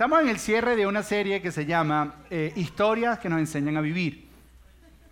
Estamos 0.00 0.22
en 0.22 0.30
el 0.30 0.38
cierre 0.38 0.76
de 0.76 0.86
una 0.86 1.02
serie 1.02 1.42
que 1.42 1.52
se 1.52 1.66
llama 1.66 2.14
eh, 2.30 2.54
Historias 2.56 3.18
que 3.18 3.28
nos 3.28 3.38
enseñan 3.38 3.76
a 3.76 3.82
vivir. 3.82 4.30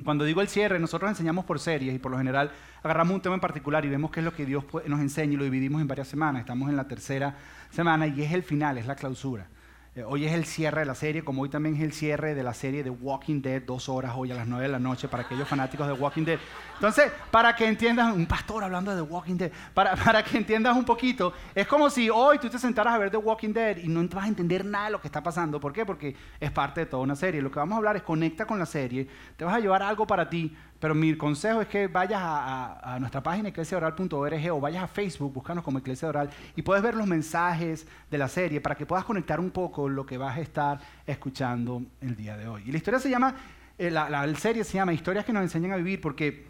Cuando 0.03 0.25
digo 0.25 0.41
el 0.41 0.49
cierre, 0.49 0.79
nosotros 0.79 1.11
enseñamos 1.11 1.45
por 1.45 1.61
series 1.61 1.95
y 1.95 1.99
por 1.99 2.11
lo 2.11 2.17
general 2.17 2.50
agarramos 2.83 3.14
un 3.14 3.20
tema 3.20 3.34
en 3.34 3.40
particular 3.42 3.84
y 3.84 3.90
vemos 3.90 4.10
qué 4.10 4.20
es 4.20 4.24
lo 4.24 4.32
que 4.32 4.46
Dios 4.46 4.64
nos 4.86 5.00
enseña 5.00 5.34
y 5.34 5.36
lo 5.36 5.44
dividimos 5.44 5.82
en 5.82 5.88
varias 5.88 6.08
semanas. 6.08 6.40
Estamos 6.40 6.70
en 6.70 6.76
la 6.76 6.88
tercera 6.88 7.36
semana 7.70 8.06
y 8.06 8.22
es 8.22 8.32
el 8.32 8.43
final, 8.43 8.79
es 8.79 8.86
la 8.86 8.95
clausura. 8.96 9.46
Eh, 9.95 10.04
hoy 10.04 10.27
es 10.27 10.32
el 10.32 10.45
cierre 10.45 10.80
de 10.80 10.86
la 10.86 10.95
serie, 10.95 11.25
como 11.25 11.43
hoy 11.43 11.48
también 11.48 11.75
es 11.75 11.82
el 11.82 11.93
cierre 11.93 12.34
de 12.34 12.43
la 12.43 12.52
serie 12.52 12.84
de 12.84 12.91
Walking 12.91 13.41
Dead, 13.41 13.62
dos 13.62 13.89
horas 13.89 14.12
hoy 14.16 14.30
a 14.30 14.34
las 14.34 14.46
nueve 14.46 14.66
de 14.66 14.72
la 14.72 14.79
noche 14.79 15.09
para 15.09 15.22
aquellos 15.22 15.48
fanáticos 15.48 15.86
de 15.86 15.95
Walking 15.95 16.25
Dead. 16.25 16.39
Entonces, 16.75 17.11
para 17.30 17.57
que 17.57 17.66
entiendas, 17.66 18.14
un 18.14 18.27
pastor 18.27 18.62
hablando 18.62 18.95
de 18.95 19.00
Walking 19.00 19.36
Dead, 19.36 19.50
para, 19.72 19.96
para 20.04 20.22
que 20.22 20.36
entiendas 20.36 20.77
un 20.77 20.85
poquito, 20.85 21.32
es 21.54 21.66
como 21.66 21.89
si 21.89 22.11
hoy 22.11 22.39
tú 22.39 22.50
te 22.50 22.59
sentaras 22.59 22.95
a 22.95 22.98
ver 22.98 23.11
The 23.11 23.16
Walking 23.16 23.53
Dead 23.53 23.79
y 23.79 23.89
no 23.89 24.07
vas 24.09 24.27
a 24.27 24.29
entender 24.29 24.64
nada 24.64 24.86
de 24.86 24.90
lo 24.93 25.00
que 25.00 25.09
está 25.09 25.22
pasando. 25.22 25.59
¿Por 25.59 25.72
qué? 25.72 25.86
Porque 25.86 26.14
es 26.39 26.50
parte 26.50 26.80
de 26.80 26.86
toda 26.86 27.02
una 27.02 27.16
serie. 27.16 27.41
Lo 27.41 27.50
que 27.50 27.58
vamos 27.58 27.75
a 27.75 27.79
hablar 27.79 27.96
es 27.96 28.02
conecta 28.02 28.46
con 28.46 28.58
la 28.58 28.66
serie, 28.66 29.08
te 29.36 29.44
vas 29.44 29.55
a 29.55 29.58
llevar 29.58 29.82
algo 29.82 30.07
para 30.07 30.29
ti, 30.29 30.55
pero 30.81 30.95
mi 30.95 31.17
consejo 31.17 31.61
es 31.61 31.68
que 31.68 31.89
vayas 31.89 32.20
a, 32.23 32.96
nuestra 33.00 33.23
página 33.23 33.48
eclesiaoral.org 33.48 34.52
o 34.52 34.60
vayas 34.60 34.84
a 34.84 34.88
Facebook, 34.88 35.32
búscanos 35.32 35.64
como 35.64 35.78
Iglesia 35.78 36.09
Oral 36.09 36.30
y 36.55 36.62
puedes 36.62 36.82
ver 36.82 36.95
los 36.95 37.06
mensajes 37.06 37.86
de 38.10 38.19
la 38.19 38.28
serie 38.28 38.60
para 38.60 38.77
que 38.77 38.86
puedas 38.86 39.05
conectar 39.05 39.41
un 39.41 39.50
poco 39.50 39.88
lo 39.88 40.06
que 40.06 40.19
vas 40.19 40.36
a 40.36 40.41
estar 40.41 40.80
escuchando 41.06 41.83
el 42.00 42.14
día 42.14 42.36
de 42.36 42.46
hoy. 42.46 42.62
Y 42.66 42.70
la 42.70 42.78
historia 42.78 43.00
se 43.00 43.10
llama, 43.10 43.34
eh, 43.77 43.91
la, 43.91 44.34
serie 44.36 44.62
se 44.62 44.74
llama 44.74 44.92
Historias 44.92 45.24
que 45.24 45.33
nos 45.33 45.42
enseñan 45.42 45.72
a 45.72 45.77
vivir 45.77 46.00
porque 46.00 46.46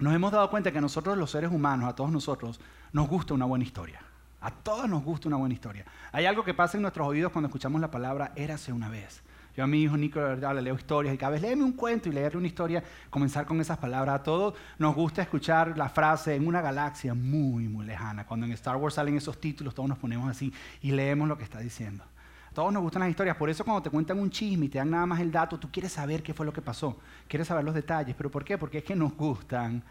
nos 0.00 0.12
hemos 0.12 0.32
dado 0.32 0.50
cuenta 0.50 0.72
que 0.72 0.78
a 0.78 0.82
nosotros 0.82 1.16
los 1.16 1.30
seres 1.30 1.52
humanos, 1.52 1.88
a 1.88 1.94
todos 1.94 2.10
nosotros, 2.10 2.60
nos 2.92 3.08
gusta 3.08 3.34
una 3.34 3.44
buena 3.44 3.64
historia. 3.64 4.00
A 4.40 4.50
todos 4.50 4.88
nos 4.88 5.04
gusta 5.04 5.28
una 5.28 5.36
buena 5.36 5.54
historia. 5.54 5.84
Hay 6.10 6.26
algo 6.26 6.42
que 6.42 6.52
pasa 6.52 6.76
en 6.76 6.82
nuestros 6.82 7.06
oídos 7.06 7.30
cuando 7.30 7.46
escuchamos 7.46 7.80
la 7.80 7.92
palabra 7.92 8.32
érase 8.34 8.72
una 8.72 8.88
vez. 8.88 9.22
Yo 9.56 9.64
a 9.64 9.66
mi 9.66 9.82
hijo 9.82 9.96
Nico, 9.96 10.20
le 10.20 10.62
leo 10.62 10.74
historias 10.74 11.14
y 11.14 11.18
cada 11.18 11.32
vez 11.32 11.42
léeme 11.42 11.62
un 11.62 11.72
cuento 11.72 12.08
y 12.08 12.12
leerle 12.12 12.38
una 12.38 12.46
historia, 12.46 12.82
comenzar 13.10 13.44
con 13.44 13.60
esas 13.60 13.76
palabras. 13.76 14.20
A 14.20 14.22
todos 14.22 14.54
nos 14.78 14.94
gusta 14.94 15.20
escuchar 15.20 15.76
la 15.76 15.90
frase 15.90 16.34
en 16.34 16.46
una 16.46 16.62
galaxia 16.62 17.12
muy, 17.12 17.68
muy 17.68 17.84
lejana. 17.84 18.24
Cuando 18.26 18.46
en 18.46 18.52
Star 18.52 18.76
Wars 18.76 18.94
salen 18.94 19.16
esos 19.16 19.38
títulos, 19.38 19.74
todos 19.74 19.88
nos 19.88 19.98
ponemos 19.98 20.28
así 20.30 20.52
y 20.80 20.92
leemos 20.92 21.28
lo 21.28 21.36
que 21.36 21.44
está 21.44 21.58
diciendo. 21.58 22.02
A 22.50 22.54
todos 22.54 22.72
nos 22.72 22.82
gustan 22.82 23.00
las 23.00 23.10
historias, 23.10 23.36
por 23.36 23.50
eso 23.50 23.62
cuando 23.62 23.82
te 23.82 23.90
cuentan 23.90 24.18
un 24.18 24.30
chisme 24.30 24.66
y 24.66 24.68
te 24.70 24.78
dan 24.78 24.90
nada 24.90 25.04
más 25.04 25.20
el 25.20 25.30
dato, 25.30 25.58
tú 25.58 25.70
quieres 25.70 25.92
saber 25.92 26.22
qué 26.22 26.32
fue 26.32 26.46
lo 26.46 26.52
que 26.52 26.62
pasó, 26.62 26.98
quieres 27.28 27.48
saber 27.48 27.64
los 27.64 27.74
detalles. 27.74 28.14
¿Pero 28.16 28.30
por 28.30 28.44
qué? 28.44 28.56
Porque 28.56 28.78
es 28.78 28.84
que 28.84 28.96
nos 28.96 29.14
gustan 29.14 29.82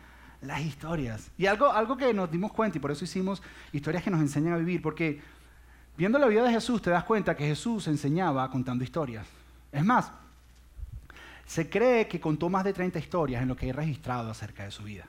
las 0.41 0.61
historias. 0.61 1.29
Y 1.37 1.45
algo, 1.45 1.71
algo 1.71 1.97
que 1.97 2.11
nos 2.15 2.31
dimos 2.31 2.51
cuenta, 2.51 2.79
y 2.79 2.81
por 2.81 2.89
eso 2.89 3.05
hicimos 3.05 3.43
historias 3.71 4.03
que 4.03 4.09
nos 4.09 4.21
enseñan 4.21 4.53
a 4.53 4.57
vivir, 4.57 4.81
porque 4.81 5.21
viendo 5.97 6.17
la 6.17 6.25
vida 6.27 6.43
de 6.43 6.51
Jesús 6.51 6.81
te 6.81 6.89
das 6.89 7.03
cuenta 7.03 7.35
que 7.35 7.45
Jesús 7.45 7.87
enseñaba 7.87 8.49
contando 8.49 8.83
historias. 8.83 9.40
Es 9.71 9.83
más, 9.83 10.11
se 11.45 11.69
cree 11.69 12.07
que 12.07 12.19
contó 12.19 12.49
más 12.49 12.63
de 12.63 12.73
30 12.73 12.99
historias 12.99 13.41
en 13.41 13.47
lo 13.47 13.55
que 13.55 13.67
hay 13.67 13.71
registrado 13.71 14.29
acerca 14.29 14.63
de 14.63 14.71
su 14.71 14.83
vida. 14.83 15.05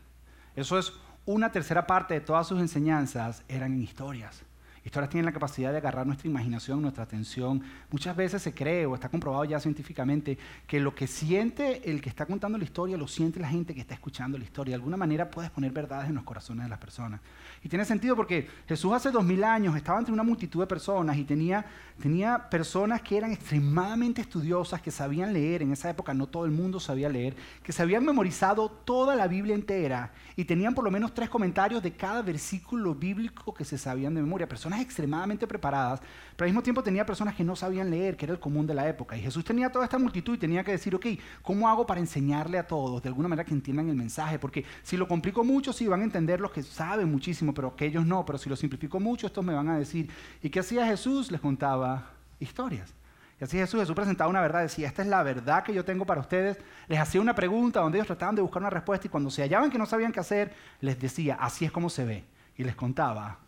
Eso 0.57 0.79
es 0.79 0.93
una 1.25 1.53
tercera 1.53 1.87
parte 1.87 2.15
de 2.15 2.21
todas 2.21 2.47
sus 2.47 2.61
enseñanzas 2.61 3.43
eran 3.49 3.81
historias. 3.81 4.43
Historias 4.85 5.11
tienen 5.11 5.27
la 5.27 5.33
capacidad 5.33 5.71
de 5.71 5.79
agarrar 5.79 6.07
nuestra 6.07 6.29
imaginación, 6.29 6.83
nuestra 6.83 7.05
atención. 7.05 7.63
Muchas 7.91 8.17
veces 8.17 8.43
se 8.43 8.53
cree 8.53 8.85
o 8.85 8.95
está 8.95 9.09
comprobado 9.09 9.45
ya 9.45 9.61
científicamente 9.61 10.37
que 10.67 10.81
lo 10.81 10.93
que 10.93 11.07
siente 11.07 11.89
el 11.89 12.01
que 12.01 12.09
está 12.09 12.27
contando 12.27 12.59
la 12.59 12.65
historia 12.65 12.97
lo 12.97 13.07
siente 13.07 13.39
la 13.39 13.49
gente 13.49 13.75
que 13.75 13.81
está 13.81 13.95
escuchando 13.95 14.39
la 14.39 14.45
historia. 14.45 14.73
De 14.73 14.77
alguna 14.77 14.97
manera 14.97 15.31
puedes 15.31 15.51
poner 15.53 15.71
verdades 15.71 16.09
en 16.09 16.17
los 16.17 16.25
corazones 16.25 16.65
de 16.65 16.71
las 16.71 16.81
personas. 16.81 17.21
Y 17.63 17.69
tiene 17.69 17.85
sentido 17.85 18.17
porque 18.17 18.49
Jesús 18.67 18.93
hace 18.93 19.13
dos 19.13 19.25
mil 19.25 19.45
años 19.45 19.77
estaba 19.77 20.01
entre 20.01 20.13
una 20.13 20.25
multitud 20.25 20.61
de 20.61 20.67
personas 20.67 21.17
y 21.17 21.23
tenía, 21.23 21.65
tenía 22.01 22.51
personas 22.51 23.03
que 23.03 23.17
eran 23.17 23.31
extremadamente 23.31 24.21
estudiosas, 24.21 24.83
que 24.83 24.91
sabían 24.91 25.33
leer. 25.33 25.63
En 25.63 25.73
esa 25.73 25.89
época 25.91 26.13
no 26.13 26.27
todo 26.27 26.45
el 26.45 26.51
mundo 26.51 26.81
sabía 26.81 27.09
leer, 27.09 27.37
que 27.63 27.73
se 27.73 27.83
habían 27.83 28.05
memorizado 28.05 28.69
toda 28.69 29.15
la 29.15 29.29
Biblia 29.29 29.55
entera 29.55 30.11
y 30.35 30.45
tenían 30.45 30.75
por 30.75 30.85
lo 30.85 30.91
menos 30.91 31.15
tres 31.15 31.29
comentarios 31.29 31.83
de 31.83 31.93
cada 31.93 32.21
versículo 32.23 32.97
bíblico 32.97 33.55
que 33.55 33.65
se 33.65 33.79
sabían 33.79 34.15
de 34.15 34.23
memoria. 34.23 34.49
Personas 34.49 34.72
extremadamente 34.81 35.47
preparadas, 35.47 36.01
pero 36.37 36.47
al 36.47 36.51
mismo 36.51 36.63
tiempo 36.63 36.83
tenía 36.83 37.05
personas 37.05 37.35
que 37.35 37.45
no 37.45 37.55
sabían 37.55 37.91
leer, 37.91 38.17
que 38.17 38.25
era 38.25 38.33
el 38.33 38.41
común 38.41 38.67
de 38.67 38.75
la 38.75 38.89
época. 38.89 39.17
Y 39.17 39.23
Jesús 39.23 39.45
tenía 39.45 39.71
toda 39.71 39.85
esta 39.85 39.99
multitud 39.99 40.35
y 40.35 40.39
tenía 40.39 40.65
que 40.65 40.73
decir, 40.73 40.95
ok, 40.95 41.07
¿cómo 41.43 41.69
hago 41.69 41.87
para 41.87 42.01
enseñarle 42.01 42.59
a 42.59 42.67
todos 42.67 43.03
de 43.03 43.09
alguna 43.09 43.29
manera 43.29 43.45
que 43.45 43.55
entiendan 43.55 43.89
el 43.89 43.97
mensaje? 43.97 44.39
Porque 44.39 44.65
si 44.83 44.97
lo 44.97 45.07
complico 45.07 45.45
mucho, 45.45 45.73
sí 45.73 45.87
van 45.87 46.01
a 46.01 46.05
entender 46.05 46.41
los 46.41 46.51
que 46.51 46.63
saben 46.63 47.11
muchísimo, 47.11 47.53
pero 47.53 47.69
aquellos 47.69 48.07
no. 48.07 48.25
Pero 48.25 48.39
si 48.39 48.49
lo 48.49 48.57
simplifico 48.57 48.99
mucho, 49.01 49.27
estos 49.27 49.45
me 49.45 49.55
van 49.55 49.69
a 49.69 49.79
decir. 49.79 50.11
¿Y 50.43 50.51
qué 50.51 50.61
hacía 50.61 50.87
Jesús? 50.87 51.31
Les 51.31 51.41
contaba 51.41 52.11
historias. 52.41 52.95
Y 53.41 53.45
así 53.45 53.57
Jesús, 53.59 53.81
Jesús 53.81 53.97
presentaba 53.97 54.31
una 54.31 54.41
verdad, 54.41 54.63
decía, 54.63 54.87
esta 54.87 55.03
es 55.03 55.09
la 55.09 55.23
verdad 55.25 55.65
que 55.65 55.75
yo 55.75 55.85
tengo 55.85 56.07
para 56.07 56.21
ustedes. 56.21 56.59
Les 56.87 57.01
hacía 57.01 57.21
una 57.21 57.35
pregunta 57.35 57.81
donde 57.81 57.99
ellos 57.99 58.07
trataban 58.07 58.37
de 58.37 58.43
buscar 58.43 58.63
una 58.63 58.71
respuesta 58.71 59.09
y 59.09 59.11
cuando 59.11 59.31
se 59.31 59.43
hallaban 59.43 59.69
que 59.69 59.79
no 59.79 59.87
sabían 59.87 60.13
qué 60.13 60.21
hacer, 60.21 60.55
les 60.81 61.01
decía, 61.01 61.37
así 61.41 61.65
es 61.65 61.73
como 61.73 61.91
se 61.91 62.05
ve. 62.05 62.25
Y 62.57 62.63
les 62.63 62.77
contaba 62.77 63.39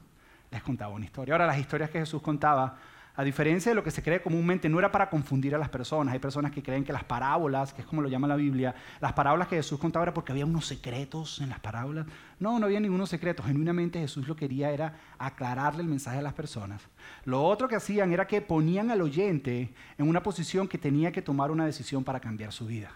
les 0.55 0.63
contaba 0.63 0.95
una 0.95 1.05
historia. 1.05 1.35
Ahora, 1.35 1.47
las 1.47 1.59
historias 1.59 1.91
que 1.91 1.99
Jesús 1.99 2.23
contaba, 2.23 2.77
a 3.17 3.25
diferencia 3.25 3.73
de 3.73 3.75
lo 3.75 3.83
que 3.83 3.91
se 3.91 4.05
cree 4.05 4.23
comúnmente, 4.23 4.69
no 4.69 4.79
era 4.79 4.93
para 4.93 5.11
confundir 5.11 5.53
a 5.53 5.59
las 5.59 5.69
personas. 5.69 6.15
Hay 6.15 6.21
personas 6.21 6.53
que 6.53 6.63
creen 6.63 6.85
que 6.85 6.93
las 6.93 7.03
parábolas, 7.03 7.75
que 7.75 7.83
es 7.83 7.87
como 7.89 8.03
lo 8.03 8.09
llama 8.09 8.29
la 8.29 8.37
Biblia, 8.37 8.73
las 9.01 9.13
parábolas 9.13 9.49
que 9.49 9.57
Jesús 9.57 9.81
contaba 9.81 10.05
era 10.05 10.15
porque 10.15 10.31
había 10.31 10.47
unos 10.47 10.67
secretos 10.67 11.41
en 11.41 11.49
las 11.49 11.59
parábolas. 11.59 12.07
No, 12.39 12.61
no 12.61 12.67
había 12.67 12.79
ninguno 12.79 13.05
secreto. 13.05 13.43
Genuinamente 13.43 13.99
Jesús 13.99 14.29
lo 14.29 14.37
que 14.37 14.47
quería 14.47 14.71
era 14.71 14.95
aclararle 15.19 15.83
el 15.83 15.89
mensaje 15.89 16.19
a 16.19 16.23
las 16.23 16.35
personas. 16.35 16.83
Lo 17.25 17.43
otro 17.43 17.67
que 17.67 17.75
hacían 17.75 18.13
era 18.13 18.29
que 18.29 18.41
ponían 18.41 18.93
al 18.93 19.03
oyente 19.03 19.75
en 19.99 20.09
una 20.09 20.23
posición 20.23 20.69
que 20.69 20.79
tenía 20.79 21.11
que 21.11 21.23
tomar 21.23 21.51
una 21.51 21.67
decisión 21.67 22.05
para 22.05 22.21
cambiar 22.21 22.53
su 22.53 22.67
vida. 22.67 22.93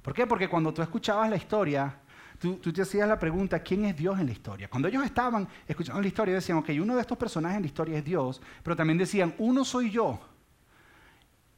¿Por 0.00 0.14
qué? 0.14 0.26
Porque 0.26 0.48
cuando 0.48 0.72
tú 0.72 0.80
escuchabas 0.80 1.28
la 1.28 1.36
historia, 1.36 1.96
tú, 2.38 2.72
te 2.72 2.82
hacías 2.82 3.08
la 3.08 3.18
pregunta, 3.18 3.58
¿quién 3.60 3.84
es 3.84 3.96
Dios 3.96 4.18
en 4.18 4.26
la 4.26 4.32
historia? 4.32 4.68
Cuando 4.68 4.88
ellos 4.88 5.04
estaban 5.04 5.48
escuchando 5.66 6.00
la 6.00 6.08
historia, 6.08 6.34
decían, 6.34 6.58
ok, 6.58 6.70
uno 6.80 6.94
de 6.94 7.00
estos 7.00 7.18
personajes 7.18 7.56
en 7.56 7.62
la 7.62 7.66
historia 7.68 7.98
es 7.98 8.04
Dios, 8.04 8.40
pero 8.62 8.76
también 8.76 8.98
decían, 8.98 9.34
uno 9.38 9.64
soy 9.64 9.90
yo. 9.90 10.20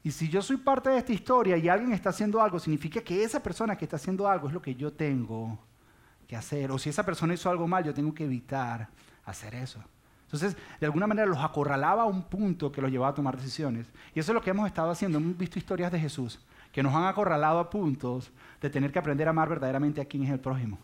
Y 0.02 0.12
si 0.12 0.28
yo 0.28 0.40
soy 0.40 0.58
parte 0.58 0.90
de 0.90 0.98
esta 0.98 1.12
historia 1.12 1.56
y 1.56 1.68
alguien 1.68 1.92
está 1.92 2.10
haciendo 2.10 2.40
algo, 2.40 2.60
significa 2.60 3.00
que 3.00 3.24
esa 3.24 3.42
persona 3.42 3.76
que 3.76 3.84
está 3.84 3.96
haciendo 3.96 4.28
algo 4.28 4.46
es 4.46 4.54
lo 4.54 4.62
que 4.62 4.74
yo 4.74 4.92
tengo 4.92 5.58
que 6.28 6.36
hacer. 6.36 6.70
O 6.70 6.78
si 6.78 6.90
esa 6.90 7.04
persona 7.04 7.34
hizo 7.34 7.50
algo 7.50 7.66
mal, 7.66 7.82
yo 7.82 7.92
tengo 7.92 8.14
que 8.14 8.24
evitar 8.24 8.88
hacer 9.24 9.56
eso. 9.56 9.82
Entonces, 10.22 10.56
de 10.78 10.86
alguna 10.86 11.06
manera 11.06 11.26
los 11.26 11.42
acorralaba 11.42 12.02
a 12.02 12.06
un 12.06 12.22
punto 12.24 12.70
que 12.70 12.80
los 12.80 12.90
llevaba 12.90 13.10
a 13.10 13.14
tomar 13.14 13.36
decisiones. 13.36 13.88
Y 14.14 14.20
eso 14.20 14.30
es 14.30 14.34
lo 14.34 14.42
que 14.42 14.50
hemos 14.50 14.66
estado 14.66 14.90
haciendo. 14.90 15.18
Hemos 15.18 15.36
visto 15.36 15.58
historias 15.58 15.90
de 15.90 15.98
Jesús 15.98 16.40
que 16.76 16.82
nos 16.82 16.94
han 16.94 17.06
acorralado 17.06 17.58
a 17.58 17.70
puntos 17.70 18.30
de 18.60 18.68
tener 18.68 18.92
que 18.92 18.98
aprender 18.98 19.26
a 19.26 19.30
amar 19.30 19.48
verdaderamente 19.48 19.98
a 19.98 20.04
quién 20.04 20.24
es 20.24 20.30
el 20.30 20.38
prójimo. 20.38 20.78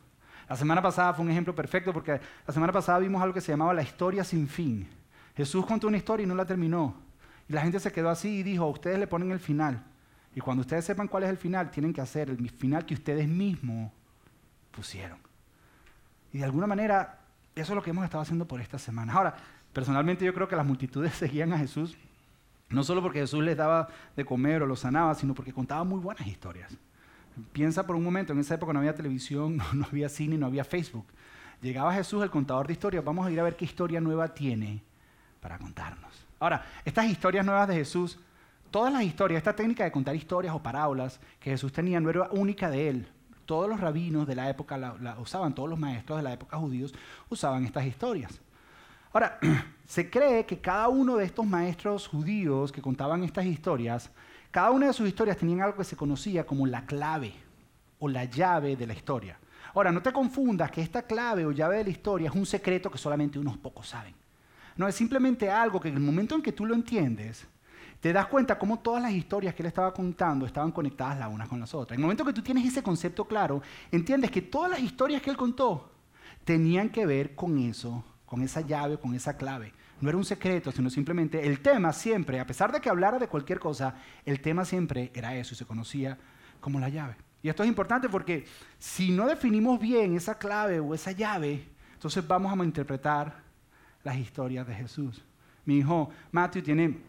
La 0.48 0.56
semana 0.56 0.80
pasada 0.80 1.12
fue 1.12 1.22
un 1.22 1.30
ejemplo 1.30 1.54
perfecto 1.54 1.92
porque 1.92 2.18
la 2.46 2.54
semana 2.54 2.72
pasada 2.72 2.98
vimos 2.98 3.20
algo 3.20 3.34
que 3.34 3.42
se 3.42 3.52
llamaba 3.52 3.74
la 3.74 3.82
historia 3.82 4.24
sin 4.24 4.48
fin. 4.48 4.88
Jesús 5.36 5.66
contó 5.66 5.88
una 5.88 5.98
historia 5.98 6.24
y 6.24 6.26
no 6.26 6.34
la 6.34 6.46
terminó. 6.46 6.94
Y 7.46 7.52
la 7.52 7.60
gente 7.60 7.78
se 7.78 7.92
quedó 7.92 8.08
así 8.08 8.38
y 8.38 8.42
dijo, 8.42 8.66
ustedes 8.68 8.98
le 8.98 9.06
ponen 9.06 9.32
el 9.32 9.38
final. 9.38 9.84
Y 10.34 10.40
cuando 10.40 10.62
ustedes 10.62 10.82
sepan 10.86 11.08
cuál 11.08 11.24
es 11.24 11.28
el 11.28 11.36
final, 11.36 11.70
tienen 11.70 11.92
que 11.92 12.00
hacer 12.00 12.30
el 12.30 12.48
final 12.48 12.86
que 12.86 12.94
ustedes 12.94 13.28
mismos 13.28 13.92
pusieron. 14.70 15.18
Y 16.32 16.38
de 16.38 16.44
alguna 16.44 16.66
manera, 16.66 17.18
eso 17.54 17.72
es 17.72 17.76
lo 17.76 17.82
que 17.82 17.90
hemos 17.90 18.04
estado 18.04 18.22
haciendo 18.22 18.48
por 18.48 18.62
esta 18.62 18.78
semana. 18.78 19.12
Ahora, 19.12 19.36
personalmente 19.74 20.24
yo 20.24 20.32
creo 20.32 20.48
que 20.48 20.56
las 20.56 20.64
multitudes 20.64 21.12
seguían 21.16 21.52
a 21.52 21.58
Jesús 21.58 21.98
no 22.72 22.82
solo 22.82 23.02
porque 23.02 23.20
Jesús 23.20 23.42
les 23.44 23.56
daba 23.56 23.88
de 24.16 24.24
comer 24.24 24.62
o 24.62 24.66
los 24.66 24.80
sanaba, 24.80 25.14
sino 25.14 25.34
porque 25.34 25.52
contaba 25.52 25.84
muy 25.84 26.00
buenas 26.00 26.26
historias. 26.26 26.76
Piensa 27.52 27.86
por 27.86 27.96
un 27.96 28.04
momento, 28.04 28.32
en 28.32 28.40
esa 28.40 28.54
época 28.54 28.72
no 28.72 28.80
había 28.80 28.94
televisión, 28.94 29.58
no, 29.72 29.86
había 29.86 30.08
cine, 30.08 30.36
no 30.38 30.46
había 30.46 30.64
Facebook. 30.64 31.06
Llegaba 31.60 31.94
Jesús, 31.94 32.22
el 32.22 32.30
contador 32.30 32.66
de 32.66 32.72
historias, 32.72 33.04
vamos 33.04 33.26
a 33.26 33.30
ir 33.30 33.38
a 33.38 33.44
ver 33.44 33.56
qué 33.56 33.64
historia 33.64 34.00
nueva 34.00 34.28
tiene 34.28 34.82
para 35.40 35.58
contarnos. 35.58 36.26
Ahora, 36.40 36.64
estas 36.84 37.06
historias 37.06 37.46
nuevas 37.46 37.68
de 37.68 37.74
Jesús, 37.74 38.18
todas 38.70 38.92
las 38.92 39.04
historias, 39.04 39.38
esta 39.38 39.54
técnica 39.54 39.84
de 39.84 39.92
contar 39.92 40.16
historias 40.16 40.54
o 40.54 40.62
parábolas 40.62 41.20
que 41.38 41.50
Jesús 41.50 41.72
tenía 41.72 42.00
no 42.00 42.10
era 42.10 42.28
única 42.32 42.68
de 42.68 42.88
él. 42.88 43.08
Todos 43.46 43.68
los 43.68 43.80
rabinos 43.80 44.26
de 44.26 44.34
la 44.34 44.48
época 44.48 44.76
la 44.78 45.18
usaban, 45.18 45.54
todos 45.54 45.68
los 45.68 45.78
maestros 45.78 46.18
de 46.18 46.22
la 46.22 46.32
época 46.32 46.56
judíos 46.56 46.94
usaban 47.28 47.64
estas 47.64 47.86
historias. 47.86 48.40
Ahora, 49.12 49.38
se 49.86 50.08
cree 50.08 50.46
que 50.46 50.58
cada 50.58 50.88
uno 50.88 51.16
de 51.16 51.24
estos 51.24 51.46
maestros 51.46 52.08
judíos 52.08 52.72
que 52.72 52.80
contaban 52.80 53.24
estas 53.24 53.44
historias, 53.44 54.10
cada 54.50 54.70
una 54.70 54.86
de 54.86 54.92
sus 54.92 55.08
historias 55.08 55.36
tenían 55.36 55.60
algo 55.60 55.76
que 55.76 55.84
se 55.84 55.96
conocía 55.96 56.46
como 56.46 56.66
la 56.66 56.86
clave 56.86 57.32
o 57.98 58.08
la 58.08 58.24
llave 58.24 58.76
de 58.76 58.86
la 58.86 58.94
historia. 58.94 59.38
Ahora, 59.74 59.92
no 59.92 60.02
te 60.02 60.12
confundas 60.12 60.70
que 60.70 60.82
esta 60.82 61.02
clave 61.02 61.46
o 61.46 61.52
llave 61.52 61.78
de 61.78 61.84
la 61.84 61.90
historia 61.90 62.28
es 62.28 62.34
un 62.34 62.46
secreto 62.46 62.90
que 62.90 62.98
solamente 62.98 63.38
unos 63.38 63.56
pocos 63.58 63.88
saben. 63.88 64.14
No, 64.76 64.88
es 64.88 64.94
simplemente 64.94 65.50
algo 65.50 65.80
que 65.80 65.88
en 65.88 65.94
el 65.94 66.02
momento 66.02 66.34
en 66.34 66.42
que 66.42 66.52
tú 66.52 66.64
lo 66.64 66.74
entiendes, 66.74 67.46
te 68.00 68.12
das 68.12 68.26
cuenta 68.26 68.58
cómo 68.58 68.80
todas 68.80 69.02
las 69.02 69.12
historias 69.12 69.54
que 69.54 69.62
él 69.62 69.68
estaba 69.68 69.92
contando 69.94 70.44
estaban 70.44 70.72
conectadas 70.72 71.18
las 71.18 71.32
unas 71.32 71.48
con 71.48 71.60
las 71.60 71.74
otras. 71.74 71.96
En 71.96 72.00
el 72.00 72.02
momento 72.02 72.24
que 72.24 72.32
tú 72.32 72.42
tienes 72.42 72.66
ese 72.66 72.82
concepto 72.82 73.26
claro, 73.26 73.62
entiendes 73.90 74.30
que 74.30 74.42
todas 74.42 74.70
las 74.70 74.80
historias 74.80 75.22
que 75.22 75.30
él 75.30 75.36
contó 75.36 75.90
tenían 76.44 76.88
que 76.88 77.06
ver 77.06 77.34
con 77.34 77.58
eso 77.58 78.02
con 78.32 78.40
esa 78.40 78.62
llave, 78.62 78.96
con 78.96 79.14
esa 79.14 79.36
clave. 79.36 79.74
no 80.00 80.08
era 80.08 80.16
un 80.16 80.24
secreto, 80.24 80.72
sino 80.72 80.88
simplemente 80.88 81.46
el 81.46 81.60
tema 81.60 81.92
siempre, 81.92 82.40
a 82.40 82.46
pesar 82.46 82.72
de 82.72 82.80
que 82.80 82.88
hablara 82.88 83.18
de 83.18 83.28
cualquier 83.28 83.60
cosa, 83.60 83.94
el 84.24 84.40
tema 84.40 84.64
siempre 84.64 85.10
era 85.12 85.36
eso 85.36 85.52
y 85.52 85.58
se 85.58 85.66
conocía 85.66 86.16
como 86.58 86.80
la 86.80 86.88
llave. 86.88 87.14
Y 87.42 87.50
esto 87.50 87.62
es 87.62 87.68
importante 87.68 88.08
porque 88.08 88.46
si 88.78 89.10
no 89.10 89.26
definimos 89.26 89.78
bien 89.78 90.16
esa 90.16 90.38
clave 90.38 90.80
o 90.80 90.94
esa 90.94 91.12
llave, 91.12 91.68
entonces 91.92 92.26
vamos 92.26 92.58
a 92.58 92.64
interpretar 92.64 93.34
las 94.02 94.16
historias 94.16 94.66
de 94.66 94.76
Jesús. 94.76 95.22
Mi 95.66 95.76
hijo 95.76 96.08
Matthew 96.30 96.62
tiene 96.62 97.00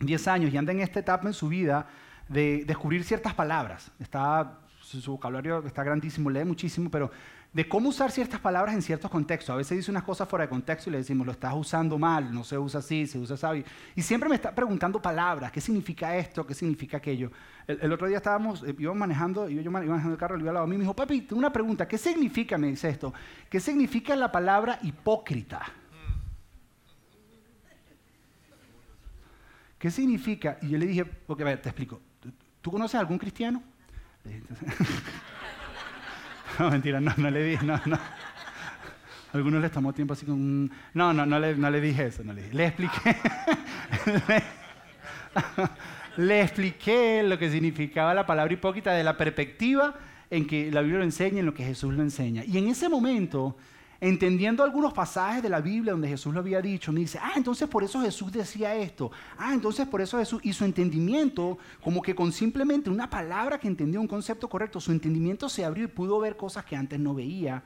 10 0.00 0.28
años 0.28 0.52
y 0.52 0.58
anda 0.58 0.72
en 0.72 0.80
esta 0.80 1.00
etapa 1.00 1.28
en 1.28 1.32
su 1.32 1.48
vida 1.48 1.88
de 2.28 2.64
descubrir 2.66 3.04
ciertas 3.04 3.32
palabras. 3.32 3.90
Está, 3.98 4.58
su 4.82 5.12
vocabulario 5.12 5.64
está 5.66 5.82
grandísimo, 5.82 6.28
lee 6.28 6.44
muchísimo, 6.44 6.90
pero 6.90 7.10
de 7.52 7.66
cómo 7.66 7.88
usar 7.88 8.10
ciertas 8.10 8.40
palabras 8.40 8.74
en 8.74 8.82
ciertos 8.82 9.10
contextos. 9.10 9.54
A 9.54 9.56
veces 9.56 9.78
dice 9.78 9.90
unas 9.90 10.02
cosas 10.02 10.28
fuera 10.28 10.44
de 10.44 10.50
contexto 10.50 10.90
y 10.90 10.92
le 10.92 10.98
decimos, 10.98 11.26
lo 11.26 11.32
estás 11.32 11.54
usando 11.54 11.98
mal, 11.98 12.32
no 12.32 12.44
se 12.44 12.58
usa 12.58 12.80
así, 12.80 13.06
se 13.06 13.18
usa 13.18 13.36
así. 13.50 13.64
Y 13.96 14.02
siempre 14.02 14.28
me 14.28 14.34
está 14.34 14.54
preguntando 14.54 15.00
palabras, 15.00 15.50
¿qué 15.50 15.60
significa 15.60 16.14
esto? 16.16 16.46
¿Qué 16.46 16.54
significa 16.54 16.98
aquello? 16.98 17.32
El, 17.66 17.92
otro 17.92 18.06
día 18.06 18.18
estábamos, 18.18 18.62
eh, 18.62 18.74
íbamos 18.78 18.98
manejando, 18.98 19.48
y 19.48 19.62
yo 19.62 19.70
manejando 19.70 20.12
el 20.12 20.18
carro, 20.18 20.36
le 20.36 20.42
iba 20.42 20.50
al 20.50 20.54
lado 20.54 20.64
a 20.64 20.68
mí, 20.68 20.76
me 20.76 20.82
dijo, 20.82 20.94
papi, 20.94 21.26
una 21.32 21.52
pregunta, 21.52 21.88
¿qué 21.88 21.98
significa, 21.98 22.58
me 22.58 22.68
dice 22.68 22.88
esto, 22.88 23.12
qué 23.48 23.60
significa 23.60 24.14
la 24.14 24.30
palabra 24.30 24.78
hipócrita? 24.82 25.62
¿Qué 29.78 29.90
significa? 29.90 30.58
Y 30.60 30.70
yo 30.70 30.78
le 30.78 30.86
dije, 30.86 31.04
ok, 31.26 31.40
a 31.40 31.44
ver, 31.44 31.62
te 31.62 31.68
explico. 31.68 32.00
¿Tú 32.60 32.70
conoces 32.70 32.96
a 32.96 33.00
algún 33.00 33.18
cristiano? 33.18 33.62
No, 36.60 36.70
mentira, 36.70 37.00
no, 37.00 37.12
no 37.16 37.30
le 37.30 37.42
dije, 37.42 37.64
no, 37.64 37.80
no. 37.86 37.98
Algunos 39.32 39.62
les 39.62 39.70
tomó 39.70 39.92
tiempo 39.92 40.14
así 40.14 40.26
con... 40.26 40.70
No, 40.94 41.12
no, 41.12 41.26
no 41.26 41.38
le, 41.38 41.54
no 41.54 41.70
le 41.70 41.80
dije 41.80 42.06
eso, 42.06 42.24
no 42.24 42.32
le 42.32 42.42
dije. 42.42 42.54
Le 42.54 42.66
expliqué... 42.66 43.16
le, 46.16 46.42
expliqué 46.42 47.22
lo 47.22 47.38
que 47.38 47.50
significaba 47.50 48.14
la 48.14 48.26
palabra 48.26 48.52
hipócrita 48.52 48.92
de 48.92 49.04
la 49.04 49.16
perspectiva 49.16 49.94
en 50.30 50.46
que 50.46 50.72
la 50.72 50.80
Biblia 50.80 50.98
lo 50.98 51.04
enseña, 51.04 51.40
en 51.40 51.46
lo 51.46 51.54
que 51.54 51.64
Jesús 51.64 51.94
lo 51.94 52.02
enseña. 52.02 52.42
Y 52.44 52.58
en 52.58 52.68
ese 52.68 52.88
momento 52.88 53.56
entendiendo 54.00 54.62
algunos 54.62 54.92
pasajes 54.92 55.42
de 55.42 55.48
la 55.48 55.60
Biblia 55.60 55.92
donde 55.92 56.08
Jesús 56.08 56.32
lo 56.32 56.40
había 56.40 56.60
dicho, 56.60 56.92
me 56.92 57.00
dice, 57.00 57.18
ah, 57.20 57.32
entonces 57.36 57.68
por 57.68 57.82
eso 57.82 58.00
Jesús 58.00 58.30
decía 58.32 58.74
esto, 58.74 59.10
ah, 59.36 59.52
entonces 59.52 59.86
por 59.88 60.00
eso 60.00 60.18
Jesús, 60.18 60.40
y 60.44 60.52
su 60.52 60.64
entendimiento, 60.64 61.58
como 61.82 62.00
que 62.00 62.14
con 62.14 62.32
simplemente 62.32 62.90
una 62.90 63.10
palabra 63.10 63.58
que 63.58 63.66
entendía 63.66 63.98
un 63.98 64.06
concepto 64.06 64.48
correcto, 64.48 64.80
su 64.80 64.92
entendimiento 64.92 65.48
se 65.48 65.64
abrió 65.64 65.84
y 65.84 65.88
pudo 65.88 66.20
ver 66.20 66.36
cosas 66.36 66.64
que 66.64 66.76
antes 66.76 66.98
no 67.00 67.14
veía, 67.14 67.62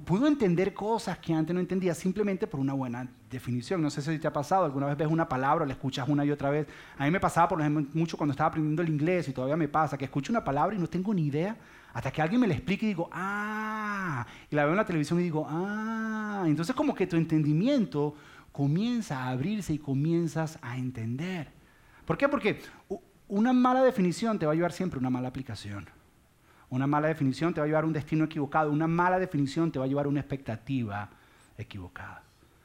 pudo 0.00 0.26
entender 0.26 0.72
cosas 0.72 1.18
que 1.18 1.34
antes 1.34 1.54
no 1.54 1.60
entendía 1.60 1.94
simplemente 1.94 2.46
por 2.46 2.58
una 2.58 2.72
buena 2.72 3.06
definición. 3.30 3.82
No 3.82 3.90
sé 3.90 4.00
si 4.00 4.18
te 4.18 4.26
ha 4.26 4.32
pasado, 4.32 4.64
alguna 4.64 4.86
vez 4.86 4.96
ves 4.96 5.06
una 5.06 5.28
palabra, 5.28 5.66
la 5.66 5.74
escuchas 5.74 6.08
una 6.08 6.24
y 6.24 6.30
otra 6.30 6.48
vez. 6.48 6.66
A 6.96 7.04
mí 7.04 7.10
me 7.10 7.20
pasaba, 7.20 7.48
por 7.48 7.60
ejemplo, 7.60 7.84
mucho 7.92 8.16
cuando 8.16 8.32
estaba 8.32 8.48
aprendiendo 8.48 8.80
el 8.80 8.88
inglés 8.88 9.28
y 9.28 9.32
todavía 9.32 9.56
me 9.56 9.68
pasa, 9.68 9.98
que 9.98 10.06
escucho 10.06 10.32
una 10.32 10.42
palabra 10.42 10.74
y 10.74 10.78
no 10.78 10.86
tengo 10.86 11.12
ni 11.12 11.26
idea 11.26 11.56
hasta 11.92 12.10
que 12.10 12.22
alguien 12.22 12.40
me 12.40 12.46
la 12.46 12.54
explique 12.54 12.86
y 12.86 12.90
digo, 12.90 13.08
ah, 13.12 14.26
y 14.50 14.56
la 14.56 14.64
veo 14.64 14.72
en 14.72 14.78
la 14.78 14.84
televisión 14.84 15.20
y 15.20 15.24
digo, 15.24 15.46
ah, 15.48 16.44
entonces 16.46 16.74
como 16.74 16.94
que 16.94 17.06
tu 17.06 17.16
entendimiento 17.16 18.14
comienza 18.50 19.24
a 19.24 19.30
abrirse 19.30 19.74
y 19.74 19.78
comienzas 19.78 20.58
a 20.62 20.78
entender. 20.78 21.50
¿Por 22.04 22.16
qué? 22.16 22.28
Porque 22.28 22.60
una 23.28 23.52
mala 23.52 23.82
definición 23.82 24.38
te 24.38 24.46
va 24.46 24.52
a 24.52 24.54
llevar 24.54 24.72
siempre 24.72 24.98
a 24.98 25.00
una 25.00 25.10
mala 25.10 25.28
aplicación. 25.28 25.88
Una 26.68 26.86
mala 26.86 27.08
definición 27.08 27.52
te 27.52 27.60
va 27.60 27.64
a 27.64 27.66
llevar 27.66 27.84
a 27.84 27.86
un 27.86 27.92
destino 27.92 28.24
equivocado. 28.24 28.70
Una 28.70 28.86
mala 28.86 29.18
definición 29.18 29.70
te 29.70 29.78
va 29.78 29.84
a 29.84 29.88
llevar 29.88 30.06
a 30.06 30.08
una 30.08 30.20
expectativa 30.20 31.10
equivocada. 31.58 32.22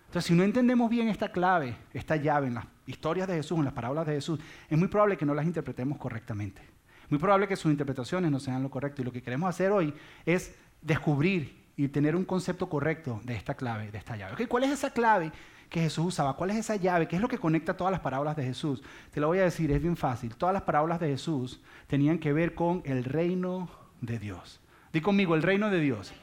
Entonces, 0.08 0.26
si 0.26 0.34
no 0.34 0.44
entendemos 0.44 0.90
bien 0.90 1.10
esta 1.10 1.30
clave, 1.30 1.76
esta 1.94 2.16
llave 2.16 2.48
en 2.48 2.54
las 2.56 2.66
historias 2.86 3.28
de 3.28 3.36
Jesús, 3.36 3.58
en 3.58 3.66
las 3.66 3.74
parábolas 3.74 4.08
de 4.08 4.14
Jesús, 4.14 4.40
es 4.70 4.78
muy 4.78 4.88
probable 4.88 5.18
que 5.18 5.26
no 5.26 5.34
las 5.34 5.46
interpretemos 5.46 5.98
correctamente. 5.98 6.77
Muy 7.10 7.20
probable 7.20 7.48
que 7.48 7.56
sus 7.56 7.72
interpretaciones 7.72 8.32
no 8.32 8.40
sean 8.40 8.64
lo 8.64 8.70
correcto. 8.70 9.02
Y 9.02 9.06
lo 9.06 9.12
que 9.12 9.22
queremos 9.22 9.50
hacer 9.50 9.72
hoy 9.72 9.94
es 10.26 10.54
descubrir 10.82 11.56
y 11.78 11.88
tener 11.88 12.16
un 12.16 12.26
concepto 12.26 12.68
correcto 12.68 13.22
de 13.24 13.36
esta 13.36 13.54
clave, 13.54 13.92
de 13.92 13.98
esta 13.98 14.18
llave. 14.18 14.48
¿Cuál 14.48 14.64
es 14.64 14.72
esa 14.72 14.90
clave 14.90 15.32
que 15.70 15.82
Jesús 15.82 16.08
usaba? 16.08 16.36
¿Cuál 16.36 16.50
es 16.50 16.58
esa 16.58 16.76
llave? 16.76 17.08
¿Qué 17.08 17.16
es 17.16 17.22
lo 17.22 17.28
que 17.28 17.38
conecta 17.38 17.78
todas 17.78 17.92
las 17.92 18.02
parábolas 18.02 18.36
de 18.36 18.44
Jesús? 18.44 18.82
Te 19.12 19.20
lo 19.20 19.28
voy 19.28 19.40
a 19.40 19.44
decir, 19.44 19.72
es 19.72 19.82
bien 19.82 19.96
fácil. 19.96 20.36
Todas 20.36 20.54
las 20.54 20.64
parábolas 20.64 21.00
de 21.00 21.08
Jesús 21.08 21.62
tenían 21.88 22.18
que 22.18 22.34
ver 22.34 22.56
con 22.56 22.82
el 22.84 23.04
reino 23.04 23.70
de 24.02 24.20
Dios. 24.20 24.60
Di 24.92 25.02
conmigo, 25.02 25.36
el 25.36 25.44
reino 25.44 25.70
de 25.70 25.80
Dios. 25.80 26.14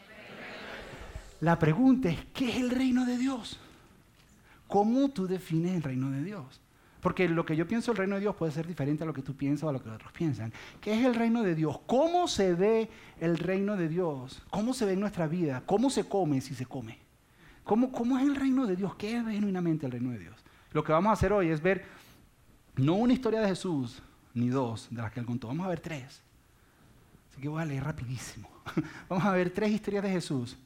La 1.41 1.59
pregunta 1.59 2.09
es, 2.09 2.19
¿qué 2.33 2.51
es 2.51 2.57
el 2.57 2.71
reino 2.71 3.05
de 3.07 3.17
Dios? 3.17 3.61
¿Cómo 4.67 5.11
tú 5.11 5.27
defines 5.27 5.75
el 5.75 5.83
reino 5.83 6.11
de 6.11 6.23
Dios? 6.23 6.61
Porque 7.05 7.29
lo 7.29 7.45
que 7.45 7.55
yo 7.55 7.69
pienso 7.69 7.93
del 7.93 7.99
reino 7.99 8.15
de 8.15 8.23
Dios 8.23 8.35
puede 8.35 8.51
ser 8.51 8.67
diferente 8.67 9.05
a 9.05 9.07
lo 9.07 9.13
que 9.13 9.21
tú 9.21 9.37
piensas 9.37 9.65
o 9.65 9.69
a 9.69 9.75
lo 9.75 9.83
que 9.83 9.91
otros 9.91 10.11
piensan. 10.13 10.51
¿Qué 10.81 10.99
es 10.99 11.05
el 11.05 11.15
reino 11.15 11.43
de 11.43 11.55
Dios? 11.55 11.79
¿Cómo 11.85 12.27
se 12.29 12.55
ve 12.55 12.89
el 13.21 13.37
reino 13.37 13.77
de 13.77 13.91
Dios? 13.91 14.43
¿Cómo 14.49 14.73
se 14.73 14.87
ve 14.87 14.95
en 14.95 15.01
nuestra 15.01 15.27
vida? 15.27 15.63
¿Cómo 15.67 15.91
se 15.91 16.09
come 16.09 16.41
si 16.41 16.55
se 16.55 16.65
come? 16.65 16.99
¿Cómo, 17.63 17.93
cómo 17.93 18.17
es 18.17 18.25
el 18.25 18.35
reino 18.35 18.67
de 18.67 18.75
Dios? 18.75 18.95
¿Qué 18.95 19.19
es 19.19 19.27
genuinamente 19.27 19.85
el 19.85 19.93
reino 19.93 20.13
de 20.13 20.19
Dios? 20.19 20.43
Lo 20.73 20.83
que 20.83 20.93
vamos 20.93 21.11
a 21.11 21.13
hacer 21.13 21.35
hoy 21.35 21.51
es 21.51 21.61
ver 21.61 21.85
no 22.77 22.95
una 22.95 23.13
historia 23.13 23.43
de 23.43 23.49
Jesús, 23.49 24.03
ni 24.33 24.49
dos 24.49 24.89
de 24.91 25.03
las 25.03 25.13
que 25.13 25.21
él 25.21 25.27
contó. 25.27 25.49
Vamos 25.49 25.67
a 25.67 25.69
ver 25.69 25.81
tres. 25.81 26.23
Así 27.31 27.43
que 27.43 27.49
voy 27.51 27.61
a 27.61 27.67
leer 27.67 27.85
rapidísimo. 27.85 28.49
Vamos 29.11 29.27
a 29.27 29.33
ver 29.33 29.51
tres 29.51 29.71
historias 29.71 30.05
de 30.05 30.11
Jesús. 30.11 30.57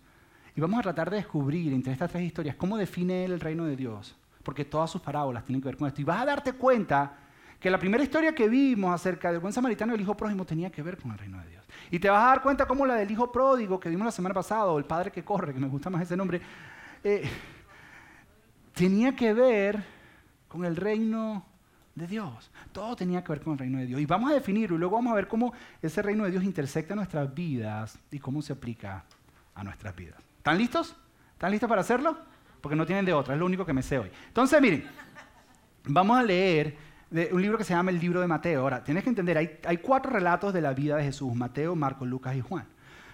Y 0.55 0.61
vamos 0.61 0.79
a 0.79 0.83
tratar 0.83 1.11
de 1.11 1.17
descubrir 1.17 1.73
entre 1.73 1.93
estas 1.93 2.13
tres 2.13 2.23
historias 2.23 2.55
cómo 2.55 2.77
define 2.77 3.25
él 3.25 3.33
el 3.33 3.41
reino 3.41 3.65
de 3.65 3.75
Dios 3.75 4.18
porque 4.43 4.65
todas 4.65 4.91
sus 4.91 5.01
parábolas 5.01 5.45
tienen 5.45 5.61
que 5.61 5.69
ver 5.69 5.77
con 5.77 5.89
esto. 5.89 6.01
Y 6.01 6.05
vas 6.05 6.23
a 6.23 6.27
darte 6.27 6.53
cuenta 6.53 7.17
que 7.61 7.71
la 7.71 7.79
primera 7.79 8.03
historia 8.03 8.35
que 8.35 8.49
vimos 8.49 8.95
acerca 8.95 9.31
del 9.31 9.41
buen 9.41 9.53
samaritano 9.53 9.93
y 9.93 9.97
el 9.97 10.03
hijo 10.03 10.17
prójimo 10.17 10.45
tenía 10.45 10.71
que 10.71 10.83
ver 10.83 10.97
con 10.97 11.11
el 11.11 11.19
reino 11.19 11.41
de 11.41 11.49
Dios. 11.49 11.65
Y 11.91 11.99
te 11.99 12.09
vas 12.09 12.23
a 12.23 12.27
dar 12.29 12.43
cuenta 12.43 12.67
cómo 12.67 12.87
la 12.87 12.95
del 12.95 13.11
hijo 13.11 13.33
pródigo 13.33 13.81
que 13.81 13.89
vimos 13.89 14.05
la 14.05 14.13
semana 14.13 14.35
pasada, 14.35 14.67
o 14.67 14.79
el 14.79 14.85
padre 14.85 15.11
que 15.11 15.25
corre, 15.25 15.53
que 15.53 15.61
me 15.61 15.69
gusta 15.69 15.91
más 15.91 16.03
ese 16.03 16.17
nombre, 16.17 16.41
eh, 17.03 17.29
tenía 18.75 19.15
que 19.17 19.33
ver 19.33 19.83
con 20.47 20.65
el 20.65 20.77
reino 20.77 21.45
de 21.95 22.07
Dios. 22.07 22.51
Todo 22.73 22.95
tenía 22.95 23.25
que 23.25 23.33
ver 23.33 23.41
con 23.41 23.55
el 23.55 23.59
reino 23.59 23.79
de 23.79 23.87
Dios. 23.87 24.01
Y 24.01 24.07
vamos 24.07 24.31
a 24.31 24.35
definirlo 24.35 24.77
y 24.77 24.79
luego 24.79 24.97
vamos 24.97 25.13
a 25.13 25.17
ver 25.17 25.27
cómo 25.27 25.53
ese 25.83 26.01
reino 26.01 26.25
de 26.25 26.31
Dios 26.31 26.45
intersecta 26.45 26.95
nuestras 26.95 27.35
vidas 27.35 27.99
y 28.11 28.19
cómo 28.21 28.41
se 28.41 28.53
aplica 28.53 29.05
a 29.55 29.65
nuestras 29.65 29.95
vidas. 29.97 30.23
¿Están 30.37 30.57
listos? 30.57 30.97
¿Están 31.33 31.51
listos 31.51 31.69
para 31.69 31.81
hacerlo? 31.81 32.17
Porque 32.61 32.77
no 32.77 32.87
tienen 32.87 33.05
de 33.05 33.13
otra, 33.13 33.35
es 33.35 33.41
lo 33.41 33.47
único 33.47 33.65
que 33.65 33.73
me 33.73 33.83
sé 33.83 33.99
hoy. 33.99 34.11
Entonces, 34.27 34.61
miren, 34.61 34.85
vamos 35.85 36.19
a 36.19 36.23
leer 36.23 36.77
un 37.33 37.41
libro 37.41 37.57
que 37.57 37.65
se 37.65 37.73
llama 37.73 37.91
el 37.91 37.99
libro 37.99 38.21
de 38.21 38.27
Mateo. 38.27 38.61
Ahora, 38.61 38.85
tienes 38.85 39.03
que 39.03 39.11
entender, 39.11 39.39
hay, 39.39 39.77
cuatro 39.79 40.13
relatos 40.13 40.53
de 40.53 40.61
la 40.61 40.75
vida 40.75 40.97
de 40.97 41.05
Jesús, 41.05 41.35
Mateo, 41.35 41.75
Marcos, 41.75 42.07
Lucas 42.07 42.37
y 42.37 42.41
Juan. 42.41 42.67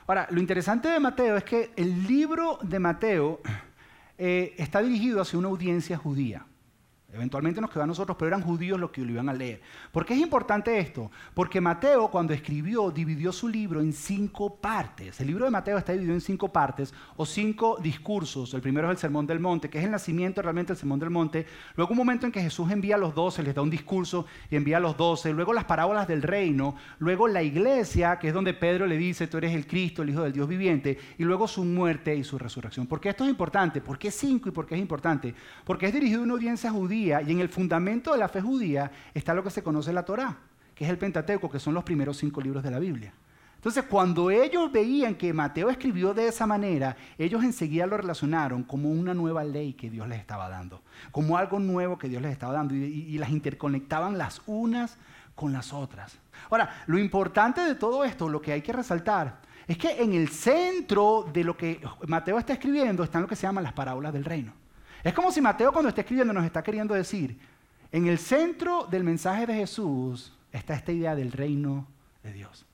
Ahora, 0.06 0.26
lo 0.30 0.40
interesante 0.40 0.88
de 0.88 1.00
Mateo 1.00 1.36
es 1.36 1.44
que 1.44 1.70
el 1.76 2.06
libro 2.06 2.58
de 2.62 2.78
Mateo 2.78 3.40
eh, 4.18 4.54
está 4.58 4.82
dirigido 4.82 5.20
hacia 5.20 5.38
una 5.38 5.48
audiencia 5.48 5.96
judía. 5.96 6.44
Eventualmente 7.14 7.60
nos 7.60 7.70
quedó 7.70 7.84
a 7.84 7.86
nosotros, 7.86 8.16
pero 8.18 8.28
eran 8.28 8.42
judíos 8.42 8.78
los 8.78 8.90
que 8.90 9.02
lo 9.02 9.12
iban 9.12 9.28
a 9.28 9.32
leer. 9.32 9.62
¿Por 9.92 10.04
qué 10.04 10.14
es 10.14 10.20
importante 10.20 10.78
esto? 10.78 11.10
Porque 11.32 11.60
Mateo, 11.60 12.10
cuando 12.10 12.32
escribió, 12.32 12.90
dividió 12.90 13.30
su 13.32 13.48
libro 13.48 13.80
en 13.80 13.92
cinco 13.92 14.56
partes. 14.56 15.20
El 15.20 15.28
libro 15.28 15.44
de 15.44 15.52
Mateo 15.52 15.78
está 15.78 15.92
dividido 15.92 16.14
en 16.14 16.20
cinco 16.20 16.52
partes 16.52 16.92
o 17.16 17.24
cinco 17.24 17.78
discursos. 17.80 18.52
El 18.54 18.60
primero 18.60 18.88
es 18.88 18.92
el 18.92 18.98
Sermón 18.98 19.28
del 19.28 19.38
Monte, 19.38 19.70
que 19.70 19.78
es 19.78 19.84
el 19.84 19.92
nacimiento 19.92 20.42
realmente 20.42 20.72
del 20.72 20.78
Sermón 20.78 20.98
del 20.98 21.10
Monte. 21.10 21.46
Luego 21.76 21.92
un 21.92 21.98
momento 21.98 22.26
en 22.26 22.32
que 22.32 22.40
Jesús 22.40 22.68
envía 22.72 22.96
a 22.96 22.98
los 22.98 23.14
doce, 23.14 23.44
les 23.44 23.54
da 23.54 23.62
un 23.62 23.70
discurso 23.70 24.26
y 24.50 24.56
envía 24.56 24.78
a 24.78 24.80
los 24.80 24.96
doce. 24.96 25.32
Luego 25.32 25.52
las 25.52 25.64
parábolas 25.64 26.08
del 26.08 26.22
reino. 26.22 26.74
Luego 26.98 27.28
la 27.28 27.44
iglesia, 27.44 28.18
que 28.18 28.28
es 28.28 28.34
donde 28.34 28.54
Pedro 28.54 28.86
le 28.86 28.96
dice, 28.96 29.28
tú 29.28 29.38
eres 29.38 29.54
el 29.54 29.68
Cristo, 29.68 30.02
el 30.02 30.10
Hijo 30.10 30.22
del 30.22 30.32
Dios 30.32 30.48
viviente. 30.48 30.98
Y 31.16 31.22
luego 31.22 31.46
su 31.46 31.64
muerte 31.64 32.16
y 32.16 32.24
su 32.24 32.38
resurrección. 32.38 32.88
¿Por 32.88 33.00
qué 33.00 33.10
esto 33.10 33.22
es 33.22 33.30
importante? 33.30 33.80
¿Por 33.80 33.98
qué 33.98 34.10
cinco 34.10 34.48
y 34.48 34.52
por 34.52 34.66
qué 34.66 34.74
es 34.74 34.80
importante? 34.80 35.32
Porque 35.64 35.86
es 35.86 35.92
dirigido 35.92 36.20
a 36.20 36.24
una 36.24 36.32
audiencia 36.32 36.72
judía 36.72 37.03
y 37.06 37.32
en 37.32 37.40
el 37.40 37.48
fundamento 37.48 38.12
de 38.12 38.18
la 38.18 38.28
fe 38.28 38.40
judía 38.40 38.90
está 39.12 39.34
lo 39.34 39.42
que 39.42 39.50
se 39.50 39.62
conoce 39.62 39.92
la 39.92 40.04
Torá, 40.04 40.36
que 40.74 40.84
es 40.84 40.90
el 40.90 40.98
Pentateuco, 40.98 41.50
que 41.50 41.60
son 41.60 41.74
los 41.74 41.84
primeros 41.84 42.16
cinco 42.16 42.40
libros 42.40 42.62
de 42.62 42.70
la 42.70 42.78
Biblia. 42.78 43.12
Entonces, 43.56 43.84
cuando 43.84 44.30
ellos 44.30 44.70
veían 44.70 45.14
que 45.14 45.32
Mateo 45.32 45.70
escribió 45.70 46.12
de 46.12 46.28
esa 46.28 46.46
manera, 46.46 46.96
ellos 47.16 47.42
enseguida 47.42 47.86
lo 47.86 47.96
relacionaron 47.96 48.62
como 48.62 48.90
una 48.90 49.14
nueva 49.14 49.42
ley 49.42 49.72
que 49.72 49.88
Dios 49.88 50.06
les 50.06 50.20
estaba 50.20 50.50
dando, 50.50 50.82
como 51.10 51.38
algo 51.38 51.58
nuevo 51.58 51.96
que 51.96 52.08
Dios 52.08 52.20
les 52.20 52.32
estaba 52.32 52.52
dando, 52.52 52.74
y, 52.74 52.82
y 52.82 53.16
las 53.16 53.30
interconectaban 53.30 54.18
las 54.18 54.42
unas 54.44 54.98
con 55.34 55.52
las 55.52 55.72
otras. 55.72 56.18
Ahora, 56.50 56.82
lo 56.86 56.98
importante 56.98 57.62
de 57.62 57.74
todo 57.74 58.04
esto, 58.04 58.28
lo 58.28 58.42
que 58.42 58.52
hay 58.52 58.60
que 58.60 58.72
resaltar, 58.72 59.40
es 59.66 59.78
que 59.78 60.02
en 60.02 60.12
el 60.12 60.28
centro 60.28 61.26
de 61.32 61.44
lo 61.44 61.56
que 61.56 61.80
Mateo 62.06 62.38
está 62.38 62.52
escribiendo 62.52 63.02
están 63.02 63.22
lo 63.22 63.28
que 63.28 63.36
se 63.36 63.46
llaman 63.46 63.64
las 63.64 63.72
parábolas 63.72 64.12
del 64.12 64.24
reino. 64.24 64.52
Es 65.04 65.12
como 65.12 65.30
si 65.30 65.42
Mateo 65.42 65.70
cuando 65.70 65.90
está 65.90 66.00
escribiendo 66.00 66.32
nos 66.32 66.46
está 66.46 66.62
queriendo 66.62 66.94
decir, 66.94 67.38
en 67.92 68.06
el 68.06 68.18
centro 68.18 68.86
del 68.86 69.04
mensaje 69.04 69.46
de 69.46 69.54
Jesús 69.54 70.32
está 70.50 70.74
esta 70.74 70.92
idea 70.92 71.14
del 71.14 71.30
reino 71.30 71.86
de 72.22 72.32
Dios. 72.32 72.64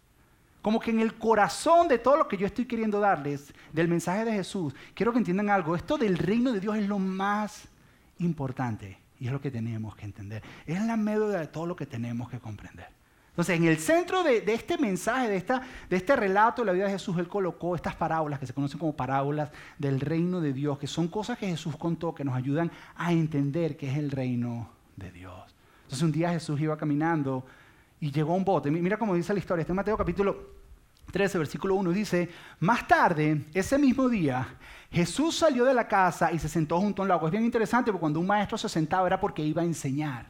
Como 0.62 0.78
que 0.78 0.92
en 0.92 1.00
el 1.00 1.14
corazón 1.14 1.88
de 1.88 1.98
todo 1.98 2.16
lo 2.16 2.28
que 2.28 2.36
yo 2.36 2.46
estoy 2.46 2.66
queriendo 2.66 3.00
darles 3.00 3.52
del 3.72 3.88
mensaje 3.88 4.24
de 4.24 4.32
Jesús, 4.32 4.74
quiero 4.94 5.12
que 5.12 5.18
entiendan 5.18 5.50
algo, 5.50 5.74
esto 5.74 5.98
del 5.98 6.16
reino 6.16 6.52
de 6.52 6.60
Dios 6.60 6.76
es 6.76 6.86
lo 6.86 6.98
más 6.98 7.66
importante 8.18 8.98
y 9.18 9.26
es 9.26 9.32
lo 9.32 9.40
que 9.40 9.50
tenemos 9.50 9.96
que 9.96 10.04
entender. 10.04 10.42
Es 10.66 10.80
la 10.82 10.96
médula 10.96 11.40
de 11.40 11.46
todo 11.48 11.66
lo 11.66 11.74
que 11.74 11.86
tenemos 11.86 12.30
que 12.30 12.38
comprender. 12.38 12.99
Entonces, 13.30 13.56
en 13.56 13.64
el 13.64 13.78
centro 13.78 14.22
de, 14.22 14.42
este 14.46 14.76
mensaje, 14.76 15.28
de, 15.28 15.96
este 15.96 16.16
relato 16.16 16.62
de 16.62 16.66
la 16.66 16.72
vida 16.72 16.84
de 16.86 16.90
Jesús, 16.90 17.16
Él 17.18 17.28
colocó 17.28 17.74
estas 17.74 17.94
parábolas 17.94 18.38
que 18.38 18.46
se 18.46 18.52
conocen 18.52 18.78
como 18.78 18.94
parábolas 18.94 19.50
del 19.78 20.00
reino 20.00 20.40
de 20.40 20.52
Dios, 20.52 20.78
que 20.78 20.86
son 20.86 21.08
cosas 21.08 21.38
que 21.38 21.46
Jesús 21.46 21.76
contó 21.76 22.14
que 22.14 22.24
nos 22.24 22.34
ayudan 22.34 22.70
a 22.96 23.12
entender 23.12 23.76
qué 23.76 23.90
es 23.90 23.96
el 23.96 24.10
reino 24.10 24.70
de 24.96 25.12
Dios. 25.12 25.54
Entonces, 25.82 26.02
un 26.02 26.12
día 26.12 26.30
Jesús 26.30 26.60
iba 26.60 26.76
caminando 26.76 27.46
y 28.00 28.10
llegó 28.10 28.32
a 28.32 28.36
un 28.36 28.44
bote. 28.44 28.70
Mira 28.70 28.98
cómo 28.98 29.14
dice 29.14 29.32
la 29.32 29.38
historia. 29.38 29.62
Este 29.62 29.72
es 29.72 29.76
Mateo 29.76 29.96
capítulo 29.96 30.60
13, 31.10 31.38
versículo 31.38 31.74
1 31.74 31.90
dice, 31.92 32.28
más 32.60 32.86
tarde, 32.86 33.44
ese 33.52 33.78
mismo 33.78 34.08
día, 34.08 34.46
Jesús 34.90 35.36
salió 35.36 35.64
de 35.64 35.74
la 35.74 35.86
casa 35.86 36.32
y 36.32 36.38
se 36.38 36.48
sentó 36.48 36.80
junto 36.80 37.02
a 37.02 37.04
un 37.04 37.08
lago. 37.08 37.26
Es 37.26 37.32
bien 37.32 37.44
interesante 37.44 37.90
porque 37.90 38.00
cuando 38.00 38.20
un 38.20 38.26
maestro 38.26 38.56
se 38.58 38.68
sentaba 38.68 39.06
era 39.06 39.20
porque 39.20 39.42
iba 39.42 39.62
a 39.62 39.64
enseñar. 39.64 40.29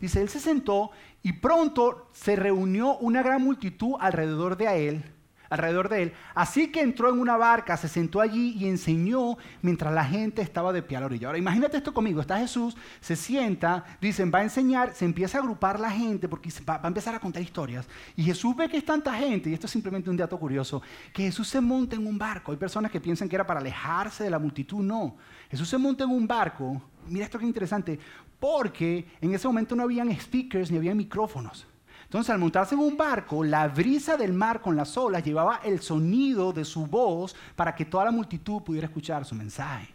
Dice, 0.00 0.20
él 0.20 0.28
se 0.28 0.40
sentó 0.40 0.90
y 1.22 1.34
pronto 1.34 2.08
se 2.12 2.36
reunió 2.36 2.96
una 2.98 3.22
gran 3.22 3.42
multitud 3.42 3.96
alrededor 4.00 4.56
de 4.56 4.88
él 4.88 5.04
alrededor 5.50 5.88
de 5.88 6.04
él. 6.04 6.12
Así 6.34 6.68
que 6.68 6.80
entró 6.80 7.12
en 7.12 7.18
una 7.18 7.36
barca, 7.36 7.76
se 7.76 7.88
sentó 7.88 8.20
allí 8.20 8.56
y 8.56 8.68
enseñó 8.68 9.36
mientras 9.60 9.92
la 9.92 10.04
gente 10.04 10.40
estaba 10.40 10.72
de 10.72 10.82
pie 10.82 10.96
a 10.96 11.00
la 11.00 11.06
orilla. 11.06 11.26
Ahora 11.26 11.38
imagínate 11.38 11.76
esto 11.76 11.92
conmigo, 11.92 12.20
está 12.20 12.38
Jesús, 12.38 12.76
se 13.00 13.16
sienta, 13.16 13.84
dicen, 14.00 14.30
va 14.32 14.38
a 14.38 14.44
enseñar, 14.44 14.94
se 14.94 15.04
empieza 15.04 15.38
a 15.38 15.40
agrupar 15.42 15.78
la 15.78 15.90
gente 15.90 16.28
porque 16.28 16.50
va, 16.68 16.80
a 16.82 16.86
empezar 16.86 17.14
a 17.14 17.20
contar 17.20 17.42
historias. 17.42 17.86
Y 18.16 18.22
Jesús 18.22 18.56
ve 18.56 18.68
que 18.68 18.78
es 18.78 18.84
tanta 18.84 19.12
gente, 19.12 19.50
y 19.50 19.54
esto 19.54 19.66
es 19.66 19.72
simplemente 19.72 20.08
un 20.08 20.16
dato 20.16 20.38
curioso, 20.38 20.80
que 21.12 21.24
Jesús 21.24 21.48
se 21.48 21.60
monta 21.60 21.96
en 21.96 22.06
un 22.06 22.16
barco. 22.16 22.52
Hay 22.52 22.58
personas 22.58 22.90
que 22.90 23.00
piensan 23.00 23.28
que 23.28 23.34
era 23.34 23.46
para 23.46 23.60
alejarse 23.60 24.24
de 24.24 24.30
la 24.30 24.38
multitud, 24.38 24.82
no. 24.82 25.16
Jesús 25.50 25.68
se 25.68 25.78
monta 25.78 26.04
en 26.04 26.10
un 26.10 26.28
barco, 26.28 26.80
mira 27.08 27.24
esto 27.24 27.38
que 27.38 27.44
interesante, 27.44 27.98
porque 28.40 29.06
en 29.20 29.34
ese 29.34 29.46
momento 29.46 29.76
no 29.76 29.84
habían 29.84 30.10
speakers 30.18 30.70
ni 30.70 30.78
había 30.78 30.94
micrófonos. 30.94 31.66
Entonces, 32.04 32.30
al 32.30 32.40
montarse 32.40 32.74
en 32.74 32.80
un 32.80 32.96
barco, 32.96 33.44
la 33.44 33.68
brisa 33.68 34.16
del 34.16 34.32
mar 34.32 34.60
con 34.60 34.74
las 34.74 34.96
olas 34.96 35.22
llevaba 35.22 35.60
el 35.62 35.80
sonido 35.80 36.52
de 36.52 36.64
su 36.64 36.86
voz 36.86 37.36
para 37.54 37.72
que 37.72 37.84
toda 37.84 38.06
la 38.06 38.10
multitud 38.10 38.62
pudiera 38.62 38.88
escuchar 38.88 39.24
su 39.24 39.36
mensaje. 39.36 39.94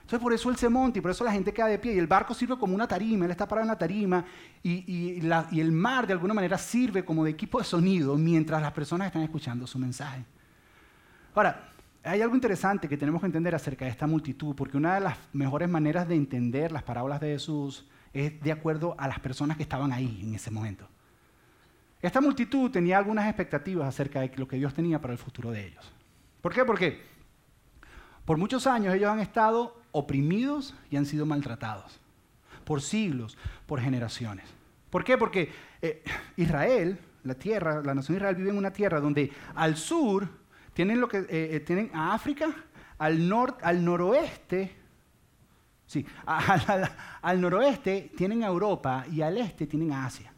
Entonces, 0.00 0.18
por 0.18 0.32
eso 0.32 0.50
él 0.50 0.56
se 0.56 0.68
monta 0.68 0.98
y 0.98 1.00
por 1.00 1.12
eso 1.12 1.22
la 1.22 1.30
gente 1.30 1.52
queda 1.52 1.66
de 1.66 1.78
pie. 1.78 1.94
Y 1.94 1.98
el 1.98 2.08
barco 2.08 2.34
sirve 2.34 2.58
como 2.58 2.74
una 2.74 2.88
tarima, 2.88 3.24
él 3.24 3.30
está 3.30 3.46
parado 3.46 3.66
en 3.66 3.68
la 3.68 3.78
tarima 3.78 4.24
y, 4.64 5.20
y 5.52 5.60
el 5.60 5.70
mar 5.70 6.08
de 6.08 6.12
alguna 6.14 6.34
manera 6.34 6.58
sirve 6.58 7.04
como 7.04 7.22
de 7.22 7.30
equipo 7.30 7.58
de 7.58 7.64
sonido 7.64 8.16
mientras 8.16 8.60
las 8.60 8.72
personas 8.72 9.06
están 9.06 9.22
escuchando 9.22 9.64
su 9.64 9.78
mensaje. 9.78 10.24
Ahora, 11.34 11.71
hay 12.04 12.20
algo 12.20 12.34
interesante 12.34 12.88
que 12.88 12.96
tenemos 12.96 13.20
que 13.20 13.26
entender 13.26 13.54
acerca 13.54 13.84
de 13.84 13.90
esta 13.90 14.06
multitud, 14.06 14.54
porque 14.56 14.76
una 14.76 14.94
de 14.94 15.00
las 15.00 15.18
mejores 15.32 15.68
maneras 15.68 16.08
de 16.08 16.16
entender 16.16 16.72
las 16.72 16.82
parábolas 16.82 17.20
de 17.20 17.32
Jesús 17.32 17.86
es 18.12 18.40
de 18.40 18.52
acuerdo 18.52 18.94
a 18.98 19.08
las 19.08 19.20
personas 19.20 19.56
que 19.56 19.62
estaban 19.62 19.92
ahí 19.92 20.20
en 20.22 20.34
ese 20.34 20.50
momento. 20.50 20.86
Esta 22.00 22.20
multitud 22.20 22.70
tenía 22.70 22.98
algunas 22.98 23.26
expectativas 23.26 23.86
acerca 23.86 24.20
de 24.20 24.32
lo 24.36 24.48
que 24.48 24.56
Dios 24.56 24.74
tenía 24.74 25.00
para 25.00 25.12
el 25.12 25.18
futuro 25.18 25.52
de 25.52 25.68
ellos. 25.68 25.92
¿Por 26.40 26.52
qué? 26.52 26.64
Porque 26.64 27.00
por 28.24 28.36
muchos 28.36 28.66
años 28.66 28.94
ellos 28.94 29.10
han 29.10 29.20
estado 29.20 29.80
oprimidos 29.92 30.74
y 30.90 30.96
han 30.96 31.06
sido 31.06 31.26
maltratados. 31.26 32.00
Por 32.64 32.82
siglos, 32.82 33.38
por 33.66 33.80
generaciones. 33.80 34.46
¿Por 34.90 35.04
qué? 35.04 35.16
Porque 35.16 35.52
eh, 35.80 36.02
Israel, 36.36 36.98
la 37.22 37.34
tierra, 37.34 37.82
la 37.82 37.94
nación 37.94 38.14
de 38.14 38.18
Israel 38.18 38.36
vive 38.36 38.50
en 38.50 38.58
una 38.58 38.72
tierra 38.72 39.00
donde 39.00 39.30
al 39.54 39.76
sur 39.76 40.28
tienen, 40.72 41.00
lo 41.00 41.08
que, 41.08 41.18
eh, 41.18 41.26
eh, 41.30 41.60
tienen 41.60 41.90
a 41.94 42.14
África, 42.14 42.54
al, 42.98 43.28
norte, 43.28 43.64
al 43.64 43.84
noroeste, 43.84 44.74
sí, 45.86 46.04
al 46.26 47.40
noroeste 47.40 48.12
tienen 48.16 48.42
a 48.42 48.46
Europa 48.46 49.06
y 49.10 49.22
al 49.22 49.38
este 49.38 49.66
tienen 49.66 49.92
a 49.92 50.06
Asia. 50.06 50.32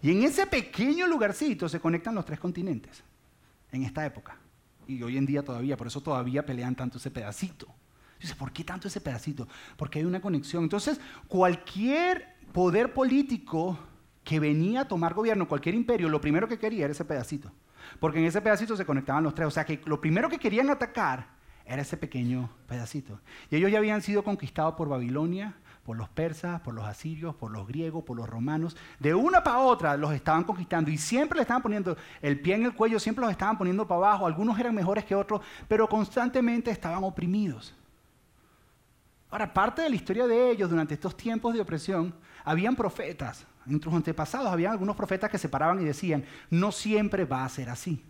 Y 0.00 0.10
en 0.10 0.22
ese 0.24 0.46
pequeño 0.46 1.06
lugarcito 1.06 1.68
se 1.68 1.80
conectan 1.80 2.14
los 2.14 2.24
tres 2.24 2.40
continentes, 2.40 3.02
en 3.70 3.84
esta 3.84 4.04
época. 4.04 4.36
Y 4.86 5.02
hoy 5.02 5.16
en 5.16 5.26
día 5.26 5.44
todavía, 5.44 5.76
por 5.76 5.86
eso 5.86 6.00
todavía 6.00 6.44
pelean 6.44 6.74
tanto 6.74 6.98
ese 6.98 7.10
pedacito. 7.10 7.68
Dice, 8.20 8.34
¿por 8.34 8.52
qué 8.52 8.64
tanto 8.64 8.88
ese 8.88 9.00
pedacito? 9.00 9.48
Porque 9.76 10.00
hay 10.00 10.04
una 10.04 10.20
conexión. 10.20 10.62
Entonces, 10.62 11.00
cualquier 11.28 12.36
poder 12.52 12.92
político 12.92 13.78
que 14.22 14.38
venía 14.38 14.82
a 14.82 14.88
tomar 14.88 15.14
gobierno, 15.14 15.48
cualquier 15.48 15.74
imperio, 15.74 16.08
lo 16.08 16.20
primero 16.20 16.46
que 16.46 16.58
quería 16.58 16.84
era 16.84 16.92
ese 16.92 17.04
pedacito. 17.04 17.50
Porque 18.02 18.18
en 18.18 18.24
ese 18.24 18.40
pedacito 18.40 18.76
se 18.76 18.84
conectaban 18.84 19.22
los 19.22 19.32
tres. 19.32 19.46
O 19.46 19.50
sea 19.52 19.64
que 19.64 19.80
lo 19.84 20.00
primero 20.00 20.28
que 20.28 20.36
querían 20.36 20.68
atacar 20.70 21.24
era 21.64 21.82
ese 21.82 21.96
pequeño 21.96 22.50
pedacito. 22.66 23.20
Y 23.48 23.54
ellos 23.54 23.70
ya 23.70 23.78
habían 23.78 24.02
sido 24.02 24.24
conquistados 24.24 24.74
por 24.74 24.88
Babilonia, 24.88 25.54
por 25.84 25.96
los 25.96 26.08
persas, 26.08 26.60
por 26.62 26.74
los 26.74 26.84
asirios, 26.84 27.36
por 27.36 27.52
los 27.52 27.64
griegos, 27.64 28.02
por 28.02 28.16
los 28.16 28.28
romanos. 28.28 28.76
De 28.98 29.14
una 29.14 29.44
para 29.44 29.60
otra 29.60 29.96
los 29.96 30.12
estaban 30.12 30.42
conquistando 30.42 30.90
y 30.90 30.98
siempre 30.98 31.36
le 31.36 31.42
estaban 31.42 31.62
poniendo 31.62 31.96
el 32.20 32.40
pie 32.40 32.56
en 32.56 32.64
el 32.64 32.74
cuello, 32.74 32.98
siempre 32.98 33.22
los 33.22 33.30
estaban 33.30 33.56
poniendo 33.56 33.86
para 33.86 33.98
abajo. 33.98 34.26
Algunos 34.26 34.58
eran 34.58 34.74
mejores 34.74 35.04
que 35.04 35.14
otros, 35.14 35.40
pero 35.68 35.88
constantemente 35.88 36.72
estaban 36.72 37.04
oprimidos. 37.04 37.72
Ahora, 39.30 39.54
parte 39.54 39.80
de 39.80 39.90
la 39.90 39.94
historia 39.94 40.26
de 40.26 40.50
ellos 40.50 40.68
durante 40.68 40.94
estos 40.94 41.16
tiempos 41.16 41.54
de 41.54 41.60
opresión, 41.60 42.12
habían 42.42 42.74
profetas. 42.74 43.46
Entre 43.66 43.90
sus 43.90 43.96
antepasados 43.96 44.48
había 44.48 44.70
algunos 44.70 44.96
profetas 44.96 45.30
que 45.30 45.38
se 45.38 45.48
paraban 45.48 45.80
y 45.80 45.84
decían, 45.84 46.24
no 46.50 46.72
siempre 46.72 47.24
va 47.24 47.44
a 47.44 47.48
ser 47.48 47.70
así. 47.70 48.04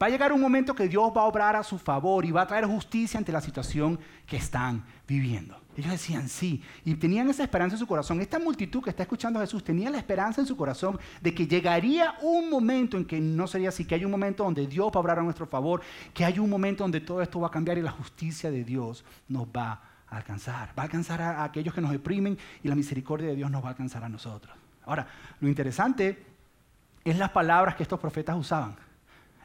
Va 0.00 0.08
a 0.08 0.10
llegar 0.10 0.32
un 0.32 0.40
momento 0.40 0.74
que 0.74 0.88
Dios 0.88 1.10
va 1.16 1.22
a 1.22 1.24
obrar 1.24 1.56
a 1.56 1.62
su 1.62 1.78
favor 1.78 2.24
y 2.26 2.30
va 2.30 2.42
a 2.42 2.46
traer 2.46 2.66
justicia 2.66 3.16
ante 3.16 3.32
la 3.32 3.40
situación 3.40 3.98
que 4.26 4.36
están 4.36 4.84
viviendo. 5.08 5.58
Ellos 5.76 5.90
decían 5.90 6.28
sí, 6.28 6.62
y 6.84 6.94
tenían 6.94 7.28
esa 7.28 7.42
esperanza 7.42 7.76
en 7.76 7.80
su 7.80 7.86
corazón. 7.86 8.20
Esta 8.20 8.38
multitud 8.38 8.82
que 8.82 8.90
está 8.90 9.02
escuchando 9.02 9.38
a 9.38 9.42
Jesús 9.42 9.62
tenía 9.62 9.90
la 9.90 9.98
esperanza 9.98 10.40
en 10.40 10.46
su 10.46 10.56
corazón 10.56 10.98
de 11.20 11.34
que 11.34 11.46
llegaría 11.46 12.14
un 12.22 12.50
momento 12.50 12.96
en 12.96 13.04
que 13.04 13.20
no 13.20 13.46
sería 13.46 13.70
así, 13.70 13.84
que 13.84 13.94
hay 13.94 14.04
un 14.04 14.10
momento 14.10 14.44
donde 14.44 14.66
Dios 14.66 14.88
va 14.88 14.96
a 14.96 15.00
obrar 15.00 15.18
a 15.18 15.22
nuestro 15.22 15.46
favor, 15.46 15.82
que 16.12 16.24
hay 16.24 16.38
un 16.38 16.48
momento 16.48 16.84
donde 16.84 17.00
todo 17.00 17.22
esto 17.22 17.40
va 17.40 17.48
a 17.48 17.50
cambiar 17.50 17.78
y 17.78 17.82
la 17.82 17.90
justicia 17.90 18.50
de 18.50 18.64
Dios 18.64 19.04
nos 19.28 19.46
va 19.46 19.82
a 20.08 20.16
alcanzar. 20.16 20.70
Va 20.78 20.82
a 20.82 20.86
alcanzar 20.86 21.20
a 21.20 21.44
aquellos 21.44 21.74
que 21.74 21.80
nos 21.80 21.90
deprimen 21.90 22.38
y 22.62 22.68
la 22.68 22.74
misericordia 22.74 23.28
de 23.28 23.36
Dios 23.36 23.50
nos 23.50 23.62
va 23.62 23.68
a 23.68 23.70
alcanzar 23.70 24.04
a 24.04 24.08
nosotros. 24.08 24.65
Ahora, 24.86 25.06
lo 25.40 25.48
interesante 25.48 26.24
es 27.04 27.18
las 27.18 27.30
palabras 27.30 27.74
que 27.74 27.82
estos 27.82 28.00
profetas 28.00 28.36
usaban 28.36 28.76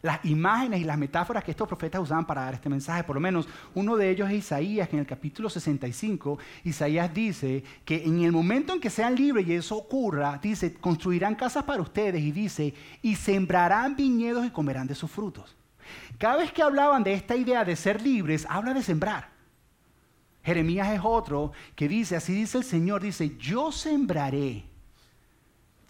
las 0.02 0.24
imágenes 0.26 0.82
y 0.82 0.84
las 0.84 0.98
metáforas 0.98 1.44
que 1.44 1.52
estos 1.52 1.68
profetas 1.68 2.02
usaban 2.02 2.26
para 2.26 2.46
dar 2.46 2.54
este 2.56 2.70
mensaje. 2.70 3.04
Por 3.04 3.16
lo 3.16 3.20
menos 3.20 3.48
uno 3.76 3.96
de 3.96 4.10
ellos 4.10 4.30
es 4.30 4.38
Isaías, 4.38 4.90
que 4.90 4.96
en 4.96 5.02
el 5.02 5.06
capítulo 5.06 5.50
65, 5.50 6.40
Isaías 6.64 7.14
dice 7.14 7.64
que 7.86 8.04
en 8.04 8.22
el 8.22 8.32
momento 8.32 8.74
en 8.74 8.80
que 8.80 8.90
sean 8.90 9.16
libres 9.16 9.48
y 9.48 9.54
eso 9.54 9.78
ocurra, 9.78 10.40
dice, 10.42 10.74
construirán 10.74 11.36
casas 11.36 11.64
para 11.64 11.82
ustedes 11.82 12.22
y 12.22 12.32
dice, 12.32 12.74
y 13.02 13.16
sembrarán 13.16 13.96
viñedos 13.96 14.46
y 14.46 14.50
comerán 14.50 14.88
de 14.88 14.96
sus 14.96 15.12
frutos. 15.12 15.56
Cada 16.18 16.38
vez 16.38 16.52
que 16.52 16.64
hablaban 16.64 17.04
de 17.04 17.14
esta 17.14 17.36
idea 17.36 17.64
de 17.66 17.76
ser 17.76 18.02
libres, 18.02 18.46
habla 18.50 18.74
de 18.74 18.82
sembrar. 18.82 19.30
Jeremías 20.44 20.90
es 20.90 21.02
otro 21.04 21.52
que 21.76 21.88
dice, 21.88 22.16
así 22.16 22.34
dice 22.34 22.58
el 22.58 22.64
Señor, 22.64 23.02
dice, 23.02 23.38
yo 23.38 23.72
sembraré, 23.72 24.66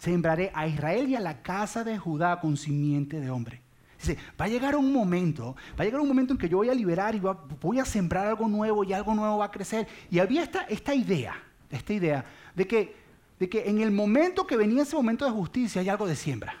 sembraré 0.02 0.50
a 0.52 0.66
Israel 0.66 1.08
y 1.08 1.14
a 1.14 1.20
la 1.20 1.42
casa 1.42 1.84
de 1.84 1.96
Judá 1.96 2.40
con 2.40 2.56
simiente 2.56 3.20
de 3.20 3.30
hombre. 3.30 3.62
Dice, 4.00 4.18
va 4.40 4.46
a 4.46 4.48
llegar 4.48 4.74
un 4.74 4.92
momento, 4.92 5.54
va 5.78 5.82
a 5.82 5.84
llegar 5.84 6.00
un 6.00 6.08
momento 6.08 6.32
en 6.32 6.38
que 6.40 6.48
yo 6.48 6.56
voy 6.56 6.68
a 6.70 6.74
liberar 6.74 7.14
y 7.14 7.20
voy 7.20 7.78
a 7.78 7.84
sembrar 7.84 8.26
algo 8.26 8.48
nuevo 8.48 8.82
y 8.82 8.92
algo 8.92 9.14
nuevo 9.14 9.38
va 9.38 9.44
a 9.44 9.50
crecer. 9.52 9.86
Y 10.10 10.18
había 10.18 10.42
esta, 10.42 10.62
esta 10.62 10.92
idea, 10.92 11.40
esta 11.70 11.92
idea 11.92 12.24
de 12.52 12.66
que, 12.66 12.96
de 13.38 13.48
que 13.48 13.70
en 13.70 13.80
el 13.80 13.92
momento 13.92 14.44
que 14.44 14.56
venía 14.56 14.82
ese 14.82 14.96
momento 14.96 15.24
de 15.24 15.30
justicia 15.30 15.80
hay 15.80 15.88
algo 15.88 16.08
de 16.08 16.16
siembra. 16.16 16.56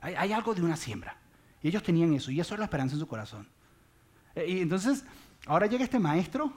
Hay, 0.00 0.14
hay 0.16 0.32
algo 0.32 0.52
de 0.52 0.62
una 0.62 0.74
siembra. 0.74 1.16
Y 1.62 1.68
ellos 1.68 1.84
tenían 1.84 2.12
eso, 2.14 2.32
y 2.32 2.40
eso 2.40 2.54
era 2.54 2.62
la 2.62 2.64
esperanza 2.64 2.96
en 2.96 3.00
su 3.00 3.06
corazón. 3.06 3.46
Eh, 4.34 4.46
y 4.48 4.60
entonces, 4.60 5.04
ahora 5.46 5.66
llega 5.66 5.84
este 5.84 6.00
maestro, 6.00 6.52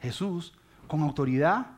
Jesús, 0.00 0.52
con 0.86 1.02
autoridad, 1.02 1.75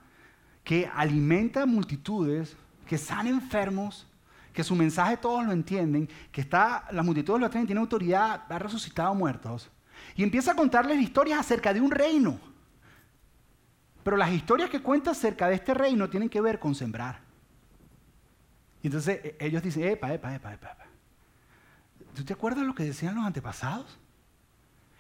que 0.68 0.86
alimenta 0.94 1.64
multitudes, 1.64 2.54
que 2.86 2.98
sana 2.98 3.30
enfermos, 3.30 4.06
que 4.52 4.62
su 4.62 4.76
mensaje 4.76 5.16
todos 5.16 5.42
lo 5.46 5.52
entienden, 5.52 6.06
que 6.30 6.42
está, 6.42 6.86
la 6.90 7.02
multitud 7.02 7.40
lo 7.40 7.46
entienden, 7.46 7.68
tiene 7.68 7.80
autoridad, 7.80 8.44
ha 8.46 8.58
resucitado 8.58 9.14
muertos. 9.14 9.70
Y 10.14 10.22
empieza 10.22 10.52
a 10.52 10.54
contarles 10.54 11.00
historias 11.00 11.40
acerca 11.40 11.72
de 11.72 11.80
un 11.80 11.90
reino. 11.90 12.38
Pero 14.04 14.18
las 14.18 14.30
historias 14.30 14.68
que 14.68 14.82
cuenta 14.82 15.12
acerca 15.12 15.48
de 15.48 15.54
este 15.54 15.72
reino 15.72 16.10
tienen 16.10 16.28
que 16.28 16.42
ver 16.42 16.58
con 16.58 16.74
sembrar. 16.74 17.22
Y 18.82 18.88
entonces 18.88 19.20
e, 19.24 19.36
ellos 19.40 19.62
dicen, 19.62 19.84
epa, 19.84 20.12
epa, 20.12 20.34
epa, 20.34 20.52
epa. 20.52 20.76
¿Tú 22.14 22.26
te 22.26 22.34
acuerdas 22.34 22.66
lo 22.66 22.74
que 22.74 22.84
decían 22.84 23.14
los 23.14 23.24
antepasados? 23.24 23.98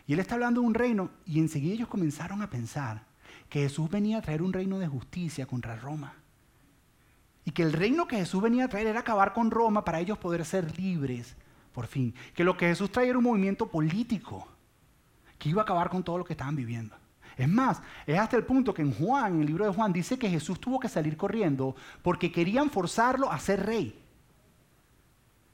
Y 0.06 0.14
él 0.14 0.20
está 0.20 0.36
hablando 0.36 0.62
de 0.62 0.66
un 0.66 0.72
reino 0.72 1.10
y 1.26 1.40
enseguida 1.40 1.74
ellos 1.74 1.88
comenzaron 1.88 2.40
a 2.40 2.48
pensar 2.48 3.07
que 3.48 3.60
Jesús 3.60 3.88
venía 3.88 4.18
a 4.18 4.22
traer 4.22 4.42
un 4.42 4.52
reino 4.52 4.78
de 4.78 4.88
justicia 4.88 5.46
contra 5.46 5.76
Roma 5.76 6.14
y 7.48 7.50
que 7.50 7.62
el 7.62 7.72
reino 7.72 8.06
que 8.06 8.16
Jesús 8.16 8.42
venía 8.42 8.66
a 8.66 8.68
traer 8.68 8.88
era 8.88 9.00
acabar 9.00 9.32
con 9.32 9.50
Roma 9.50 9.82
para 9.82 10.00
ellos 10.00 10.18
poder 10.18 10.44
ser 10.44 10.78
libres, 10.78 11.34
por 11.72 11.86
fin. 11.86 12.14
Que 12.34 12.44
lo 12.44 12.58
que 12.58 12.66
Jesús 12.66 12.92
traía 12.92 13.08
era 13.08 13.18
un 13.18 13.24
movimiento 13.24 13.68
político 13.68 14.46
que 15.38 15.48
iba 15.48 15.62
a 15.62 15.64
acabar 15.64 15.88
con 15.88 16.02
todo 16.02 16.18
lo 16.18 16.24
que 16.24 16.34
estaban 16.34 16.56
viviendo. 16.56 16.94
Es 17.38 17.48
más, 17.48 17.80
es 18.06 18.18
hasta 18.18 18.36
el 18.36 18.44
punto 18.44 18.74
que 18.74 18.82
en 18.82 18.92
Juan, 18.92 19.36
en 19.36 19.40
el 19.40 19.46
libro 19.46 19.64
de 19.64 19.72
Juan, 19.72 19.94
dice 19.94 20.18
que 20.18 20.28
Jesús 20.28 20.60
tuvo 20.60 20.78
que 20.78 20.90
salir 20.90 21.16
corriendo 21.16 21.74
porque 22.02 22.30
querían 22.30 22.68
forzarlo 22.68 23.32
a 23.32 23.38
ser 23.38 23.64
rey. 23.64 23.98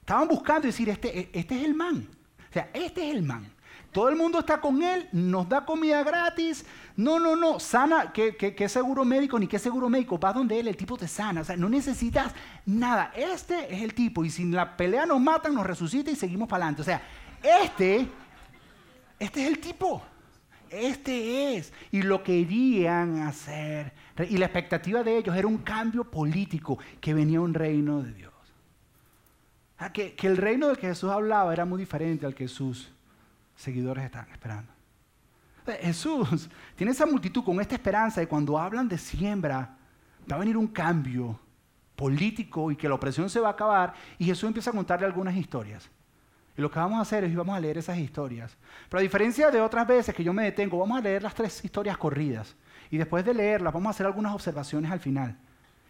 Estaban 0.01 0.27
buscando 0.27 0.67
decir, 0.67 0.89
este, 0.89 1.29
este 1.31 1.57
es 1.57 1.63
el 1.63 1.75
man. 1.75 2.09
O 2.49 2.53
sea, 2.53 2.71
este 2.73 3.09
es 3.09 3.15
el 3.15 3.23
man. 3.23 3.49
Todo 3.95 4.09
el 4.09 4.17
mundo 4.17 4.39
está 4.39 4.59
con 4.59 4.83
él, 4.83 5.07
nos 5.13 5.47
da 5.47 5.63
comida 5.63 6.03
gratis. 6.03 6.65
No, 6.97 7.17
no, 7.17 7.37
no, 7.37 7.61
sana, 7.61 8.11
¿qué, 8.11 8.67
seguro 8.67 9.05
médico 9.05 9.39
ni 9.39 9.47
qué 9.47 9.57
seguro 9.57 9.87
médico? 9.87 10.17
Vas 10.17 10.35
donde 10.35 10.59
él, 10.59 10.67
el 10.67 10.75
tipo 10.75 10.97
te 10.97 11.07
sana. 11.07 11.39
O 11.39 11.43
sea, 11.45 11.55
no 11.55 11.69
necesitas 11.69 12.33
nada. 12.65 13.13
Este 13.15 13.73
es 13.73 13.81
el 13.81 13.93
tipo. 13.93 14.25
Y 14.25 14.29
si 14.29 14.43
la 14.51 14.75
pelea 14.75 15.05
nos 15.05 15.21
matan, 15.21 15.55
nos 15.55 15.65
resucita 15.65 16.11
y 16.11 16.17
seguimos 16.17 16.49
para 16.49 16.65
adelante. 16.65 16.81
O 16.81 16.83
sea, 16.83 17.01
este, 17.63 18.09
este 19.17 19.43
es 19.43 19.47
el 19.47 19.59
tipo. 19.59 20.03
Este 20.69 21.55
es. 21.55 21.71
Y 21.89 22.01
lo 22.01 22.21
querían 22.21 23.21
hacer. 23.21 23.93
Y 24.29 24.35
la 24.35 24.47
expectativa 24.47 25.03
de 25.03 25.19
ellos 25.19 25.33
era 25.37 25.47
un 25.47 25.59
cambio 25.59 26.03
político, 26.03 26.77
que 26.99 27.13
venía 27.13 27.39
un 27.39 27.53
reino 27.53 28.03
de 28.03 28.13
Dios. 28.13 28.33
que, 29.93 30.15
que, 30.15 30.27
el 30.27 30.35
reino 30.35 30.67
del 30.67 30.77
que 30.77 30.87
Jesús 30.87 31.11
hablaba 31.11 31.53
era 31.53 31.63
muy 31.63 31.79
diferente 31.79 32.25
al 32.25 32.35
que 32.35 32.49
sus 32.49 32.91
seguidores 33.55 34.05
estaban 34.05 34.29
esperando. 34.31 34.71
Jesús 35.81 36.49
tiene 36.75 36.91
esa 36.91 37.05
multitud 37.05 37.43
con 37.43 37.59
esta 37.59 37.75
esperanza 37.75 38.21
de 38.21 38.27
cuando 38.27 38.57
hablan 38.57 38.87
de 38.87 38.97
siembra, 38.97 39.77
va 40.31 40.35
a 40.35 40.39
venir 40.39 40.57
un 40.57 40.67
cambio 40.67 41.39
político 41.95 42.71
y 42.71 42.75
que 42.75 42.87
la 42.87 42.95
opresión 42.95 43.29
se 43.29 43.39
va 43.39 43.49
a 43.49 43.51
acabar. 43.51 43.93
Y 44.19 44.25
Jesús 44.25 44.47
empieza 44.47 44.69
a 44.69 44.73
contarle 44.73 45.05
algunas 45.05 45.35
historias. 45.35 45.89
Y 46.57 46.61
lo 46.61 46.71
que 46.71 46.79
vamos 46.79 46.99
a 46.99 47.01
hacer 47.01 47.23
es 47.23 47.35
vamos 47.35 47.55
a 47.55 47.59
leer 47.59 47.77
esas 47.77 47.97
historias. 47.97 48.55
Pero 48.89 48.99
a 48.99 49.01
diferencia 49.01 49.51
de 49.51 49.59
otras 49.59 49.87
veces 49.87 50.15
que 50.15 50.23
yo 50.23 50.33
me 50.33 50.43
detengo, 50.43 50.77
vamos 50.77 50.99
a 50.99 51.01
leer 51.01 51.23
las 51.23 51.33
tres 51.33 51.63
historias 51.65 51.97
corridas. 51.97 52.55
Y 52.91 52.97
después 52.97 53.25
de 53.25 53.33
leerlas, 53.33 53.73
vamos 53.73 53.87
a 53.87 53.91
hacer 53.91 54.05
algunas 54.05 54.33
observaciones 54.33 54.91
al 54.91 54.99
final. 54.99 55.37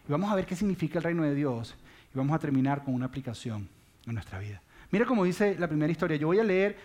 Y 0.08 0.12
vamos 0.12 0.30
a 0.30 0.34
ver 0.34 0.46
qué 0.46 0.56
significa 0.56 0.98
el 0.98 1.04
reino 1.04 1.22
de 1.22 1.34
Dios. 1.34 1.76
Y 2.12 2.18
vamos 2.18 2.34
a 2.34 2.38
terminar 2.38 2.82
con 2.82 2.94
una 2.94 3.06
aplicación 3.06 3.68
en 4.06 4.14
nuestra 4.14 4.38
vida. 4.38 4.60
Mira 4.90 5.04
cómo 5.04 5.24
dice 5.24 5.56
la 5.58 5.68
primera 5.68 5.90
historia. 5.90 6.16
Yo 6.16 6.28
voy 6.28 6.40
a 6.40 6.44
leer 6.44 6.76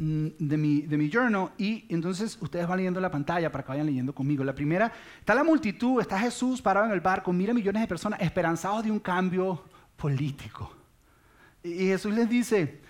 de 0.00 0.56
mi, 0.56 0.80
de 0.80 0.96
mi 0.96 1.10
journal 1.10 1.50
y 1.58 1.84
entonces 1.90 2.38
ustedes 2.40 2.66
van 2.66 2.78
leyendo 2.78 3.00
la 3.00 3.10
pantalla 3.10 3.52
para 3.52 3.62
que 3.62 3.68
vayan 3.68 3.84
leyendo 3.84 4.14
conmigo. 4.14 4.42
La 4.42 4.54
primera, 4.54 4.90
está 5.18 5.34
la 5.34 5.44
multitud, 5.44 6.00
está 6.00 6.18
Jesús 6.18 6.62
parado 6.62 6.86
en 6.86 6.92
el 6.92 7.00
barco, 7.00 7.32
mira 7.34 7.52
millones 7.52 7.82
de 7.82 7.86
personas 7.86 8.18
esperanzados 8.22 8.82
de 8.82 8.90
un 8.90 8.98
cambio 8.98 9.62
político. 9.96 10.74
Y 11.62 11.88
Jesús 11.88 12.14
les 12.14 12.30
dice, 12.30 12.80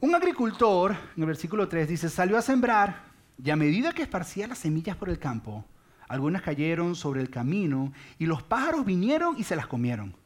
un 0.00 0.14
agricultor, 0.14 0.92
en 0.92 1.22
el 1.22 1.26
versículo 1.26 1.68
3, 1.68 1.86
dice, 1.86 2.08
salió 2.08 2.38
a 2.38 2.42
sembrar 2.42 3.02
y 3.42 3.50
a 3.50 3.56
medida 3.56 3.92
que 3.92 4.02
esparcía 4.02 4.46
las 4.46 4.58
semillas 4.58 4.96
por 4.96 5.10
el 5.10 5.18
campo, 5.18 5.66
algunas 6.08 6.40
cayeron 6.40 6.94
sobre 6.94 7.20
el 7.20 7.28
camino 7.28 7.92
y 8.18 8.24
los 8.24 8.42
pájaros 8.42 8.86
vinieron 8.86 9.36
y 9.38 9.44
se 9.44 9.54
las 9.54 9.66
comieron. 9.66 10.16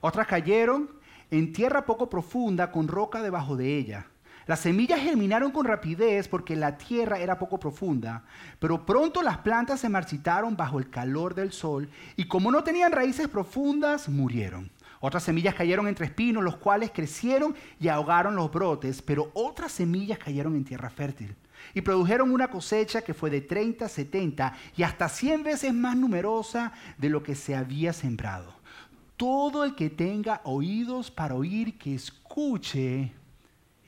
Otras 0.00 0.26
cayeron 0.26 0.90
en 1.30 1.52
tierra 1.52 1.86
poco 1.86 2.10
profunda 2.10 2.72
con 2.72 2.88
roca 2.88 3.22
debajo 3.22 3.56
de 3.56 3.78
ella. 3.78 4.06
Las 4.48 4.60
semillas 4.60 5.00
germinaron 5.00 5.50
con 5.50 5.66
rapidez 5.66 6.26
porque 6.26 6.56
la 6.56 6.78
tierra 6.78 7.18
era 7.18 7.38
poco 7.38 7.60
profunda, 7.60 8.24
pero 8.58 8.86
pronto 8.86 9.20
las 9.20 9.36
plantas 9.36 9.80
se 9.80 9.90
marchitaron 9.90 10.56
bajo 10.56 10.78
el 10.78 10.88
calor 10.88 11.34
del 11.34 11.52
sol 11.52 11.90
y 12.16 12.24
como 12.28 12.50
no 12.50 12.64
tenían 12.64 12.92
raíces 12.92 13.28
profundas, 13.28 14.08
murieron. 14.08 14.70
Otras 15.00 15.24
semillas 15.24 15.54
cayeron 15.54 15.86
entre 15.86 16.06
espinos, 16.06 16.42
los 16.42 16.56
cuales 16.56 16.90
crecieron 16.94 17.54
y 17.78 17.88
ahogaron 17.88 18.36
los 18.36 18.50
brotes, 18.50 19.02
pero 19.02 19.30
otras 19.34 19.70
semillas 19.70 20.18
cayeron 20.18 20.56
en 20.56 20.64
tierra 20.64 20.88
fértil 20.88 21.36
y 21.74 21.82
produjeron 21.82 22.30
una 22.30 22.48
cosecha 22.48 23.02
que 23.02 23.12
fue 23.12 23.28
de 23.28 23.42
30, 23.42 23.86
70 23.86 24.54
y 24.78 24.82
hasta 24.82 25.10
100 25.10 25.42
veces 25.42 25.74
más 25.74 25.94
numerosa 25.94 26.72
de 26.96 27.10
lo 27.10 27.22
que 27.22 27.34
se 27.34 27.54
había 27.54 27.92
sembrado. 27.92 28.54
Todo 29.18 29.64
el 29.64 29.74
que 29.74 29.90
tenga 29.90 30.40
oídos 30.44 31.10
para 31.10 31.34
oír, 31.34 31.76
que 31.76 31.94
escuche 31.94 33.12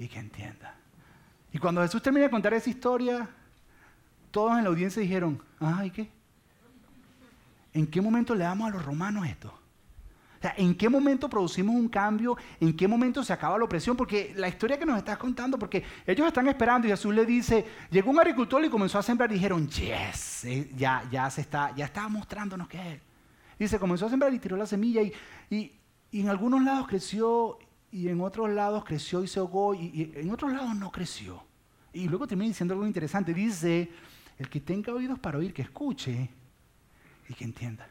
y 0.00 0.08
que 0.08 0.18
entienda. 0.18 0.74
Y 1.52 1.58
cuando 1.58 1.82
Jesús 1.82 2.02
termina 2.02 2.24
de 2.24 2.30
contar 2.30 2.54
esa 2.54 2.68
historia, 2.68 3.28
todos 4.32 4.56
en 4.58 4.64
la 4.64 4.70
audiencia 4.70 5.00
dijeron, 5.00 5.40
ay, 5.60 5.90
¿qué? 5.90 6.10
¿En 7.72 7.86
qué 7.86 8.00
momento 8.00 8.34
le 8.34 8.42
damos 8.42 8.68
a 8.68 8.72
los 8.72 8.84
romanos 8.84 9.26
esto? 9.28 9.54
¿en 10.56 10.74
qué 10.74 10.88
momento 10.88 11.28
producimos 11.28 11.74
un 11.74 11.88
cambio? 11.88 12.36
¿En 12.60 12.74
qué 12.74 12.88
momento 12.88 13.22
se 13.22 13.32
acaba 13.32 13.58
la 13.58 13.64
opresión? 13.64 13.96
Porque 13.96 14.32
la 14.36 14.48
historia 14.48 14.78
que 14.78 14.86
nos 14.86 14.96
estás 14.96 15.18
contando, 15.18 15.58
porque 15.58 15.84
ellos 16.06 16.26
están 16.26 16.48
esperando 16.48 16.86
y 16.86 16.90
Jesús 16.90 17.14
le 17.14 17.26
dice, 17.26 17.66
llegó 17.90 18.10
un 18.10 18.18
agricultor 18.18 18.64
y 18.64 18.70
comenzó 18.70 18.98
a 18.98 19.02
sembrar 19.02 19.30
y 19.30 19.34
dijeron, 19.34 19.68
yes, 19.68 20.44
eh, 20.46 20.70
ya, 20.76 21.04
ya 21.10 21.28
se 21.28 21.42
está, 21.42 21.74
ya 21.76 21.84
estaba 21.84 22.08
mostrándonos 22.08 22.68
que 22.68 22.94
es. 22.94 23.00
Dice, 23.58 23.78
comenzó 23.78 24.06
a 24.06 24.08
sembrar 24.08 24.32
y 24.32 24.38
tiró 24.38 24.56
la 24.56 24.64
semilla 24.64 25.02
y, 25.02 25.12
y, 25.50 25.72
en 26.12 26.30
algunos 26.30 26.62
lados 26.62 26.88
creció 26.88 27.58
y 27.92 28.08
en 28.08 28.20
otros 28.20 28.50
lados 28.50 28.84
creció 28.84 29.22
y 29.22 29.28
se 29.28 29.40
ahogó 29.40 29.74
y, 29.74 29.86
y 29.86 30.12
en 30.14 30.30
otros 30.30 30.52
lados 30.52 30.74
no 30.76 30.90
creció. 30.90 31.42
Y 31.92 32.08
luego 32.08 32.26
termina 32.26 32.48
diciendo 32.48 32.74
algo 32.74 32.86
interesante. 32.86 33.34
Dice, 33.34 33.90
el 34.38 34.48
que 34.48 34.60
tenga 34.60 34.92
oídos 34.92 35.18
para 35.18 35.38
oír, 35.38 35.52
que 35.52 35.62
escuche 35.62 36.30
y 37.28 37.34
que 37.34 37.44
entienda. 37.44 37.88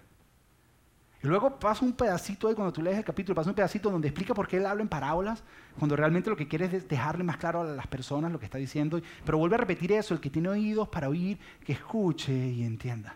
Y 1.22 1.28
luego 1.28 1.60
pasa 1.60 1.84
un 1.84 1.92
pedacito 1.92 2.48
ahí, 2.48 2.56
cuando 2.56 2.72
tú 2.72 2.82
lees 2.82 2.98
el 2.98 3.04
capítulo, 3.04 3.36
pasa 3.36 3.50
un 3.50 3.56
pedacito 3.56 3.92
donde 3.92 4.08
explica 4.08 4.34
por 4.34 4.48
qué 4.48 4.58
él 4.58 4.66
habla 4.66 4.82
en 4.82 4.88
parábolas, 4.88 5.44
cuando 5.78 5.98
realmente 5.98 6.30
lo 6.30 6.38
que 6.38 6.48
quiere 6.48 6.66
es 6.66 6.88
dejarle 6.88 7.26
más 7.26 7.36
claro 7.36 7.62
a 7.62 7.66
las 7.66 7.88
personas 7.88 8.32
lo 8.32 8.40
que 8.40 8.46
está 8.46 8.58
diciendo. 8.58 9.02
Pero 9.26 9.38
vuelve 9.38 9.56
a 9.56 9.60
repetir 9.60 9.92
eso, 9.92 10.14
el 10.14 10.22
que 10.22 10.30
tiene 10.30 10.48
oídos 10.48 10.88
para 10.88 11.10
oír, 11.10 11.38
que 11.66 11.74
escuche 11.74 12.34
y 12.34 12.64
entienda. 12.64 13.16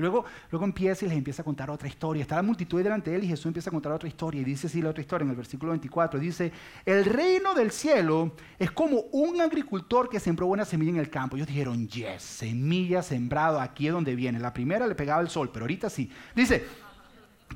Luego, 0.00 0.24
empieza 0.64 1.04
y 1.04 1.08
les 1.08 1.18
empieza 1.18 1.42
a 1.42 1.44
contar 1.44 1.70
otra 1.70 1.88
historia. 1.88 2.22
Está 2.22 2.36
la 2.36 2.42
multitud 2.42 2.82
delante 2.82 3.10
de 3.10 3.16
él 3.16 3.24
y 3.24 3.28
Jesús 3.28 3.46
empieza 3.46 3.70
a 3.70 3.72
contar 3.72 3.92
otra 3.92 4.08
historia. 4.08 4.40
Y 4.40 4.44
dice 4.44 4.66
así 4.66 4.80
la 4.80 4.90
otra 4.90 5.02
historia 5.02 5.24
en 5.24 5.30
el 5.30 5.36
versículo 5.36 5.70
24. 5.70 6.18
Dice, 6.18 6.52
el 6.84 7.04
reino 7.04 7.54
del 7.54 7.70
cielo 7.70 8.32
es 8.58 8.70
como 8.70 9.00
un 9.12 9.40
agricultor 9.40 10.08
que 10.08 10.20
sembró 10.20 10.46
buena 10.46 10.64
semilla 10.64 10.90
en 10.90 10.96
el 10.96 11.10
campo. 11.10 11.36
Ellos 11.36 11.48
dijeron, 11.48 11.86
yes, 11.88 12.22
semilla 12.22 13.02
sembrado, 13.02 13.60
aquí 13.60 13.86
es 13.86 13.92
donde 13.92 14.14
viene. 14.14 14.38
La 14.38 14.52
primera 14.52 14.86
le 14.86 14.94
pegaba 14.94 15.20
el 15.20 15.28
sol, 15.28 15.50
pero 15.52 15.64
ahorita 15.64 15.90
sí. 15.90 16.10
Dice, 16.34 16.64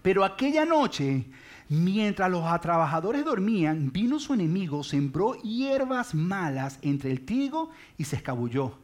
pero 0.03 0.25
aquella 0.25 0.65
noche, 0.65 1.25
mientras 1.69 2.31
los 2.31 2.45
trabajadores 2.61 3.25
dormían, 3.25 3.91
vino 3.91 4.19
su 4.19 4.35
enemigo, 4.35 4.85
sembró 4.85 5.35
hierbas 5.43 6.15
malas 6.15 6.79
entre 6.83 7.11
el 7.11 7.25
trigo 7.25 7.71
y 7.97 8.05
se 8.05 8.17
escabulló. 8.17 8.84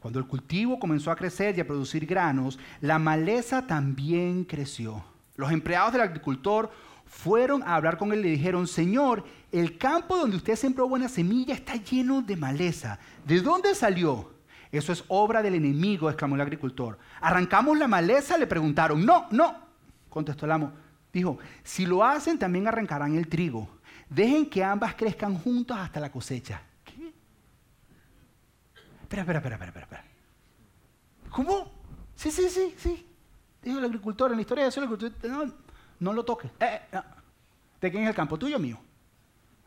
Cuando 0.00 0.20
el 0.20 0.26
cultivo 0.26 0.78
comenzó 0.78 1.10
a 1.10 1.16
crecer 1.16 1.56
y 1.56 1.60
a 1.60 1.66
producir 1.66 2.06
granos, 2.06 2.58
la 2.80 2.98
maleza 2.98 3.66
también 3.66 4.44
creció. 4.44 5.04
Los 5.36 5.50
empleados 5.50 5.92
del 5.92 6.02
agricultor 6.02 6.70
fueron 7.06 7.62
a 7.62 7.74
hablar 7.74 7.96
con 7.96 8.12
él 8.12 8.20
y 8.20 8.22
le 8.22 8.28
dijeron, 8.30 8.66
Señor, 8.66 9.24
el 9.50 9.78
campo 9.78 10.16
donde 10.16 10.36
usted 10.36 10.56
sembró 10.56 10.88
buena 10.88 11.08
semilla 11.08 11.54
está 11.54 11.76
lleno 11.76 12.22
de 12.22 12.36
maleza. 12.36 12.98
¿De 13.24 13.40
dónde 13.40 13.74
salió? 13.74 14.30
Eso 14.70 14.92
es 14.92 15.04
obra 15.08 15.42
del 15.42 15.54
enemigo, 15.54 16.08
exclamó 16.08 16.34
el 16.34 16.42
agricultor. 16.42 16.98
¿Arrancamos 17.20 17.78
la 17.78 17.88
maleza? 17.88 18.36
Le 18.36 18.46
preguntaron. 18.46 19.04
No, 19.04 19.26
no, 19.30 19.56
contestó 20.08 20.46
el 20.46 20.52
amo. 20.52 20.72
Dijo, 21.12 21.38
si 21.64 21.86
lo 21.86 22.04
hacen, 22.04 22.38
también 22.38 22.68
arrancarán 22.68 23.16
el 23.16 23.28
trigo. 23.28 23.68
Dejen 24.10 24.48
que 24.48 24.62
ambas 24.62 24.94
crezcan 24.94 25.34
juntos 25.36 25.76
hasta 25.76 26.00
la 26.00 26.12
cosecha. 26.12 26.62
Espera, 29.08 29.22
espera, 29.22 29.38
espera, 29.38 29.54
espera, 29.54 29.84
espera. 29.86 30.04
¿Cómo? 31.30 31.72
Sí, 32.14 32.30
sí, 32.30 32.50
sí, 32.50 32.74
sí. 32.76 33.06
Dijo 33.62 33.78
el 33.78 33.86
agricultor 33.86 34.30
en 34.30 34.36
la 34.36 34.42
historia 34.42 34.64
de 34.64 34.68
el 34.68 34.84
agricultor, 34.84 35.30
no, 35.30 35.54
no 35.98 36.12
lo 36.12 36.26
toques. 36.26 36.50
Eh, 36.60 36.82
eh, 36.92 37.00
¿De 37.80 37.90
quién 37.90 38.02
es 38.02 38.10
el 38.10 38.14
campo? 38.14 38.38
¿Tuyo 38.38 38.56
o 38.56 38.58
mío? 38.58 38.78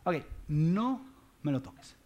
Ok, 0.04 0.14
no 0.46 1.04
me 1.42 1.50
lo 1.50 1.60
toques. 1.60 1.96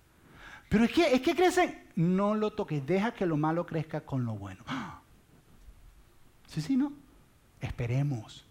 Pero 0.71 0.85
es 0.85 0.93
que, 0.93 1.15
es 1.15 1.21
que 1.21 1.37
crecen. 1.37 1.87
No 1.95 2.35
lo 2.35 2.53
toques, 2.53 2.87
deja 2.87 3.13
que 3.13 3.27
lo 3.27 3.37
malo 3.37 3.67
crezca 3.67 4.01
con 4.01 4.25
lo 4.25 4.35
bueno. 4.35 4.65
Sí, 6.47 6.63
sí, 6.63 6.77
¿no? 6.77 6.93
Esperemos. 7.61 8.47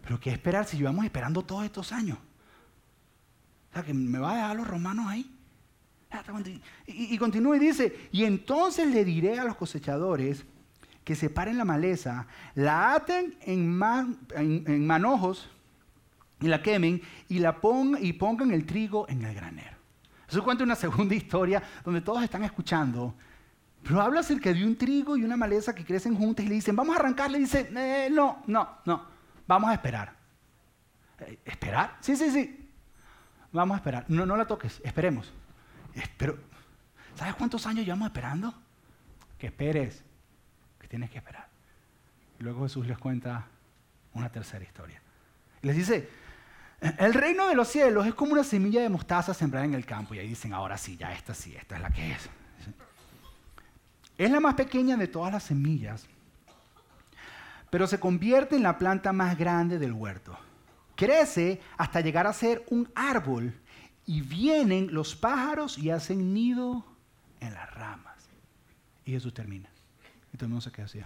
Pero 0.00 0.20
¿qué 0.20 0.30
esperar 0.30 0.64
si 0.64 0.78
llevamos 0.78 1.04
esperando 1.04 1.42
todos 1.42 1.64
estos 1.64 1.90
años? 1.90 2.16
O 3.70 3.74
sea, 3.74 3.82
que 3.82 3.92
me 3.92 4.20
va 4.20 4.30
a 4.30 4.36
dejar 4.36 4.56
los 4.56 4.68
romanos 4.68 5.06
ahí. 5.08 5.37
Y, 6.86 7.18
continúa 7.18 7.56
y 7.56 7.60
dice, 7.60 8.08
y 8.12 8.24
entonces 8.24 8.86
le 8.88 9.04
diré 9.04 9.38
a 9.38 9.44
los 9.44 9.56
cosechadores 9.56 10.44
que 11.04 11.14
separen 11.14 11.58
la 11.58 11.64
maleza, 11.64 12.26
la 12.54 12.94
aten 12.94 13.36
en, 13.42 13.80
en, 14.34 14.86
manojos 14.86 15.50
y 16.40 16.48
la 16.48 16.62
quemen 16.62 17.00
y, 17.28 17.38
la 17.38 17.60
pongan, 17.60 18.50
el 18.52 18.66
trigo 18.66 19.06
en 19.08 19.24
el 19.24 19.34
granero. 19.34 19.76
Eso 20.28 20.42
cuenta 20.42 20.64
una 20.64 20.76
segunda 20.76 21.14
historia 21.14 21.62
donde 21.84 22.00
todos 22.00 22.22
están 22.22 22.44
escuchando 22.44 23.14
pero 23.82 24.00
habla 24.00 24.20
acerca 24.20 24.52
de 24.52 24.64
un 24.64 24.76
trigo 24.76 25.16
y 25.16 25.24
una 25.24 25.36
maleza 25.36 25.74
que 25.74 25.84
crecen 25.84 26.14
juntas 26.14 26.44
y 26.44 26.48
le 26.48 26.56
dicen, 26.56 26.74
vamos 26.76 26.96
a 26.96 26.98
arrancar. 27.00 27.30
Le 27.30 27.38
dice, 27.38 27.70
eh, 27.74 28.08
no, 28.10 28.42
no, 28.46 28.68
no, 28.84 29.04
vamos 29.46 29.70
a 29.70 29.74
esperar. 29.74 30.12
Eh, 31.20 31.38
¿Esperar? 31.44 31.96
Sí, 32.00 32.16
sí, 32.16 32.30
sí. 32.30 32.68
Vamos 33.52 33.76
a 33.76 33.78
esperar. 33.78 34.04
No, 34.08 34.26
no 34.26 34.36
la 34.36 34.46
toques, 34.46 34.80
esperemos. 34.84 35.32
Pero, 36.16 36.38
¿sabes 37.16 37.34
cuántos 37.34 37.66
años 37.66 37.84
llevamos 37.84 38.06
esperando? 38.06 38.54
que 39.38 39.46
esperes, 39.46 40.02
que 40.80 40.88
tienes 40.88 41.10
que 41.10 41.18
esperar. 41.18 41.48
Y 42.38 42.42
luego 42.42 42.64
Jesús 42.64 42.86
les 42.86 42.98
cuenta 42.98 43.46
una 44.14 44.30
tercera 44.30 44.64
historia. 44.64 45.00
les 45.62 45.76
dice, 45.76 46.08
el 46.80 47.14
reino 47.14 47.48
de 47.48 47.54
los 47.54 47.68
cielos 47.68 48.06
es 48.06 48.14
como 48.14 48.32
una 48.32 48.44
semilla 48.44 48.82
de 48.82 48.88
mostaza 48.88 49.32
sembrada 49.32 49.64
en 49.64 49.74
el 49.74 49.86
campo. 49.86 50.14
Y 50.14 50.18
ahí 50.18 50.28
dicen, 50.28 50.52
ahora 50.52 50.76
sí, 50.76 50.96
ya 50.96 51.12
esta 51.12 51.34
sí, 51.34 51.54
esta 51.56 51.76
es 51.76 51.82
la 51.82 51.90
que 51.90 52.12
es. 52.12 52.28
Es 54.18 54.30
la 54.30 54.40
más 54.40 54.54
pequeña 54.54 54.96
de 54.96 55.06
todas 55.06 55.32
las 55.32 55.44
semillas, 55.44 56.06
pero 57.70 57.86
se 57.86 58.00
convierte 58.00 58.56
en 58.56 58.64
la 58.64 58.76
planta 58.76 59.12
más 59.12 59.38
grande 59.38 59.78
del 59.78 59.92
huerto. 59.92 60.36
Crece 60.96 61.60
hasta 61.76 62.00
llegar 62.00 62.26
a 62.26 62.32
ser 62.32 62.64
un 62.70 62.90
árbol 62.96 63.54
y 64.08 64.22
vienen 64.22 64.88
los 64.90 65.14
pájaros 65.14 65.76
y 65.76 65.90
hacen 65.90 66.32
nido 66.32 66.82
en 67.40 67.52
las 67.52 67.70
ramas. 67.74 68.30
Y 69.04 69.12
Jesús 69.12 69.34
termina. 69.34 69.68
Y 70.32 70.38
todo 70.38 70.46
el 70.46 70.48
mundo 70.52 70.62
se 70.62 70.72
queda 70.72 70.86
así. 70.86 71.00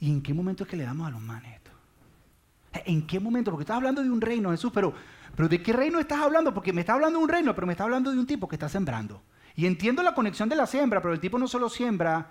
¿Y 0.00 0.10
en 0.10 0.22
qué 0.22 0.32
momento 0.32 0.64
es 0.64 0.70
que 0.70 0.76
le 0.76 0.84
damos 0.84 1.06
a 1.06 1.10
los 1.10 1.20
manes 1.20 1.54
esto? 1.54 1.70
¿En 2.86 3.06
qué 3.06 3.20
momento? 3.20 3.50
Porque 3.50 3.64
estás 3.64 3.76
hablando 3.76 4.02
de 4.02 4.10
un 4.10 4.22
reino, 4.22 4.50
Jesús, 4.52 4.72
pero, 4.72 4.94
pero 5.36 5.50
¿de 5.50 5.62
qué 5.62 5.74
reino 5.74 6.00
estás 6.00 6.20
hablando? 6.20 6.54
Porque 6.54 6.72
me 6.72 6.80
está 6.80 6.94
hablando 6.94 7.18
de 7.18 7.24
un 7.24 7.30
reino, 7.30 7.54
pero 7.54 7.66
me 7.66 7.74
está 7.74 7.84
hablando 7.84 8.10
de 8.10 8.18
un 8.18 8.26
tipo 8.26 8.48
que 8.48 8.56
está 8.56 8.70
sembrando. 8.70 9.20
Y 9.54 9.66
entiendo 9.66 10.02
la 10.02 10.14
conexión 10.14 10.48
de 10.48 10.56
la 10.56 10.66
siembra, 10.66 11.02
pero 11.02 11.12
el 11.12 11.20
tipo 11.20 11.38
no 11.38 11.46
solo 11.46 11.68
siembra, 11.68 12.30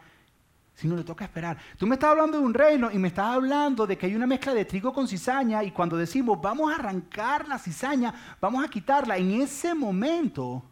sino 0.75 0.95
le 0.95 1.03
toca 1.03 1.25
esperar. 1.25 1.57
Tú 1.77 1.87
me 1.87 1.95
estás 1.95 2.11
hablando 2.11 2.37
de 2.37 2.43
un 2.43 2.53
reino 2.53 2.91
y 2.91 2.97
me 2.97 3.07
estás 3.07 3.27
hablando 3.27 3.87
de 3.87 3.97
que 3.97 4.05
hay 4.05 4.15
una 4.15 4.27
mezcla 4.27 4.53
de 4.53 4.65
trigo 4.65 4.93
con 4.93 5.07
cizaña 5.07 5.63
y 5.63 5.71
cuando 5.71 5.97
decimos 5.97 6.39
vamos 6.41 6.71
a 6.71 6.75
arrancar 6.75 7.47
la 7.47 7.57
cizaña, 7.57 8.13
vamos 8.41 8.63
a 8.63 8.67
quitarla, 8.67 9.17
en 9.17 9.41
ese 9.41 9.73
momento, 9.73 10.63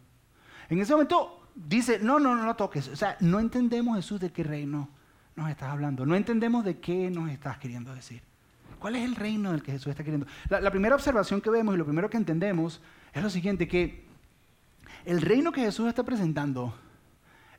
en 0.68 0.78
ese 0.78 0.92
momento 0.92 1.48
dice, 1.54 1.98
no, 2.00 2.18
no, 2.18 2.36
no 2.36 2.44
lo 2.44 2.54
toques. 2.54 2.88
O 2.88 2.96
sea, 2.96 3.16
no 3.20 3.40
entendemos 3.40 3.96
Jesús 3.96 4.20
de 4.20 4.30
qué 4.30 4.42
reino 4.42 4.88
nos 5.36 5.50
estás 5.50 5.70
hablando, 5.70 6.06
no 6.06 6.14
entendemos 6.14 6.64
de 6.64 6.78
qué 6.78 7.10
nos 7.10 7.30
estás 7.30 7.58
queriendo 7.58 7.94
decir. 7.94 8.22
¿Cuál 8.78 8.96
es 8.96 9.04
el 9.04 9.16
reino 9.16 9.52
del 9.52 9.62
que 9.62 9.72
Jesús 9.72 9.88
está 9.88 10.04
queriendo? 10.04 10.26
La, 10.50 10.70
primera 10.70 10.94
observación 10.94 11.40
que 11.40 11.48
vemos 11.48 11.74
y 11.74 11.78
lo 11.78 11.86
primero 11.86 12.10
que 12.10 12.18
entendemos 12.18 12.82
es 13.14 13.22
lo 13.22 13.30
siguiente, 13.30 13.66
que 13.66 14.04
el 15.06 15.22
reino 15.22 15.52
que 15.52 15.62
Jesús 15.62 15.88
está 15.88 16.02
presentando 16.02 16.74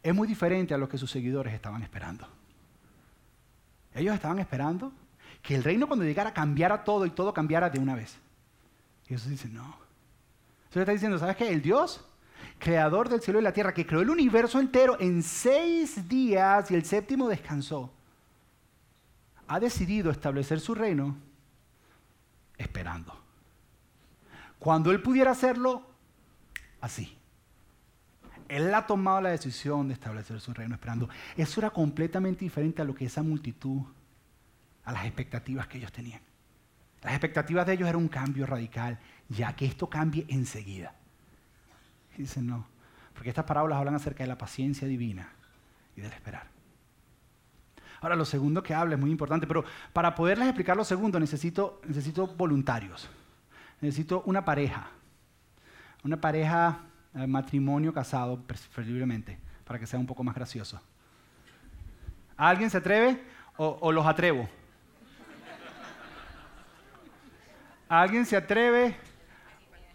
es 0.05 0.13
muy 0.13 0.27
diferente 0.27 0.73
a 0.73 0.77
lo 0.77 0.87
que 0.87 0.97
sus 0.97 1.09
seguidores 1.09 1.53
estaban 1.53 1.81
esperando. 1.81 2.27
Ellos 3.93 4.13
estaban 4.13 4.37
esperando 4.37 4.93
que 5.41 5.55
el 5.55 5.63
reino 5.63 5.87
cuando 5.87 6.05
llegara 6.05 6.33
cambiara 6.33 6.83
todo 6.83 7.05
y 7.05 7.09
todo 7.09 7.33
cambiara 7.33 7.69
de 7.69 7.79
una 7.79 7.95
vez. 7.95 8.17
Y 9.05 9.09
Jesús 9.09 9.31
dice, 9.31 9.47
no. 9.49 9.75
Jesús 10.67 10.81
está 10.81 10.91
diciendo, 10.91 11.17
¿sabes 11.17 11.35
qué? 11.35 11.49
El 11.49 11.61
Dios, 11.61 12.05
creador 12.59 13.09
del 13.09 13.21
cielo 13.21 13.39
y 13.39 13.43
la 13.43 13.51
tierra, 13.51 13.73
que 13.73 13.85
creó 13.85 14.01
el 14.01 14.09
universo 14.11 14.59
entero 14.59 14.95
en 14.99 15.23
seis 15.23 16.07
días 16.07 16.69
y 16.69 16.75
el 16.75 16.85
séptimo 16.85 17.27
descansó 17.27 17.91
ha 19.47 19.59
decidido 19.59 20.11
establecer 20.11 20.59
su 20.59 20.75
reino 20.75 21.15
esperando. 22.57 23.15
Cuando 24.59 24.91
él 24.91 25.01
pudiera 25.01 25.31
hacerlo, 25.31 25.83
así. 26.81 27.17
Él 28.55 28.73
ha 28.73 28.87
tomado 28.87 29.19
la 29.19 29.29
decisión 29.29 29.89
de 29.89 29.95
establecer 29.95 30.39
su 30.39 30.53
reino 30.53 30.75
esperando. 30.75 31.09
Eso 31.35 31.59
era 31.59 31.71
completamente 31.71 32.45
diferente 32.45 32.81
a 32.81 32.85
lo 32.85 32.95
que 32.95 33.05
esa 33.05 33.21
multitud, 33.21 33.81
a 34.85 34.93
las 34.93 35.05
expectativas 35.05 35.67
que 35.67 35.77
ellos 35.77 35.91
tenían. 35.91 36.21
Las 37.01 37.11
expectativas 37.11 37.65
de 37.65 37.73
ellos 37.73 37.89
era 37.89 37.97
un 37.97 38.07
cambio 38.07 38.45
radical, 38.45 38.97
ya 39.27 39.53
que 39.57 39.65
esto 39.65 39.89
cambie 39.89 40.25
enseguida. 40.29 40.93
Y 42.17 42.21
dicen, 42.21 42.47
no, 42.47 42.65
porque 43.13 43.27
estas 43.27 43.43
parábolas 43.43 43.77
hablan 43.77 43.95
acerca 43.95 44.23
de 44.23 44.29
la 44.29 44.37
paciencia 44.37 44.87
divina 44.87 45.29
y 45.97 46.01
del 46.01 46.13
esperar. 46.13 46.47
Ahora, 47.99 48.15
lo 48.15 48.23
segundo 48.23 48.63
que 48.63 48.73
habla 48.73 48.95
es 48.95 49.01
muy 49.01 49.11
importante, 49.11 49.47
pero 49.47 49.65
para 49.91 50.15
poderles 50.15 50.47
explicar 50.47 50.77
lo 50.77 50.85
segundo 50.85 51.19
necesito, 51.19 51.81
necesito 51.85 52.27
voluntarios. 52.27 53.09
Necesito 53.81 54.23
una 54.25 54.45
pareja. 54.45 54.87
Una 56.03 56.21
pareja, 56.21 56.79
eh, 57.15 57.27
matrimonio 57.27 57.93
casado, 57.93 58.39
preferiblemente, 58.41 59.37
para 59.63 59.79
que 59.79 59.87
sea 59.87 59.99
un 59.99 60.05
poco 60.05 60.23
más 60.23 60.35
gracioso. 60.35 60.81
¿Alguien 62.37 62.69
se 62.69 62.77
atreve 62.77 63.23
o, 63.55 63.91
los 63.91 64.05
atrevo? 64.05 64.49
¿Alguien 67.87 68.25
se 68.25 68.35
atreve 68.35 68.97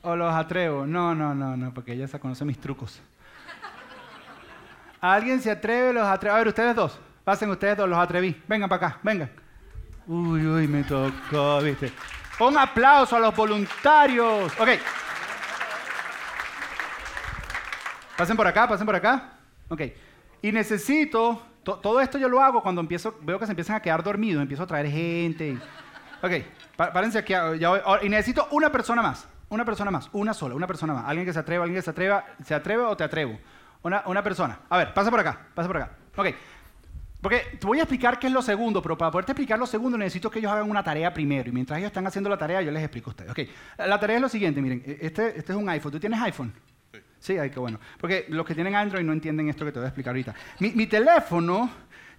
o 0.01 0.17
los 0.17 0.35
atrevo? 0.35 0.87
No, 0.87 1.15
no, 1.15 1.35
no, 1.35 1.57
no, 1.57 1.75
porque 1.75 1.93
ella 1.93 2.09
se 2.09 2.19
conoce 2.19 2.45
mis 2.45 2.59
trucos. 2.59 3.03
¿Alguien 5.01 5.41
se 5.43 5.51
atreve 5.51 5.91
o 5.91 5.93
los 5.93 6.07
atrevo? 6.07 6.37
A 6.37 6.39
ver, 6.39 6.49
ustedes 6.49 6.75
dos. 6.75 6.99
Pasen 7.25 7.51
ustedes 7.51 7.77
dos, 7.77 7.89
los 7.89 7.99
atreví. 7.99 8.43
Vengan 8.49 8.69
para 8.69 8.87
acá, 8.87 8.99
vengan. 9.03 9.31
Uy, 10.07 10.47
uy, 10.47 10.67
me 10.67 10.83
tocó, 10.85 11.61
¿viste? 11.61 11.93
Un 12.41 12.57
aplauso 12.57 13.17
a 13.17 13.21
los 13.21 13.37
voluntarios. 13.37 14.53
Ok. 14.59 14.71
Pasen 18.21 18.37
por 18.37 18.47
acá, 18.47 18.69
pasen 18.69 18.85
por 18.85 18.95
acá. 18.95 19.31
Ok. 19.71 19.81
Y 20.43 20.53
necesito, 20.53 21.41
todo 21.65 22.03
esto 22.03 22.19
yo 22.19 22.29
lo 22.29 22.43
hago 22.43 22.63
cuando 22.63 22.83
empiezo, 22.83 23.15
veo 23.23 23.39
que 23.39 23.47
se 23.47 23.53
empiezan 23.53 23.77
a 23.77 23.81
quedar 23.81 24.03
dormidos, 24.03 24.43
empiezo 24.43 24.63
a 24.63 24.67
traer 24.67 24.89
gente. 24.91 25.57
Ok, 26.21 26.33
párense 26.77 27.17
aquí. 27.17 27.33
y 28.03 28.09
necesito 28.11 28.47
una 28.51 28.71
persona 28.71 29.01
más, 29.01 29.27
una 29.49 29.65
persona 29.65 29.91
más, 29.91 30.11
una 30.13 30.35
sola, 30.35 30.55
una 30.55 30.67
persona 30.67 30.93
más. 30.93 31.07
Alguien 31.07 31.25
que 31.25 31.33
se 31.33 31.39
atreva, 31.39 31.65
alguien 31.65 31.79
que 31.79 31.83
se 31.83 31.91
atreva, 31.93 32.27
¿se 32.45 32.55
atreve 32.55 32.83
o 32.83 32.95
te 32.95 33.05
atrevo? 33.05 33.39
Una, 33.83 34.03
una 34.05 34.23
persona. 34.23 34.59
A 34.69 34.77
ver, 34.77 34.93
pasa 34.93 35.11
por 35.11 35.21
acá, 35.21 35.47
pasa 35.55 35.67
por 35.67 35.79
acá. 35.79 35.93
Ok. 36.15 36.27
Porque 37.23 37.57
te 37.59 37.67
voy 37.67 37.79
a 37.79 37.85
explicar 37.85 38.19
qué 38.19 38.27
es 38.27 38.35
lo 38.35 38.43
segundo, 38.43 38.83
pero 38.83 38.99
para 38.99 39.11
poderte 39.11 39.33
explicar 39.33 39.59
lo 39.59 39.67
segundo 39.67 39.97
necesito 39.97 40.31
que 40.31 40.41
ellos 40.41 40.53
hagan 40.53 40.71
una 40.71 40.85
tarea 40.85 41.15
primero. 41.15 41.49
Y 41.49 41.53
mientras 41.53 41.79
ellos 41.79 41.89
están 41.89 42.07
haciendo 42.07 42.29
la 42.29 42.37
tarea, 42.37 42.61
yo 42.61 42.71
les 42.71 42.83
explico 42.83 43.09
a 43.09 43.13
ustedes. 43.13 43.31
Okay. 43.31 43.51
La 43.79 43.99
tarea 43.99 44.17
es 44.17 44.23
lo 44.23 44.29
siguiente, 44.29 44.61
miren, 44.61 44.83
e-, 44.85 44.99
este, 45.01 45.39
este 45.39 45.53
es 45.53 45.59
un 45.59 45.67
iPhone. 45.71 45.93
¿Tú 45.93 45.99
tienes 45.99 46.21
iPhone? 46.21 46.53
Sí. 47.21 47.35
Sí, 47.35 47.39
ay, 47.39 47.51
qué 47.51 47.61
bueno. 47.61 47.79
Porque 47.99 48.27
los 48.29 48.45
que 48.47 48.55
tienen 48.55 48.75
Android 48.75 49.05
no 49.05 49.13
entienden 49.13 49.49
esto 49.49 49.65
que 49.65 49.73
te 49.73 49.79
voy 49.79 49.85
a 49.85 49.89
explicar 49.89 50.11
ahorita. 50.11 50.35
Mi, 50.59 50.73
mi 50.73 50.87
teléfono 50.87 51.71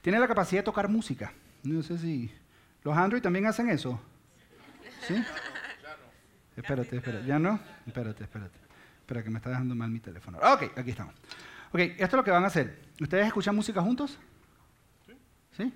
tiene 0.01 0.19
la 0.19 0.27
capacidad 0.27 0.61
de 0.61 0.65
tocar 0.65 0.87
música. 0.87 1.33
No 1.63 1.81
sé 1.83 1.97
si... 1.97 2.31
¿Los 2.83 2.95
Android 2.97 3.21
también 3.21 3.45
hacen 3.45 3.69
eso? 3.69 3.99
¿Sí? 5.01 5.15
Ya 5.15 5.21
no. 5.21 6.05
Espérate, 6.55 6.95
espérate. 6.95 7.25
¿Ya 7.25 7.39
no? 7.39 7.59
Espérate, 7.85 8.23
espérate. 8.23 8.57
Espera, 8.99 9.23
que 9.23 9.29
me 9.29 9.37
está 9.37 9.49
dejando 9.49 9.75
mal 9.75 9.89
mi 9.89 9.99
teléfono. 9.99 10.37
Ok, 10.37 10.71
aquí 10.77 10.91
estamos. 10.91 11.13
Ok, 11.71 11.79
esto 11.79 12.05
es 12.05 12.13
lo 12.13 12.23
que 12.23 12.31
van 12.31 12.43
a 12.43 12.47
hacer. 12.47 12.81
¿Ustedes 12.99 13.27
escuchan 13.27 13.55
música 13.55 13.81
juntos? 13.81 14.19
¿Sí? 15.57 15.73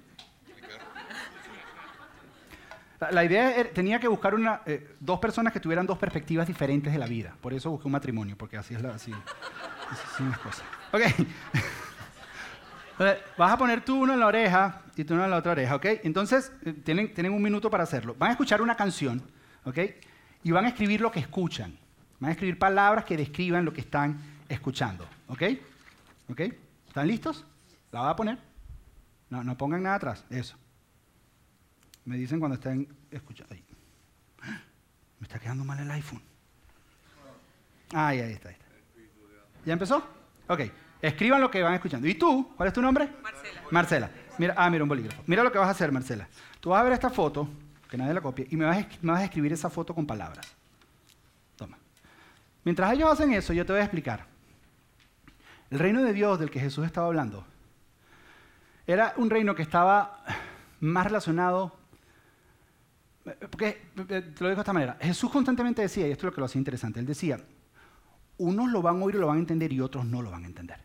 La, 3.11 3.25
idea 3.25 3.69
tenía 3.73 3.99
que 3.99 4.07
buscar 4.07 4.33
eh, 4.65 4.95
dos 4.99 5.19
personas 5.19 5.51
que 5.51 5.59
tuvieran 5.59 5.85
dos 5.85 5.97
perspectivas 5.97 6.47
diferentes 6.47 6.93
de 6.93 6.99
la 6.99 7.07
vida. 7.07 7.35
Por 7.41 7.53
eso 7.53 7.69
busqué 7.69 7.87
un 7.87 7.91
matrimonio, 7.91 8.37
porque 8.37 8.57
así 8.57 8.73
es 8.73 8.81
la 8.81 8.91
así, 8.91 9.11
así 9.91 10.23
es 10.23 10.63
Ok. 10.91 11.01
Vas 13.37 13.51
a 13.51 13.57
poner 13.57 13.83
tú 13.83 14.03
uno 14.03 14.13
en 14.13 14.19
la 14.19 14.27
oreja 14.27 14.81
y 14.95 15.03
tú 15.03 15.13
uno 15.13 15.25
en 15.25 15.31
la 15.31 15.37
otra 15.37 15.51
oreja, 15.51 15.75
¿ok? 15.75 15.85
Entonces, 16.03 16.53
eh, 16.63 16.71
tienen, 16.71 17.13
tienen 17.13 17.33
un 17.33 17.41
minuto 17.41 17.69
para 17.69 17.83
hacerlo. 17.83 18.15
Van 18.17 18.29
a 18.29 18.31
escuchar 18.31 18.61
una 18.61 18.75
canción, 18.75 19.21
¿ok? 19.65 19.79
Y 20.43 20.51
van 20.51 20.63
a 20.63 20.69
escribir 20.69 21.01
lo 21.01 21.11
que 21.11 21.19
escuchan. 21.19 21.77
Van 22.19 22.29
a 22.29 22.31
escribir 22.31 22.57
palabras 22.57 23.03
que 23.03 23.17
describan 23.17 23.65
lo 23.65 23.73
que 23.73 23.81
están 23.81 24.17
escuchando, 24.47 25.05
¿ok? 25.27 25.43
¿Ok? 26.29 26.41
¿Están 26.87 27.07
listos? 27.07 27.45
¿La 27.91 28.01
va 28.01 28.11
a 28.11 28.15
poner? 28.15 28.37
No, 29.29 29.43
no 29.43 29.57
pongan 29.57 29.83
nada 29.83 29.95
atrás, 29.95 30.25
eso. 30.29 30.55
Me 32.05 32.17
dicen 32.17 32.39
cuando 32.39 32.55
estén 32.55 32.87
escuchando. 33.11 33.55
Me 35.19 35.27
está 35.27 35.39
quedando 35.39 35.63
mal 35.63 35.79
el 35.79 35.89
iPhone. 35.91 36.21
Ah, 37.93 38.07
ahí 38.07 38.19
está, 38.19 38.49
ahí 38.49 38.53
está. 38.53 38.65
¿Ya 39.65 39.73
empezó? 39.73 40.07
Ok. 40.47 40.61
Escriban 41.01 41.41
lo 41.41 41.51
que 41.51 41.61
van 41.61 41.73
escuchando. 41.73 42.07
¿Y 42.07 42.15
tú? 42.15 42.53
¿Cuál 42.55 42.67
es 42.67 42.73
tu 42.73 42.81
nombre? 42.81 43.09
Marcela. 43.21 43.61
Marcela. 43.71 44.11
Mira, 44.37 44.53
ah, 44.57 44.69
mira 44.69 44.83
un 44.83 44.89
bolígrafo. 44.89 45.23
Mira 45.27 45.43
lo 45.43 45.51
que 45.51 45.57
vas 45.57 45.67
a 45.67 45.71
hacer, 45.71 45.91
Marcela. 45.91 46.27
Tú 46.59 46.69
vas 46.69 46.81
a 46.81 46.83
ver 46.83 46.93
esta 46.93 47.09
foto, 47.09 47.47
que 47.89 47.97
nadie 47.97 48.13
la 48.13 48.21
copie, 48.21 48.47
y 48.49 48.57
me 48.57 48.65
vas, 48.65 48.77
a, 48.77 48.87
me 49.01 49.11
vas 49.11 49.21
a 49.21 49.25
escribir 49.25 49.53
esa 49.53 49.69
foto 49.69 49.93
con 49.93 50.05
palabras. 50.05 50.47
Toma. 51.55 51.77
Mientras 52.63 52.91
ellos 52.93 53.11
hacen 53.11 53.33
eso, 53.33 53.53
yo 53.53 53.65
te 53.65 53.73
voy 53.73 53.81
a 53.81 53.85
explicar. 53.85 54.25
El 55.69 55.79
reino 55.79 56.03
de 56.03 56.13
Dios 56.13 56.39
del 56.39 56.51
que 56.51 56.59
Jesús 56.59 56.85
estaba 56.85 57.07
hablando 57.07 57.45
era 58.87 59.13
un 59.17 59.29
reino 59.29 59.55
que 59.55 59.63
estaba 59.63 60.23
más 60.79 61.05
relacionado, 61.05 61.75
porque 63.49 63.81
te 63.95 64.21
lo 64.21 64.49
digo 64.49 64.55
de 64.55 64.59
esta 64.59 64.73
manera, 64.73 64.97
Jesús 65.01 65.31
constantemente 65.31 65.81
decía, 65.81 66.07
y 66.07 66.11
esto 66.11 66.27
es 66.27 66.31
lo 66.31 66.33
que 66.33 66.41
lo 66.41 66.45
hacía 66.45 66.59
interesante, 66.59 66.99
él 66.99 67.05
decía, 67.05 67.39
unos 68.37 68.71
lo 68.71 68.81
van 68.81 69.01
a 69.01 69.03
oír 69.03 69.15
y 69.15 69.17
lo 69.19 69.27
van 69.27 69.37
a 69.37 69.39
entender 69.39 69.73
y 69.73 69.81
otros 69.81 70.05
no 70.05 70.21
lo 70.21 70.31
van 70.31 70.43
a 70.43 70.47
entender. 70.47 70.77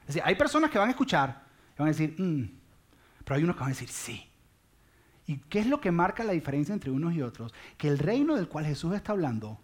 Es 0.00 0.06
decir, 0.08 0.22
hay 0.24 0.34
personas 0.34 0.70
que 0.70 0.78
van 0.78 0.88
a 0.88 0.90
escuchar 0.92 1.44
y 1.74 1.78
van 1.78 1.88
a 1.88 1.92
decir, 1.92 2.14
mm", 2.18 2.50
pero 3.24 3.36
hay 3.36 3.44
unos 3.44 3.56
que 3.56 3.60
van 3.60 3.70
a 3.70 3.74
decir, 3.74 3.88
sí. 3.88 4.28
¿Y 5.26 5.38
qué 5.38 5.60
es 5.60 5.66
lo 5.66 5.80
que 5.80 5.90
marca 5.90 6.22
la 6.24 6.32
diferencia 6.32 6.72
entre 6.72 6.90
unos 6.90 7.12
y 7.14 7.22
otros? 7.22 7.52
Que 7.76 7.88
el 7.88 7.98
reino 7.98 8.36
del 8.36 8.48
cual 8.48 8.64
Jesús 8.64 8.94
está 8.94 9.12
hablando 9.12 9.60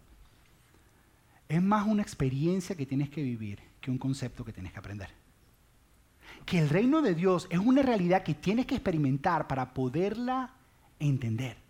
es 1.47 1.61
más 1.61 1.87
una 1.87 2.01
experiencia 2.01 2.75
que 2.75 2.85
tienes 2.85 3.09
que 3.09 3.21
vivir 3.23 3.59
que 3.79 3.91
un 3.91 3.97
concepto 3.97 4.43
que 4.45 4.53
tienes 4.53 4.73
que 4.73 4.79
aprender. 4.79 5.09
que 6.45 6.59
el 6.59 6.69
reino 6.69 7.01
de 7.01 7.15
Dios 7.15 7.47
es 7.49 7.59
una 7.59 7.81
realidad 7.81 8.23
que 8.23 8.33
tienes 8.33 8.65
que 8.65 8.75
experimentar 8.75 9.47
para 9.47 9.73
poderla 9.73 10.53
entender. 10.99 11.62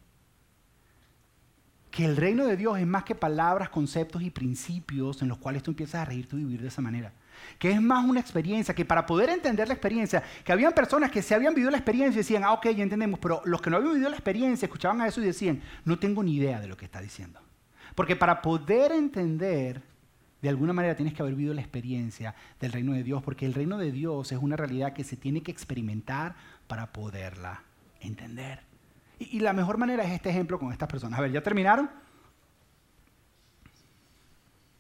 Que 1.94 2.06
el 2.06 2.18
reino 2.18 2.48
de 2.48 2.58
Dios 2.58 2.80
es 2.80 2.88
más 2.88 3.04
que 3.04 3.14
palabras, 3.14 3.70
conceptos 3.70 4.24
y 4.24 4.32
principios 4.32 5.22
en 5.22 5.28
los 5.28 5.38
cuales 5.38 5.62
tú 5.62 5.70
empiezas 5.70 6.02
a 6.02 6.06
reírte 6.06 6.36
y 6.36 6.40
vivir 6.40 6.60
de 6.64 6.70
esa 6.70 6.82
manera. 6.82 7.14
Que 7.60 7.70
es 7.70 7.80
más 7.80 8.04
una 8.04 8.20
experiencia, 8.20 8.74
que 8.74 8.84
para 8.84 9.06
poder 9.06 9.30
entender 9.30 9.68
la 9.68 9.76
experiencia, 9.76 10.24
que 10.44 10.52
habían 10.52 10.74
personas 10.74 11.12
que 11.12 11.22
se 11.22 11.36
habían 11.36 11.54
vivido 11.54 11.70
la 11.70 11.78
experiencia 11.78 12.18
y 12.18 12.24
decían, 12.24 12.44
ah, 12.44 12.54
ok, 12.54 12.70
ya 12.70 12.82
entendemos, 12.82 13.20
pero 13.20 13.44
los 13.46 13.62
que 13.62 13.70
no 13.70 13.78
habían 13.78 13.94
vivido 13.94 14.10
la 14.10 14.16
experiencia 14.16 14.66
escuchaban 14.66 15.02
a 15.02 15.08
eso 15.08 15.22
y 15.22 15.26
decían, 15.26 15.62
no 15.86 16.00
tengo 16.00 16.24
ni 16.24 16.34
idea 16.36 16.60
de 16.60 16.68
lo 16.68 16.76
que 16.78 16.86
está 16.86 17.00
diciendo. 17.00 17.40
Porque 17.94 18.16
para 18.16 18.42
poder 18.42 18.92
entender 18.92 19.84
de 20.42 20.50
alguna 20.50 20.74
manera 20.74 20.96
tienes 20.96 21.14
que 21.14 21.22
haber 21.22 21.36
vivido 21.36 21.54
la 21.54 21.62
experiencia 21.62 22.34
del 22.60 22.72
reino 22.72 22.94
de 22.94 23.04
Dios, 23.04 23.22
porque 23.22 23.46
el 23.46 23.54
reino 23.54 23.78
de 23.78 23.92
Dios 23.92 24.32
es 24.32 24.40
una 24.40 24.58
realidad 24.58 24.94
que 24.94 25.04
se 25.04 25.16
tiene 25.16 25.44
que 25.44 25.52
experimentar 25.52 26.34
para 26.66 26.92
poderla 26.92 27.62
entender. 28.00 28.73
Y, 29.32 29.40
la 29.40 29.54
mejor 29.54 29.78
manera 29.78 30.04
es 30.04 30.12
este 30.12 30.30
ejemplo 30.30 30.60
con 30.60 30.72
estas 30.72 30.90
personas. 30.90 31.20
A 31.20 31.22
ver, 31.22 31.32
¿ya 31.32 31.42
terminaron? 31.42 31.90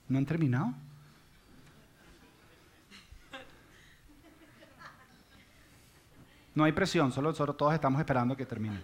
¿No 0.07 0.17
han 0.17 0.25
terminado? 0.25 0.73
No 6.55 6.63
hay 6.63 6.71
presión, 6.71 7.11
solo, 7.11 7.33
solo 7.33 7.55
todos 7.55 7.73
estamos 7.73 7.99
esperando 7.99 8.37
que 8.37 8.45
termine. 8.45 8.79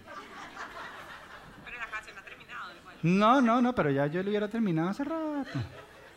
Pero 1.64 1.78
la 1.78 1.86
no 1.86 2.20
ha 2.20 2.24
terminado. 2.24 2.70
No, 3.02 3.40
no, 3.40 3.62
no, 3.62 3.74
pero 3.74 3.90
ya 3.90 4.06
yo 4.06 4.22
lo 4.22 4.30
hubiera 4.30 4.48
terminado 4.48 4.88
hace 4.88 5.04
rato. 5.04 5.60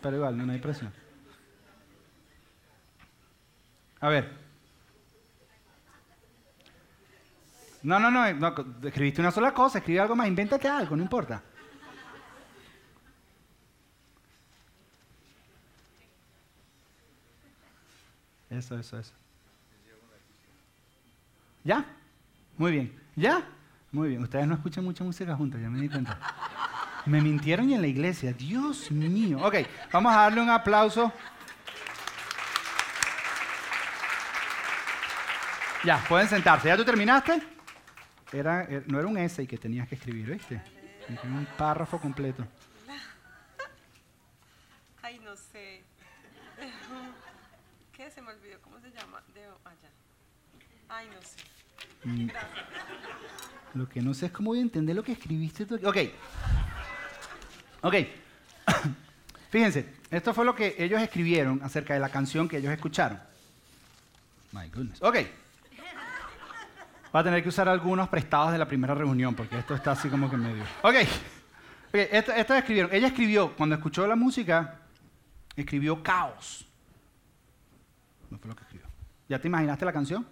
Pero 0.02 0.18
igual, 0.18 0.38
no, 0.38 0.52
hay 0.52 0.60
presión. 0.60 0.92
A 4.00 4.10
ver. 4.10 4.43
No, 7.84 8.00
no, 8.00 8.10
no, 8.10 8.56
escribiste 8.82 9.20
una 9.20 9.32
sola 9.32 9.54
cosa, 9.54 9.80
escribe 9.80 10.00
algo 10.00 10.16
más, 10.16 10.28
invéntate 10.28 10.70
algo, 10.70 10.96
no 10.96 11.04
importa. 11.04 11.44
Eso, 18.50 18.78
eso, 18.80 19.00
eso. 19.00 19.12
¿Ya? 21.64 21.86
Muy 22.58 22.72
bien. 22.72 23.00
¿Ya? 23.16 23.44
Muy 23.92 24.10
bien. 24.10 24.24
Ustedes 24.24 24.48
no 24.48 24.56
escuchan 24.56 24.84
mucha 24.84 25.04
música 25.04 25.36
juntos, 25.36 25.60
ya 25.60 25.70
me 25.70 25.82
di 25.82 25.90
cuenta. 25.90 26.18
Me 27.06 27.20
mintieron 27.20 27.70
y 27.70 27.74
en 27.74 27.82
la 27.82 27.88
iglesia. 27.88 28.32
Dios 28.32 28.92
mío. 28.92 29.40
Ok, 29.42 29.56
vamos 29.92 30.14
a 30.14 30.22
darle 30.22 30.42
un 30.42 30.50
aplauso. 30.50 31.12
Ya, 35.84 35.98
pueden 36.08 36.30
sentarse. 36.30 36.70
¿Ya 36.70 36.78
tú 36.78 36.86
terminaste? 36.86 37.53
Era, 38.34 38.64
eh, 38.64 38.84
no 38.88 39.00
era 39.00 39.08
un 39.08 39.18
essay 39.18 39.46
que 39.46 39.58
tenías 39.58 39.88
que 39.88 39.96
escribir, 39.96 40.32
¿viste? 40.32 40.60
Un 41.24 41.48
párrafo 41.58 42.00
completo. 42.00 42.46
Ay, 45.04 45.20
no 45.20 45.36
sé. 45.36 45.84
¿Qué 47.94 48.10
se 48.10 48.22
me 48.22 48.32
olvidó? 48.32 48.60
¿Cómo 48.62 48.80
se 48.80 48.90
llama? 48.90 49.22
De 49.36 49.44
allá. 49.44 49.92
Ay, 50.90 51.08
no 51.14 51.22
sé. 51.22 51.38
Mm. 52.06 52.30
Lo 53.76 53.88
que 53.88 54.02
no 54.02 54.14
sé 54.14 54.28
es 54.28 54.32
cómo 54.32 54.50
voy 54.52 54.60
a 54.60 54.62
entender 54.64 54.96
lo 54.96 55.04
que 55.04 55.12
escribiste 55.12 55.66
tú. 55.66 55.76
Ok. 55.88 55.98
Ok. 57.82 57.96
Fíjense, 59.52 59.94
esto 60.10 60.34
fue 60.34 60.46
lo 60.46 60.56
que 60.56 60.76
ellos 60.80 61.02
escribieron 61.02 61.62
acerca 61.62 61.94
de 61.94 62.00
la 62.00 62.10
canción 62.10 62.48
que 62.50 62.58
ellos 62.58 62.74
escucharon. 62.74 63.20
My 64.52 64.70
goodness. 64.70 65.02
Ok. 65.04 65.18
Va 67.14 67.20
a 67.20 67.24
tener 67.24 67.44
que 67.44 67.50
usar 67.50 67.70
algunos 67.70 68.10
prestados 68.10 68.52
de 68.52 68.58
la 68.58 68.68
primera 68.68 68.96
reunión 68.96 69.36
porque 69.36 69.60
esto 69.60 69.76
está 69.76 69.92
así 69.92 70.10
como 70.10 70.30
que 70.30 70.38
medio. 70.38 70.64
Ok. 70.82 70.96
okay 70.96 71.08
esto, 71.94 72.56
escribieron. 72.56 72.92
Ella 72.94 73.08
escribió, 73.08 73.56
cuando 73.56 73.76
escuchó 73.76 74.08
la 74.08 74.16
música, 74.16 74.80
escribió 75.56 76.02
caos. 76.02 76.68
No 78.32 78.40
fue 78.40 78.50
lo 78.50 78.56
que 78.56 78.64
escribió. 78.64 78.88
¿Ya 79.30 79.40
te 79.40 79.48
imaginaste 79.48 79.86
la 79.86 79.94
canción? 79.94 80.26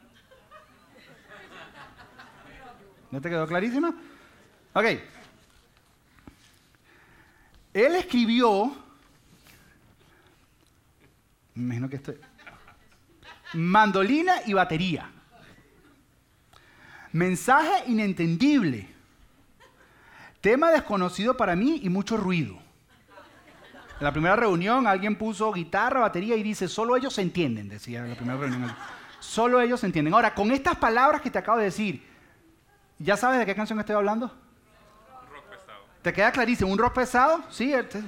¿No 3.11 3.21
te 3.21 3.29
quedó 3.29 3.45
clarísima? 3.45 3.93
Ok. 4.73 4.85
Él 7.73 7.95
escribió, 7.95 8.75
me 11.53 11.63
imagino 11.63 11.89
que 11.89 11.97
esto, 11.97 12.13
mandolina 13.53 14.37
y 14.45 14.53
batería. 14.53 15.09
Mensaje 17.11 17.83
inentendible. 17.87 18.87
Tema 20.39 20.71
desconocido 20.71 21.37
para 21.37 21.55
mí 21.55 21.81
y 21.83 21.89
mucho 21.89 22.17
ruido. 22.17 22.55
En 23.99 24.05
la 24.05 24.11
primera 24.11 24.35
reunión 24.35 24.87
alguien 24.87 25.15
puso 25.15 25.51
guitarra, 25.53 25.99
batería 25.99 26.35
y 26.35 26.41
dice, 26.41 26.67
solo 26.67 26.95
ellos 26.95 27.13
se 27.13 27.21
entienden, 27.21 27.69
decía 27.69 27.99
en 27.99 28.09
la 28.09 28.15
primera 28.15 28.39
reunión. 28.39 28.75
Solo 29.19 29.61
ellos 29.61 29.79
se 29.79 29.85
entienden. 29.85 30.13
Ahora, 30.13 30.33
con 30.33 30.49
estas 30.51 30.75
palabras 30.77 31.21
que 31.21 31.29
te 31.29 31.37
acabo 31.37 31.59
de 31.59 31.65
decir, 31.65 32.03
¿ya 32.97 33.15
sabes 33.15 33.39
de 33.39 33.45
qué 33.45 33.53
canción 33.53 33.79
estoy 33.79 33.95
hablando? 33.95 34.35
¿Te 36.01 36.11
queda 36.11 36.31
clarísimo? 36.31 36.71
¿Un 36.71 36.79
rock 36.79 36.95
pesado? 36.95 37.43
Sí, 37.51 37.71
este, 37.71 38.01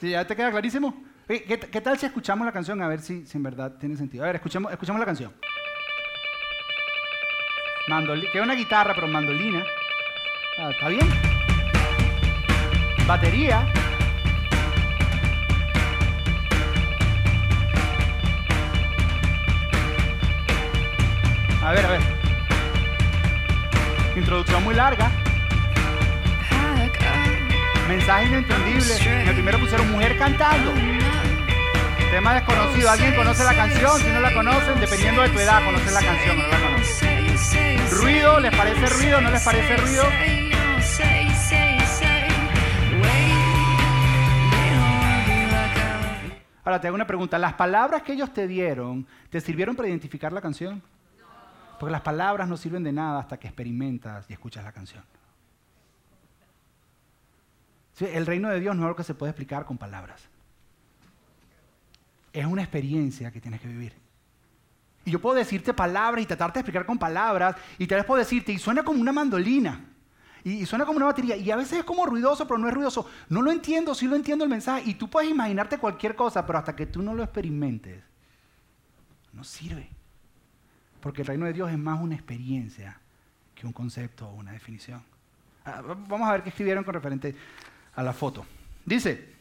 sí 0.00 0.10
ya 0.10 0.24
te 0.24 0.36
queda 0.36 0.52
clarísimo. 0.52 0.94
¿Qué, 1.26 1.80
tal 1.82 1.98
si 1.98 2.06
escuchamos 2.06 2.44
la 2.44 2.52
canción 2.52 2.80
a 2.82 2.88
ver 2.88 3.00
si, 3.00 3.24
en 3.32 3.42
verdad 3.42 3.72
tiene 3.80 3.96
sentido? 3.96 4.22
A 4.22 4.26
ver, 4.28 4.36
escuchemos, 4.36 4.70
escuchemos 4.70 5.00
la 5.00 5.06
canción. 5.06 5.32
Mandolina, 7.88 8.30
que 8.30 8.38
es 8.38 8.44
una 8.44 8.54
guitarra, 8.54 8.94
pero 8.94 9.08
mandolina. 9.08 9.64
Ah, 10.58 10.70
¿Está 10.70 10.88
bien? 10.88 11.08
Batería. 13.06 13.66
A 21.64 21.72
ver, 21.72 21.86
a 21.86 21.88
ver. 21.90 22.00
Introducción 24.16 24.62
muy 24.64 24.74
larga. 24.74 25.10
Mensaje 27.88 28.26
inentendible. 28.26 28.96
En 28.96 29.28
el 29.28 29.34
primero 29.34 29.58
pusieron 29.58 29.90
mujer 29.90 30.16
cantando. 30.18 30.72
Tema 32.10 32.34
desconocido. 32.34 32.90
¿Alguien 32.90 33.14
conoce 33.14 33.42
la 33.44 33.54
canción? 33.54 33.98
Si 34.00 34.08
no 34.08 34.20
la 34.20 34.32
conocen, 34.32 34.80
dependiendo 34.80 35.22
de 35.22 35.30
tu 35.30 35.38
edad, 35.38 35.64
conocen 35.64 35.94
la 35.94 36.00
canción 36.00 36.36
conocen. 36.36 36.61
¿Ruido? 37.90 38.40
¿Les 38.40 38.54
parece 38.56 38.86
ruido? 38.86 39.20
¿No 39.20 39.30
les 39.30 39.44
parece 39.44 39.76
ruido? 39.76 40.04
Ahora 46.64 46.80
te 46.80 46.86
hago 46.86 46.94
una 46.94 47.06
pregunta. 47.06 47.38
¿Las 47.38 47.54
palabras 47.54 48.02
que 48.02 48.12
ellos 48.12 48.32
te 48.32 48.46
dieron 48.46 49.06
te 49.30 49.40
sirvieron 49.40 49.74
para 49.74 49.88
identificar 49.88 50.32
la 50.32 50.40
canción? 50.40 50.82
Porque 51.78 51.90
las 51.90 52.02
palabras 52.02 52.48
no 52.48 52.56
sirven 52.56 52.84
de 52.84 52.92
nada 52.92 53.20
hasta 53.20 53.36
que 53.38 53.48
experimentas 53.48 54.30
y 54.30 54.32
escuchas 54.32 54.64
la 54.64 54.72
canción. 54.72 55.04
El 58.00 58.26
reino 58.26 58.48
de 58.48 58.60
Dios 58.60 58.74
no 58.74 58.82
es 58.82 58.86
algo 58.86 58.96
que 58.96 59.04
se 59.04 59.14
puede 59.14 59.30
explicar 59.30 59.64
con 59.64 59.78
palabras. 59.78 60.28
Es 62.32 62.46
una 62.46 62.62
experiencia 62.62 63.30
que 63.30 63.40
tienes 63.40 63.60
que 63.60 63.68
vivir. 63.68 64.01
Y 65.04 65.10
yo 65.10 65.20
puedo 65.20 65.36
decirte 65.36 65.74
palabras 65.74 66.22
y 66.22 66.26
tratarte 66.26 66.58
de 66.58 66.60
explicar 66.60 66.86
con 66.86 66.98
palabras, 66.98 67.56
y 67.78 67.86
tal 67.86 67.98
vez 67.98 68.06
puedo 68.06 68.18
decirte, 68.18 68.52
y 68.52 68.58
suena 68.58 68.82
como 68.82 69.00
una 69.00 69.12
mandolina, 69.12 69.84
y, 70.44 70.66
suena 70.66 70.84
como 70.84 70.96
una 70.96 71.06
batería, 71.06 71.36
y 71.36 71.50
a 71.50 71.56
veces 71.56 71.80
es 71.80 71.84
como 71.84 72.06
ruidoso, 72.06 72.46
pero 72.46 72.58
no 72.58 72.68
es 72.68 72.74
ruidoso. 72.74 73.08
No 73.28 73.42
lo 73.42 73.50
entiendo, 73.50 73.94
sí 73.94 74.06
lo 74.06 74.16
entiendo 74.16 74.44
el 74.44 74.50
mensaje, 74.50 74.82
y 74.86 74.94
tú 74.94 75.08
puedes 75.08 75.30
imaginarte 75.30 75.78
cualquier 75.78 76.14
cosa, 76.16 76.46
pero 76.46 76.58
hasta 76.58 76.74
que 76.74 76.86
tú 76.86 77.02
no 77.02 77.14
lo 77.14 77.22
experimentes, 77.22 78.02
no 79.32 79.44
sirve. 79.44 79.88
Porque 81.00 81.22
el 81.22 81.28
reino 81.28 81.46
de 81.46 81.52
Dios 81.52 81.70
es 81.70 81.78
más 81.78 82.00
una 82.00 82.14
experiencia 82.14 83.00
que 83.54 83.66
un 83.66 83.72
concepto 83.72 84.28
o 84.28 84.34
una 84.34 84.52
definición. 84.52 85.02
Ah, 85.64 85.80
vamos 85.82 86.28
a 86.28 86.32
ver 86.32 86.42
qué 86.42 86.48
escribieron 86.50 86.84
con 86.84 86.94
referente 86.94 87.34
a 87.94 88.02
la 88.02 88.12
foto. 88.12 88.44
Dice, 88.84 89.32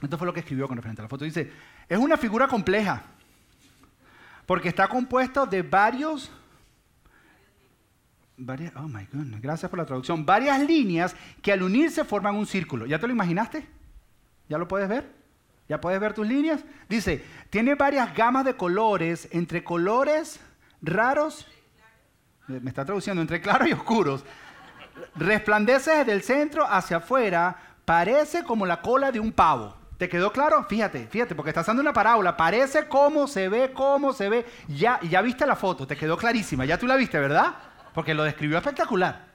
esto 0.00 0.16
fue 0.16 0.26
lo 0.26 0.32
que 0.32 0.40
escribió 0.40 0.66
con 0.66 0.76
referente 0.76 1.02
a 1.02 1.04
la 1.04 1.08
foto, 1.08 1.24
dice, 1.24 1.50
es 1.88 1.98
una 1.98 2.16
figura 2.16 2.48
compleja, 2.48 3.02
porque 4.50 4.68
está 4.68 4.88
compuesto 4.88 5.46
de 5.46 5.62
varios, 5.62 6.28
varias, 8.36 8.72
oh 8.74 8.88
my 8.88 9.06
goodness, 9.12 9.40
gracias 9.40 9.70
por 9.70 9.78
la 9.78 9.86
traducción, 9.86 10.26
varias 10.26 10.60
líneas 10.60 11.14
que 11.40 11.52
al 11.52 11.62
unirse 11.62 12.02
forman 12.02 12.34
un 12.34 12.46
círculo. 12.46 12.84
¿Ya 12.84 12.98
te 12.98 13.06
lo 13.06 13.12
imaginaste? 13.12 13.64
¿Ya 14.48 14.58
lo 14.58 14.66
puedes 14.66 14.88
ver? 14.88 15.08
¿Ya 15.68 15.80
puedes 15.80 16.00
ver 16.00 16.14
tus 16.14 16.26
líneas? 16.26 16.64
Dice, 16.88 17.24
tiene 17.48 17.76
varias 17.76 18.12
gamas 18.12 18.44
de 18.44 18.56
colores, 18.56 19.28
entre 19.30 19.62
colores 19.62 20.40
raros, 20.82 21.46
me 22.48 22.70
está 22.70 22.84
traduciendo, 22.84 23.22
entre 23.22 23.40
claros 23.40 23.68
y 23.68 23.72
oscuros. 23.72 24.24
Resplandece 25.14 25.98
desde 25.98 26.12
el 26.12 26.22
centro 26.22 26.66
hacia 26.66 26.96
afuera, 26.96 27.56
parece 27.84 28.42
como 28.42 28.66
la 28.66 28.82
cola 28.82 29.12
de 29.12 29.20
un 29.20 29.30
pavo. 29.30 29.79
¿Te 30.00 30.08
quedó 30.08 30.32
claro? 30.32 30.64
Fíjate, 30.64 31.08
fíjate, 31.08 31.34
porque 31.34 31.50
estás 31.50 31.66
dando 31.66 31.82
una 31.82 31.92
parábola. 31.92 32.34
Parece 32.34 32.88
cómo 32.88 33.26
se 33.26 33.50
ve, 33.50 33.70
cómo 33.74 34.14
se 34.14 34.30
ve. 34.30 34.46
Ya, 34.66 34.98
ya 35.02 35.20
viste 35.20 35.46
la 35.46 35.54
foto, 35.54 35.86
te 35.86 35.94
quedó 35.94 36.16
clarísima. 36.16 36.64
Ya 36.64 36.78
tú 36.78 36.86
la 36.86 36.96
viste, 36.96 37.18
¿verdad? 37.20 37.54
Porque 37.92 38.14
lo 38.14 38.22
describió 38.22 38.56
espectacular. 38.56 39.26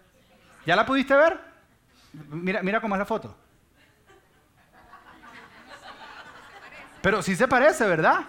¿Ya 0.65 0.75
la 0.75 0.83
pudiste 0.83 1.15
ver? 1.15 1.39
Mira, 2.31 2.63
mira 2.63 2.81
cómo 2.81 2.95
es 2.95 2.99
la 2.99 3.05
foto. 3.05 3.37
Pero 6.99 7.21
sí 7.21 7.35
se 7.35 7.47
parece, 7.47 7.85
¿verdad? 7.85 8.21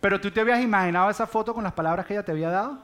Pero 0.00 0.20
tú 0.20 0.30
te 0.30 0.42
habías 0.42 0.60
imaginado 0.60 1.10
esa 1.10 1.26
foto 1.26 1.52
con 1.52 1.64
las 1.64 1.72
palabras 1.72 2.06
que 2.06 2.14
ella 2.14 2.24
te 2.24 2.30
había 2.30 2.50
dado. 2.50 2.78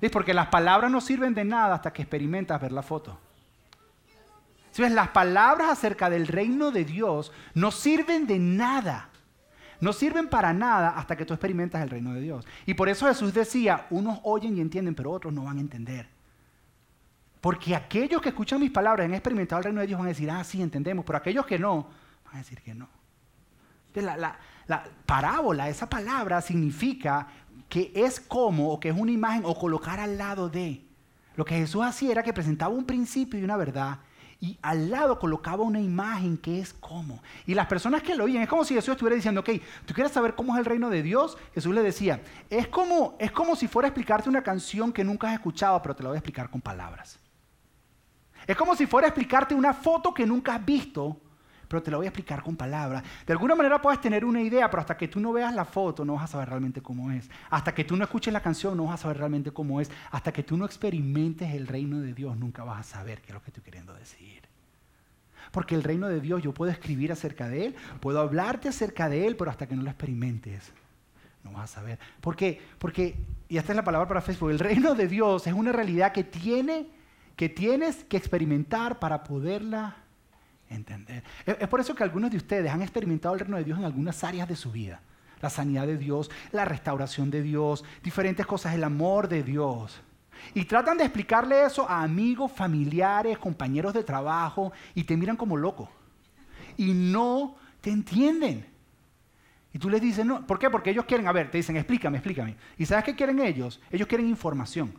¿Sí? 0.00 0.08
Porque 0.08 0.34
las 0.34 0.48
palabras 0.48 0.90
no 0.90 1.00
sirven 1.00 1.32
de 1.32 1.44
nada 1.44 1.76
hasta 1.76 1.92
que 1.92 2.02
experimentas 2.02 2.60
ver 2.60 2.72
la 2.72 2.82
foto. 2.82 3.20
¿Sí 4.76 4.82
ves? 4.82 4.92
Las 4.92 5.08
palabras 5.08 5.70
acerca 5.70 6.10
del 6.10 6.26
reino 6.26 6.70
de 6.70 6.84
Dios 6.84 7.32
no 7.54 7.70
sirven 7.70 8.26
de 8.26 8.38
nada. 8.38 9.08
No 9.80 9.94
sirven 9.94 10.28
para 10.28 10.52
nada 10.52 10.90
hasta 10.90 11.16
que 11.16 11.24
tú 11.24 11.32
experimentas 11.32 11.82
el 11.82 11.88
reino 11.88 12.12
de 12.12 12.20
Dios. 12.20 12.46
Y 12.66 12.74
por 12.74 12.90
eso 12.90 13.06
Jesús 13.06 13.32
decía, 13.32 13.86
unos 13.88 14.20
oyen 14.22 14.54
y 14.54 14.60
entienden, 14.60 14.94
pero 14.94 15.12
otros 15.12 15.32
no 15.32 15.44
van 15.44 15.56
a 15.56 15.60
entender. 15.60 16.10
Porque 17.40 17.74
aquellos 17.74 18.20
que 18.20 18.28
escuchan 18.28 18.60
mis 18.60 18.70
palabras 18.70 19.06
y 19.06 19.08
han 19.08 19.14
experimentado 19.14 19.60
el 19.60 19.64
reino 19.64 19.80
de 19.80 19.86
Dios 19.86 19.98
van 19.98 20.08
a 20.08 20.10
decir, 20.10 20.30
ah, 20.30 20.44
sí, 20.44 20.60
entendemos, 20.60 21.06
pero 21.06 21.16
aquellos 21.16 21.46
que 21.46 21.58
no, 21.58 21.88
van 22.26 22.34
a 22.34 22.38
decir 22.40 22.60
que 22.60 22.74
no. 22.74 22.86
La, 23.94 24.38
parábola, 25.06 25.70
esa 25.70 25.88
palabra 25.88 26.42
significa 26.42 27.28
que 27.70 27.92
es 27.94 28.20
como, 28.20 28.74
o 28.74 28.78
que 28.78 28.90
es 28.90 28.94
una 28.94 29.10
imagen, 29.10 29.40
o 29.46 29.58
colocar 29.58 30.00
al 30.00 30.18
lado 30.18 30.50
de. 30.50 30.84
Lo 31.34 31.46
que 31.46 31.54
Jesús 31.54 31.82
hacía 31.82 32.12
era 32.12 32.22
que 32.22 32.34
presentaba 32.34 32.74
un 32.74 32.84
principio 32.84 33.40
y 33.40 33.44
una 33.44 33.56
verdad, 33.56 34.00
y 34.40 34.58
al 34.62 34.90
lado 34.90 35.18
colocaba 35.18 35.62
una 35.62 35.80
imagen 35.80 36.36
que 36.36 36.60
es 36.60 36.74
como. 36.74 37.22
Y 37.46 37.54
las 37.54 37.66
personas 37.66 38.02
que 38.02 38.14
lo 38.14 38.24
oían, 38.24 38.42
es 38.42 38.48
como 38.48 38.64
si 38.64 38.74
Jesús 38.74 38.90
estuviera 38.90 39.16
diciendo, 39.16 39.40
ok, 39.40 39.50
¿tú 39.86 39.94
quieres 39.94 40.12
saber 40.12 40.34
cómo 40.34 40.54
es 40.54 40.58
el 40.58 40.64
reino 40.64 40.90
de 40.90 41.02
Dios? 41.02 41.38
Jesús 41.54 41.74
le 41.74 41.82
decía, 41.82 42.20
es 42.50 42.68
como, 42.68 43.16
es 43.18 43.32
como 43.32 43.56
si 43.56 43.66
fuera 43.66 43.86
a 43.86 43.90
explicarte 43.90 44.28
una 44.28 44.42
canción 44.42 44.92
que 44.92 45.04
nunca 45.04 45.28
has 45.28 45.34
escuchado, 45.34 45.80
pero 45.80 45.96
te 45.96 46.02
la 46.02 46.10
voy 46.10 46.16
a 46.16 46.18
explicar 46.18 46.50
con 46.50 46.60
palabras. 46.60 47.18
Es 48.46 48.56
como 48.56 48.76
si 48.76 48.86
fuera 48.86 49.06
a 49.06 49.10
explicarte 49.10 49.54
una 49.54 49.72
foto 49.72 50.12
que 50.12 50.26
nunca 50.26 50.54
has 50.54 50.64
visto, 50.64 51.20
pero 51.68 51.82
te 51.82 51.90
la 51.90 51.96
voy 51.96 52.06
a 52.06 52.08
explicar 52.10 52.42
con 52.42 52.56
palabras. 52.56 53.02
De 53.26 53.32
alguna 53.32 53.54
manera 53.54 53.80
puedes 53.80 54.00
tener 54.00 54.24
una 54.24 54.40
idea, 54.40 54.70
pero 54.70 54.80
hasta 54.80 54.96
que 54.96 55.08
tú 55.08 55.20
no 55.20 55.32
veas 55.32 55.54
la 55.54 55.64
foto 55.64 56.04
no 56.04 56.14
vas 56.14 56.24
a 56.24 56.26
saber 56.28 56.48
realmente 56.48 56.80
cómo 56.80 57.10
es. 57.10 57.28
Hasta 57.50 57.74
que 57.74 57.84
tú 57.84 57.96
no 57.96 58.04
escuches 58.04 58.32
la 58.32 58.40
canción 58.40 58.76
no 58.76 58.84
vas 58.84 59.00
a 59.00 59.02
saber 59.02 59.18
realmente 59.18 59.50
cómo 59.50 59.80
es. 59.80 59.90
Hasta 60.10 60.32
que 60.32 60.42
tú 60.42 60.56
no 60.56 60.64
experimentes 60.64 61.54
el 61.54 61.66
reino 61.66 62.00
de 62.00 62.14
Dios 62.14 62.36
nunca 62.36 62.64
vas 62.64 62.80
a 62.80 62.98
saber 62.98 63.20
qué 63.20 63.28
es 63.28 63.34
lo 63.34 63.42
que 63.42 63.50
estoy 63.50 63.62
queriendo 63.62 63.94
decir. 63.94 64.42
Porque 65.52 65.74
el 65.74 65.82
reino 65.82 66.08
de 66.08 66.20
Dios 66.20 66.42
yo 66.42 66.52
puedo 66.52 66.72
escribir 66.72 67.12
acerca 67.12 67.48
de 67.48 67.66
él, 67.66 67.76
puedo 68.00 68.20
hablarte 68.20 68.68
acerca 68.68 69.08
de 69.08 69.26
él, 69.26 69.36
pero 69.36 69.50
hasta 69.50 69.66
que 69.66 69.76
no 69.76 69.82
lo 69.82 69.90
experimentes 69.90 70.72
no 71.46 71.52
vas 71.52 71.70
a 71.70 71.80
saber. 71.80 71.98
¿Por 72.20 72.36
qué? 72.36 72.60
Porque, 72.78 73.16
y 73.48 73.56
esta 73.56 73.72
es 73.72 73.76
la 73.76 73.84
palabra 73.84 74.08
para 74.08 74.20
Facebook, 74.20 74.50
el 74.50 74.58
reino 74.58 74.94
de 74.94 75.08
Dios 75.08 75.46
es 75.46 75.52
una 75.52 75.72
realidad 75.72 76.12
que, 76.12 76.24
tiene, 76.24 76.88
que 77.36 77.48
tienes 77.48 78.04
que 78.04 78.16
experimentar 78.16 78.98
para 78.98 79.24
poderla 79.24 79.96
entender. 80.68 81.22
Es, 81.44 81.68
por 81.68 81.80
eso 81.80 81.94
que 81.94 82.02
algunos 82.02 82.30
de 82.30 82.36
ustedes 82.36 82.70
han 82.70 82.82
experimentado 82.82 83.34
el 83.34 83.40
reino 83.40 83.56
de 83.56 83.64
Dios 83.64 83.78
en 83.78 83.84
algunas 83.84 84.22
áreas 84.24 84.48
de 84.48 84.56
su 84.56 84.72
vida. 84.72 85.00
La 85.40 85.50
sanidad 85.50 85.86
de 85.86 85.98
Dios, 85.98 86.30
la 86.52 86.64
restauración 86.64 87.30
de 87.30 87.42
Dios, 87.42 87.84
diferentes 88.02 88.46
cosas, 88.46 88.74
el 88.74 88.84
amor 88.84 89.28
de 89.28 89.42
Dios. 89.42 90.00
Y 90.54 90.64
tratan 90.64 90.98
de 90.98 91.04
explicarle 91.04 91.64
eso 91.64 91.88
a 91.88 92.02
amigos, 92.02 92.52
familiares, 92.52 93.38
compañeros 93.38 93.92
de 93.94 94.02
trabajo 94.02 94.72
y 94.94 95.04
te 95.04 95.16
miran 95.16 95.36
como 95.36 95.56
loco. 95.56 95.90
Y 96.76 96.92
no 96.92 97.56
te 97.80 97.90
entienden. 97.90 98.66
Y 99.72 99.78
tú 99.78 99.90
les 99.90 100.00
dices, 100.00 100.24
no, 100.24 100.46
¿por 100.46 100.58
qué? 100.58 100.70
Porque 100.70 100.90
ellos 100.90 101.04
quieren, 101.04 101.26
a 101.28 101.32
ver, 101.32 101.50
te 101.50 101.58
dicen, 101.58 101.76
explícame, 101.76 102.18
explícame. 102.18 102.56
¿Y 102.78 102.86
sabes 102.86 103.04
qué 103.04 103.14
quieren 103.14 103.40
ellos? 103.40 103.80
Ellos 103.90 104.08
quieren 104.08 104.26
información. 104.26 104.94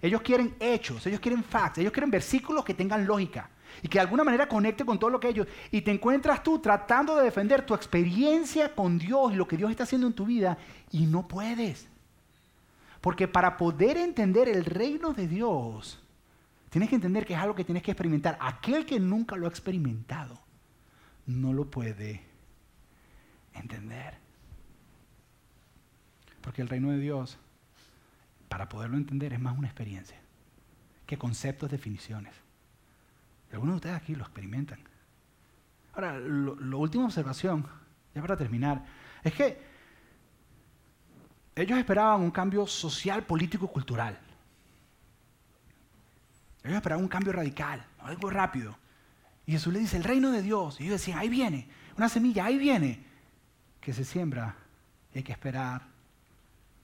Ellos 0.00 0.20
quieren 0.22 0.54
hechos, 0.60 1.06
ellos 1.06 1.20
quieren 1.20 1.42
facts, 1.42 1.78
ellos 1.78 1.92
quieren 1.92 2.10
versículos 2.10 2.64
que 2.64 2.74
tengan 2.74 3.04
lógica 3.06 3.50
y 3.82 3.88
que 3.88 3.98
de 3.98 4.02
alguna 4.02 4.24
manera 4.24 4.48
conecte 4.48 4.84
con 4.84 4.98
todo 4.98 5.10
lo 5.10 5.20
que 5.20 5.28
ellos. 5.28 5.46
Y 5.70 5.82
te 5.82 5.90
encuentras 5.90 6.42
tú 6.42 6.58
tratando 6.58 7.16
de 7.16 7.24
defender 7.24 7.64
tu 7.64 7.74
experiencia 7.74 8.74
con 8.74 8.98
Dios 8.98 9.32
y 9.32 9.36
lo 9.36 9.46
que 9.46 9.56
Dios 9.56 9.70
está 9.70 9.84
haciendo 9.84 10.06
en 10.06 10.12
tu 10.12 10.26
vida 10.26 10.58
y 10.90 11.06
no 11.06 11.28
puedes. 11.28 11.88
Porque 13.00 13.28
para 13.28 13.56
poder 13.56 13.96
entender 13.96 14.48
el 14.48 14.64
reino 14.64 15.12
de 15.12 15.28
Dios, 15.28 16.02
tienes 16.70 16.88
que 16.88 16.96
entender 16.96 17.24
que 17.24 17.34
es 17.34 17.40
algo 17.40 17.54
que 17.54 17.64
tienes 17.64 17.82
que 17.82 17.92
experimentar. 17.92 18.36
Aquel 18.40 18.84
que 18.84 18.98
nunca 18.98 19.36
lo 19.36 19.46
ha 19.46 19.50
experimentado 19.50 20.38
no 21.26 21.52
lo 21.52 21.70
puede 21.70 22.22
entender. 23.54 24.14
Porque 26.40 26.62
el 26.62 26.68
reino 26.68 26.90
de 26.90 26.98
Dios, 26.98 27.38
para 28.48 28.68
poderlo 28.68 28.96
entender, 28.96 29.32
es 29.32 29.40
más 29.40 29.56
una 29.56 29.68
experiencia 29.68 30.18
que 31.06 31.16
conceptos, 31.16 31.70
definiciones. 31.70 32.34
Algunos 33.52 33.74
de 33.74 33.76
ustedes 33.76 33.96
aquí 33.96 34.14
lo 34.14 34.24
experimentan. 34.24 34.78
Ahora, 35.94 36.18
la 36.18 36.76
última 36.76 37.06
observación, 37.06 37.66
ya 38.14 38.20
para 38.20 38.36
terminar, 38.36 38.84
es 39.22 39.32
que 39.34 39.68
ellos 41.56 41.78
esperaban 41.78 42.20
un 42.20 42.30
cambio 42.30 42.66
social, 42.66 43.24
político 43.24 43.66
cultural. 43.66 44.16
Ellos 46.62 46.76
esperaban 46.76 47.02
un 47.02 47.08
cambio 47.08 47.32
radical, 47.32 47.84
algo 47.98 48.30
rápido. 48.30 48.78
Y 49.44 49.52
Jesús 49.52 49.72
le 49.72 49.80
dice, 49.80 49.96
el 49.96 50.04
reino 50.04 50.30
de 50.30 50.42
Dios. 50.42 50.80
Y 50.80 50.84
ellos 50.84 51.00
decían, 51.00 51.18
ahí 51.18 51.28
viene, 51.28 51.68
una 51.96 52.08
semilla, 52.08 52.44
ahí 52.44 52.58
viene, 52.58 53.04
que 53.80 53.92
se 53.92 54.04
siembra. 54.04 54.54
Hay 55.14 55.22
que 55.22 55.32
esperar 55.32 55.82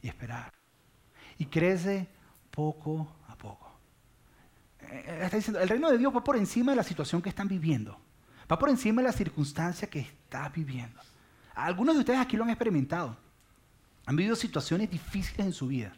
y 0.02 0.08
esperar. 0.08 0.52
Y 1.38 1.46
crece 1.46 2.08
poco 2.50 3.16
a 3.28 3.36
poco. 3.36 3.70
Eh, 4.73 4.73
eh, 4.73 4.73
está 5.20 5.36
diciendo, 5.36 5.60
el 5.60 5.68
reino 5.68 5.90
de 5.90 5.98
Dios 5.98 6.14
va 6.14 6.24
por 6.24 6.36
encima 6.36 6.72
de 6.72 6.76
la 6.76 6.82
situación 6.82 7.22
que 7.22 7.28
están 7.28 7.48
viviendo. 7.48 7.98
Va 8.50 8.58
por 8.58 8.68
encima 8.68 9.02
de 9.02 9.08
la 9.08 9.12
circunstancia 9.12 9.88
que 9.88 10.00
estás 10.00 10.52
viviendo. 10.52 11.00
Algunos 11.54 11.94
de 11.94 12.00
ustedes 12.00 12.20
aquí 12.20 12.36
lo 12.36 12.44
han 12.44 12.50
experimentado. 12.50 13.16
Han 14.06 14.16
vivido 14.16 14.36
situaciones 14.36 14.90
difíciles 14.90 15.46
en 15.46 15.52
su 15.52 15.66
vida 15.66 15.94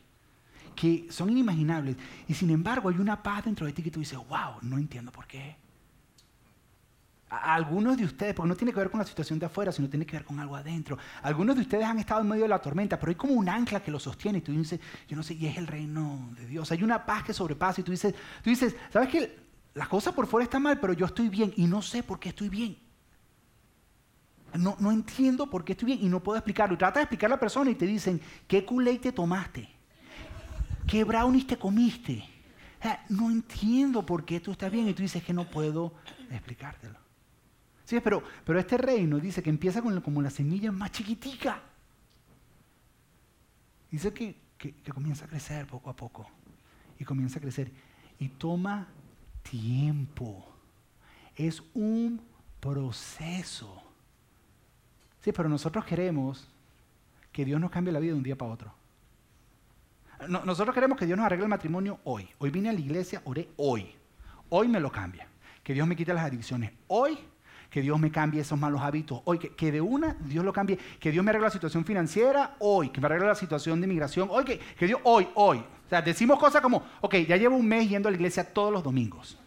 que 0.76 1.06
son 1.10 1.30
inimaginables. 1.30 1.96
Y 2.28 2.34
sin 2.34 2.50
embargo 2.50 2.88
hay 2.88 2.98
una 2.98 3.22
paz 3.22 3.46
dentro 3.46 3.66
de 3.66 3.72
ti 3.72 3.82
que 3.82 3.90
tú 3.90 3.98
dices, 3.98 4.18
wow, 4.28 4.58
no 4.62 4.78
entiendo 4.78 5.10
por 5.10 5.26
qué. 5.26 5.56
Algunos 7.28 7.96
de 7.96 8.04
ustedes, 8.04 8.34
porque 8.34 8.48
no 8.48 8.56
tiene 8.56 8.72
que 8.72 8.78
ver 8.78 8.90
con 8.90 9.00
la 9.00 9.06
situación 9.06 9.38
de 9.38 9.46
afuera, 9.46 9.72
sino 9.72 9.88
tiene 9.88 10.06
que 10.06 10.16
ver 10.16 10.24
con 10.24 10.38
algo 10.38 10.54
adentro. 10.54 10.96
Algunos 11.22 11.56
de 11.56 11.62
ustedes 11.62 11.84
han 11.84 11.98
estado 11.98 12.20
en 12.20 12.28
medio 12.28 12.42
de 12.42 12.48
la 12.48 12.60
tormenta, 12.60 12.98
pero 12.98 13.10
hay 13.10 13.16
como 13.16 13.34
un 13.34 13.48
ancla 13.48 13.82
que 13.82 13.90
lo 13.90 13.98
sostiene 13.98 14.38
y 14.38 14.40
tú 14.42 14.52
dices, 14.52 14.80
yo 15.08 15.16
no 15.16 15.22
sé, 15.22 15.34
y 15.34 15.46
es 15.46 15.56
el 15.56 15.66
reino 15.66 16.30
de 16.38 16.46
Dios. 16.46 16.70
Hay 16.70 16.82
una 16.82 17.04
paz 17.04 17.24
que 17.24 17.32
sobrepasa 17.32 17.80
y 17.80 17.84
tú 17.84 17.90
dices, 17.90 18.14
tú 18.42 18.50
dices, 18.50 18.76
¿sabes 18.92 19.08
qué? 19.08 19.46
La 19.74 19.86
cosa 19.86 20.12
por 20.12 20.26
fuera 20.26 20.44
está 20.44 20.58
mal, 20.58 20.78
pero 20.78 20.92
yo 20.92 21.06
estoy 21.06 21.28
bien 21.28 21.52
y 21.56 21.66
no 21.66 21.82
sé 21.82 22.02
por 22.02 22.20
qué 22.20 22.28
estoy 22.28 22.48
bien. 22.48 22.78
No, 24.54 24.76
no 24.78 24.90
entiendo 24.90 25.50
por 25.50 25.64
qué 25.64 25.72
estoy 25.72 25.86
bien 25.86 25.98
y 26.02 26.08
no 26.08 26.22
puedo 26.22 26.38
explicarlo. 26.38 26.74
Y 26.74 26.78
trata 26.78 27.00
de 27.00 27.04
explicar 27.04 27.28
a 27.28 27.34
la 27.34 27.40
persona 27.40 27.70
y 27.70 27.74
te 27.74 27.86
dicen, 27.86 28.20
¿qué 28.46 28.64
culé 28.64 28.98
te 28.98 29.12
tomaste? 29.12 29.68
¿Qué 30.86 31.02
brownies 31.04 31.46
te 31.46 31.58
comiste? 31.58 32.24
no 33.08 33.30
entiendo 33.32 34.06
por 34.06 34.24
qué 34.24 34.38
tú 34.38 34.52
estás 34.52 34.70
bien 34.70 34.86
y 34.86 34.94
tú 34.94 35.02
dices 35.02 35.22
que 35.22 35.32
no 35.32 35.50
puedo 35.50 35.92
explicártelo. 36.30 37.05
Sí, 37.86 38.00
pero, 38.00 38.20
pero 38.44 38.58
este 38.58 38.76
reino 38.76 39.20
dice 39.20 39.42
que 39.42 39.48
empieza 39.48 39.80
con 39.80 40.00
como 40.00 40.20
la 40.20 40.28
semilla 40.28 40.72
más 40.72 40.90
chiquitica. 40.90 41.62
Dice 43.88 44.12
que, 44.12 44.36
que 44.58 44.74
comienza 44.92 45.24
a 45.24 45.28
crecer 45.28 45.68
poco 45.68 45.88
a 45.88 45.94
poco. 45.94 46.28
Y 46.98 47.04
comienza 47.04 47.38
a 47.38 47.42
crecer. 47.42 47.70
Y 48.18 48.28
toma 48.28 48.88
tiempo. 49.48 50.44
Es 51.36 51.62
un 51.74 52.20
proceso. 52.58 53.80
Sí, 55.20 55.30
pero 55.30 55.48
nosotros 55.48 55.84
queremos 55.84 56.48
que 57.30 57.44
Dios 57.44 57.60
nos 57.60 57.70
cambie 57.70 57.92
la 57.92 58.00
vida 58.00 58.12
de 58.12 58.18
un 58.18 58.24
día 58.24 58.36
para 58.36 58.50
otro. 58.50 58.74
nosotros 60.28 60.74
queremos 60.74 60.98
que 60.98 61.06
Dios 61.06 61.16
nos 61.16 61.26
arregle 61.26 61.44
el 61.44 61.50
matrimonio 61.50 62.00
hoy. 62.02 62.28
Hoy 62.38 62.50
vine 62.50 62.70
a 62.70 62.72
la 62.72 62.80
iglesia, 62.80 63.22
oré 63.24 63.48
hoy. 63.56 63.94
Hoy 64.48 64.66
me 64.66 64.80
lo 64.80 64.90
cambia. 64.90 65.28
Que 65.62 65.72
Dios 65.72 65.86
me 65.86 65.94
quite 65.94 66.12
las 66.12 66.24
adicciones. 66.24 66.72
Hoy 66.88 67.16
que 67.70 67.82
Dios 67.82 67.98
me 67.98 68.10
cambie 68.10 68.40
esos 68.40 68.58
malos 68.58 68.80
hábitos. 68.80 69.20
Hoy, 69.24 69.38
que, 69.38 69.72
de 69.72 69.80
una 69.80 70.16
Dios 70.20 70.44
lo 70.44 70.52
cambie. 70.52 70.78
Que 70.98 71.10
Dios 71.10 71.24
me 71.24 71.30
arregle 71.30 71.46
la 71.46 71.52
situación 71.52 71.84
financiera. 71.84 72.56
Hoy, 72.58 72.90
que 72.90 73.00
me 73.00 73.06
arregle 73.06 73.26
la 73.26 73.34
situación 73.34 73.80
de 73.80 73.86
inmigración. 73.86 74.28
Hoy, 74.30 74.44
que, 74.44 74.86
Dios, 74.86 75.00
hoy, 75.04 75.28
hoy. 75.34 75.58
O 75.58 75.88
sea, 75.88 76.02
decimos 76.02 76.38
cosas 76.38 76.60
como, 76.60 76.82
ok, 77.00 77.14
ya 77.28 77.36
llevo 77.36 77.56
un 77.56 77.66
mes 77.66 77.88
yendo 77.88 78.08
a 78.08 78.10
la 78.10 78.16
iglesia 78.16 78.44
todos 78.44 78.72
los 78.72 78.82
domingos. 78.82 79.38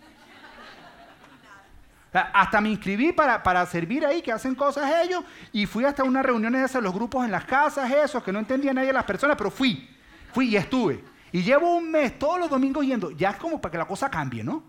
Hasta 2.11 2.59
me 2.59 2.69
inscribí 2.69 3.11
para, 3.11 3.43
para, 3.43 3.65
servir 3.67 4.03
ahí, 4.05 4.21
que 4.21 4.31
hacen 4.31 4.55
cosas 4.55 4.91
ellos, 5.03 5.23
y 5.51 5.67
fui 5.67 5.85
hasta 5.85 6.03
unas 6.03 6.25
reuniones 6.25 6.61
de 6.61 6.65
esas, 6.65 6.81
los 6.81 6.93
grupos 6.93 7.23
en 7.23 7.31
las 7.31 7.45
casas, 7.45 7.91
eso, 7.91 8.23
que 8.23 8.31
no 8.31 8.39
entendía 8.39 8.73
nadie 8.73 8.91
las 8.91 9.03
personas, 9.03 9.37
pero 9.37 9.51
fui, 9.51 9.87
fui 10.33 10.47
y 10.47 10.55
estuve. 10.55 11.03
Y 11.31 11.43
llevo 11.43 11.75
un 11.75 11.91
mes 11.91 12.17
todos 12.17 12.39
los 12.39 12.49
domingos 12.49 12.83
yendo, 12.83 13.11
ya 13.11 13.31
es 13.31 13.37
como 13.37 13.61
para 13.61 13.71
que 13.71 13.77
la 13.77 13.85
cosa 13.85 14.09
cambie, 14.09 14.43
¿no? 14.43 14.63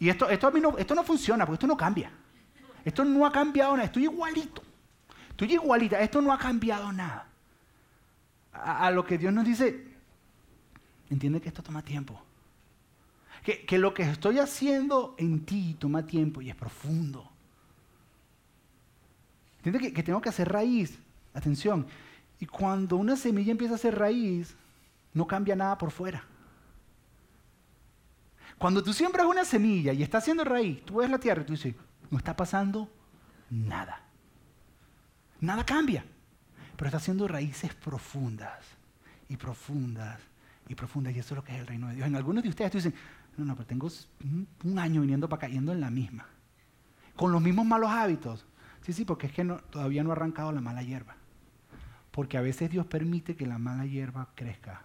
Y 0.00 0.08
esto, 0.08 0.28
esto, 0.30 0.46
a 0.46 0.50
mí 0.50 0.60
no, 0.60 0.78
esto 0.78 0.94
no 0.94 1.02
funciona, 1.02 1.44
porque 1.44 1.56
esto 1.56 1.66
no 1.66 1.76
cambia. 1.76 2.10
Esto 2.84 3.04
no 3.04 3.26
ha 3.26 3.32
cambiado 3.32 3.72
nada, 3.72 3.86
estoy 3.86 4.04
igualito. 4.04 4.62
Estoy 5.30 5.52
igualita, 5.52 6.00
esto 6.00 6.20
no 6.20 6.32
ha 6.32 6.38
cambiado 6.38 6.92
nada. 6.92 7.26
A, 8.52 8.90
lo 8.90 9.04
que 9.04 9.18
Dios 9.18 9.32
nos 9.32 9.44
dice, 9.44 9.86
entiende 11.10 11.40
que 11.40 11.48
esto 11.48 11.62
toma 11.62 11.82
tiempo. 11.82 12.20
Que, 13.44 13.64
que 13.64 13.78
lo 13.78 13.94
que 13.94 14.02
estoy 14.02 14.40
haciendo 14.40 15.14
en 15.16 15.44
ti 15.44 15.76
toma 15.78 16.04
tiempo 16.04 16.42
y 16.42 16.50
es 16.50 16.56
profundo. 16.56 17.30
Entiende 19.58 19.78
que, 19.78 19.92
que 19.92 20.02
tengo 20.02 20.20
que 20.20 20.28
hacer 20.28 20.48
raíz. 20.48 20.98
Atención. 21.34 21.86
Y 22.40 22.46
cuando 22.46 22.96
una 22.96 23.16
semilla 23.16 23.52
empieza 23.52 23.74
a 23.74 23.76
hacer 23.76 23.96
raíz, 23.96 24.56
no 25.14 25.26
cambia 25.26 25.54
nada 25.54 25.78
por 25.78 25.90
fuera. 25.90 26.24
Cuando 28.58 28.82
tú 28.82 28.92
siembras 28.92 29.26
una 29.26 29.44
semilla 29.44 29.92
y 29.92 30.02
está 30.02 30.18
haciendo 30.18 30.44
raíz, 30.44 30.84
tú 30.84 30.96
ves 30.96 31.08
la 31.08 31.18
tierra 31.18 31.42
y 31.42 31.44
tú 31.44 31.52
dices, 31.52 31.74
no 32.10 32.18
está 32.18 32.36
pasando 32.36 32.90
nada. 33.50 34.02
Nada 35.40 35.64
cambia. 35.64 36.04
Pero 36.76 36.86
está 36.86 36.98
haciendo 36.98 37.26
raíces 37.26 37.74
profundas 37.74 38.64
y 39.28 39.36
profundas 39.36 40.20
y 40.68 40.74
profundas. 40.74 41.14
Y 41.14 41.18
eso 41.18 41.34
es 41.34 41.36
lo 41.36 41.44
que 41.44 41.54
es 41.54 41.60
el 41.60 41.66
reino 41.66 41.88
de 41.88 41.96
Dios. 41.96 42.06
En 42.06 42.16
algunos 42.16 42.42
de 42.42 42.50
ustedes 42.50 42.72
dicen, 42.72 42.94
no, 43.36 43.44
no, 43.44 43.54
pero 43.56 43.66
tengo 43.66 43.88
un, 44.64 44.78
año 44.78 45.00
viniendo 45.00 45.28
para 45.28 45.46
acá, 45.46 45.48
yendo 45.52 45.72
en 45.72 45.80
la 45.80 45.90
misma. 45.90 46.26
Con 47.16 47.32
los 47.32 47.42
mismos 47.42 47.66
malos 47.66 47.90
hábitos. 47.90 48.46
Sí, 48.82 48.92
sí, 48.92 49.04
porque 49.04 49.26
es 49.26 49.32
que 49.32 49.44
todavía 49.70 50.04
no 50.04 50.10
ha 50.10 50.12
arrancado 50.12 50.52
la 50.52 50.60
mala 50.60 50.82
hierba. 50.82 51.16
Porque 52.10 52.38
a 52.38 52.40
veces 52.40 52.70
Dios 52.70 52.86
permite 52.86 53.36
que 53.36 53.46
la 53.46 53.58
mala 53.58 53.86
hierba 53.86 54.28
crezca 54.34 54.82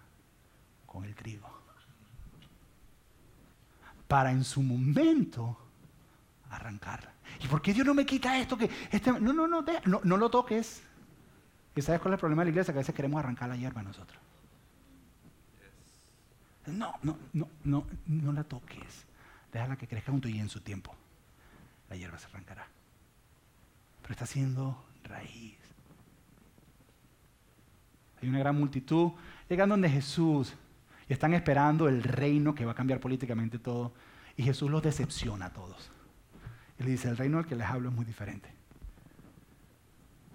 con 0.86 1.04
el 1.04 1.14
trigo. 1.14 1.48
Para 4.08 4.32
en 4.32 4.44
su 4.44 4.62
momento 4.62 5.63
arrancarla. 6.56 7.12
¿Y 7.42 7.48
por 7.48 7.62
qué 7.62 7.72
Dios 7.72 7.86
no 7.86 7.94
me 7.94 8.06
quita 8.06 8.38
esto? 8.38 8.56
Que 8.56 8.70
este, 8.90 9.12
no, 9.12 9.32
no, 9.32 9.46
no, 9.46 9.64
no, 9.84 10.00
no 10.02 10.16
lo 10.16 10.30
toques. 10.30 10.82
¿Y 11.76 11.82
sabes 11.82 12.00
cuál 12.00 12.14
es 12.14 12.16
el 12.18 12.20
problema 12.20 12.42
de 12.42 12.46
la 12.46 12.50
iglesia? 12.50 12.72
Que 12.72 12.78
a 12.78 12.82
veces 12.82 12.94
queremos 12.94 13.18
arrancar 13.18 13.48
la 13.48 13.56
hierba 13.56 13.82
nosotros. 13.82 14.18
No, 16.66 16.94
no, 17.02 17.18
no, 17.32 17.48
no, 17.64 17.86
no 18.06 18.32
la 18.32 18.44
toques. 18.44 19.06
Déjala 19.52 19.76
que 19.76 19.86
crezca 19.86 20.12
junto 20.12 20.28
y 20.28 20.38
en 20.38 20.48
su 20.48 20.60
tiempo. 20.60 20.94
La 21.90 21.96
hierba 21.96 22.18
se 22.18 22.26
arrancará. 22.26 22.66
Pero 24.02 24.12
está 24.12 24.24
haciendo 24.24 24.84
raíz. 25.04 25.58
Hay 28.22 28.28
una 28.28 28.38
gran 28.38 28.56
multitud 28.56 29.12
llegando 29.48 29.74
donde 29.74 29.90
Jesús 29.90 30.54
y 31.08 31.12
están 31.12 31.34
esperando 31.34 31.88
el 31.88 32.02
reino 32.02 32.54
que 32.54 32.64
va 32.64 32.72
a 32.72 32.74
cambiar 32.74 33.00
políticamente 33.00 33.58
todo. 33.58 33.92
Y 34.36 34.42
Jesús 34.42 34.70
los 34.70 34.82
decepciona 34.82 35.46
a 35.46 35.52
todos. 35.52 35.90
Dice, 36.84 37.08
el 37.08 37.16
reino 37.16 37.38
al 37.38 37.46
que 37.46 37.56
les 37.56 37.66
hablo 37.66 37.88
es 37.88 37.94
muy 37.94 38.04
diferente. 38.04 38.48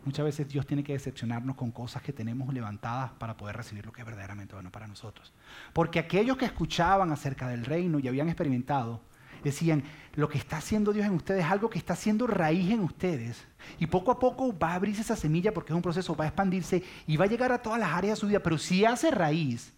Muchas 0.06 0.26
veces 0.26 0.48
Dios 0.48 0.66
tiene 0.66 0.84
que 0.84 0.94
decepcionarnos 0.94 1.56
con 1.56 1.72
cosas 1.72 2.02
que 2.02 2.14
tenemos 2.14 2.54
levantadas 2.54 3.12
para 3.12 3.36
poder 3.36 3.58
recibir 3.58 3.86
lo 3.86 3.92
que 3.92 4.02
es 4.02 4.08
verdaderamente 4.08 4.56
bueno 4.56 4.72
para 4.72 4.88
nosotros. 4.88 5.34
Porque 5.74 6.00
aquellos 6.00 6.38
que 6.38 6.46
escuchaban 6.46 7.12
acerca 7.12 7.48
del 7.48 7.66
reino 7.66 8.00
y 8.00 8.08
habían 8.08 8.30
experimentado, 8.30 9.02
decían, 9.44 9.84
lo 10.16 10.30
que 10.30 10.38
está 10.38 10.58
haciendo 10.58 10.94
Dios 10.94 11.06
en 11.06 11.14
ustedes 11.14 11.46
es 11.46 11.52
algo 11.52 11.70
que 11.70 11.78
está 11.78 11.94
haciendo 11.94 12.28
raíz 12.28 12.72
en 12.72 12.80
ustedes. 12.80 13.46
Y 13.78 13.88
poco 13.88 14.12
a 14.12 14.20
poco 14.20 14.58
va 14.58 14.72
a 14.72 14.76
abrirse 14.76 15.02
esa 15.02 15.16
semilla 15.16 15.54
porque 15.54 15.74
es 15.74 15.76
un 15.76 15.82
proceso, 15.82 16.16
va 16.16 16.26
a 16.26 16.30
expandirse 16.30 16.82
y 17.06 17.18
va 17.18 17.26
a 17.26 17.30
llegar 17.30 17.52
a 17.52 17.62
todas 17.62 17.80
las 17.80 17.92
áreas 17.92 18.18
de 18.18 18.22
su 18.22 18.28
vida. 18.28 18.40
Pero 18.42 18.58
si 18.58 18.86
hace 18.86 19.12
raíz, 19.12 19.74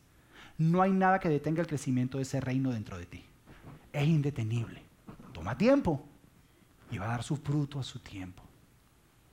no 0.58 0.82
hay 0.82 0.92
nada 0.92 1.20
que 1.20 1.30
detenga 1.30 1.62
el 1.62 1.68
crecimiento 1.68 2.18
de 2.18 2.24
ese 2.24 2.40
reino 2.40 2.72
dentro 2.72 2.98
de 2.98 3.08
ti. 3.08 3.26
Es 3.92 4.08
indetenible. 4.08 4.84
Toma 5.34 5.58
tiempo 5.58 6.08
y 6.92 6.98
va 6.98 7.06
a 7.06 7.10
dar 7.10 7.24
su 7.24 7.38
fruto 7.38 7.80
a 7.80 7.84
su 7.84 8.00
tiempo. 8.00 8.44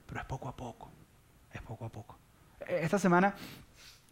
Pero 0.06 0.20
es 0.20 0.26
poco 0.26 0.48
a 0.48 0.56
poco, 0.56 0.90
es 1.52 1.60
poco 1.60 1.84
a 1.84 1.88
poco. 1.90 2.16
Esta 2.66 2.98
semana 2.98 3.34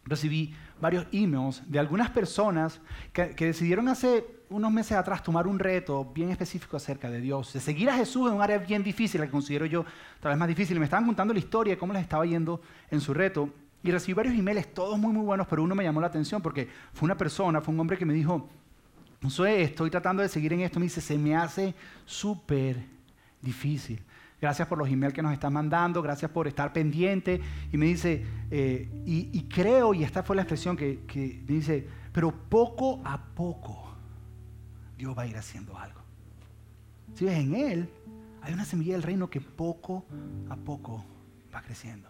recibí 0.05 0.53
varios 0.79 1.05
emails 1.11 1.63
de 1.65 1.79
algunas 1.79 2.09
personas 2.09 2.79
que, 3.11 3.35
que, 3.35 3.45
decidieron 3.47 3.87
hace 3.89 4.25
unos 4.49 4.71
meses 4.71 4.93
atrás 4.93 5.21
tomar 5.21 5.47
un 5.47 5.59
reto 5.59 6.05
bien 6.05 6.29
específico 6.29 6.77
acerca 6.77 7.09
de 7.09 7.19
Dios, 7.19 7.51
de 7.51 7.59
seguir 7.59 7.89
a 7.89 7.95
Jesús 7.95 8.29
en 8.29 8.35
un 8.35 8.41
área 8.41 8.57
bien 8.57 8.83
difícil, 8.83 9.19
la 9.19 9.27
que 9.27 9.31
considero 9.31 9.65
yo 9.65 9.85
tal 10.19 10.31
vez 10.31 10.39
más 10.39 10.47
difícil. 10.47 10.77
Y 10.77 10.79
me 10.79 10.85
estaban 10.85 11.05
contando 11.05 11.33
la 11.33 11.39
historia 11.39 11.73
de 11.73 11.77
cómo 11.77 11.93
les 11.93 12.03
estaba 12.03 12.25
yendo 12.25 12.61
en 12.91 13.01
su 13.01 13.13
reto. 13.13 13.49
Y 13.83 13.91
recibí 13.91 14.13
varios 14.13 14.37
emails, 14.37 14.73
todos 14.73 14.97
muy, 14.97 15.13
muy 15.13 15.25
buenos, 15.25 15.47
pero 15.47 15.63
uno 15.63 15.75
me 15.75 15.83
llamó 15.83 16.01
la 16.01 16.07
atención 16.07 16.41
porque 16.41 16.67
fue 16.93 17.05
una 17.05 17.15
persona, 17.15 17.61
fue 17.61 17.73
un 17.73 17.79
hombre 17.79 17.97
que 17.97 18.05
me 18.05 18.13
dijo, 18.13 18.49
sé, 19.29 19.61
estoy 19.61 19.89
tratando 19.89 20.21
de 20.21 20.29
seguir 20.29 20.53
en 20.53 20.61
esto. 20.61 20.79
Me 20.79 20.85
dice, 20.85 21.01
se 21.01 21.17
me 21.17 21.35
hace 21.35 21.73
súper 22.05 22.96
difícil. 23.41 24.03
Gracias 24.39 24.67
por 24.67 24.77
los 24.77 24.87
emails 24.87 25.13
que 25.13 25.23
nos 25.23 25.33
están 25.33 25.53
mandando, 25.53 26.01
gracias 26.01 26.29
por 26.29 26.47
estar 26.47 26.71
pendiente. 26.71 27.41
Y 27.71 27.77
me 27.77 27.87
dice, 27.87 28.23
eh, 28.51 29.03
y, 29.05 29.43
creo, 29.43 29.93
y 29.93 30.03
esta 30.03 30.21
fue 30.21 30.35
la 30.35 30.43
expresión 30.43 30.77
que, 30.77 30.99
me 31.47 31.55
dice, 31.55 31.87
pero 32.11 32.31
poco 32.31 33.01
a 33.03 33.17
poco 33.17 33.95
Dios 34.97 35.17
va 35.17 35.23
a 35.23 35.27
ir 35.27 35.37
haciendo 35.37 35.77
algo. 35.77 36.01
Si 37.15 37.25
ves, 37.25 37.39
en 37.39 37.55
Él 37.55 37.89
hay 38.43 38.53
una 38.53 38.65
semilla 38.65 38.93
del 38.93 39.03
reino 39.03 39.29
que 39.29 39.41
poco 39.41 40.05
a 40.49 40.55
poco 40.55 41.03
va 41.53 41.61
creciendo. 41.61 42.09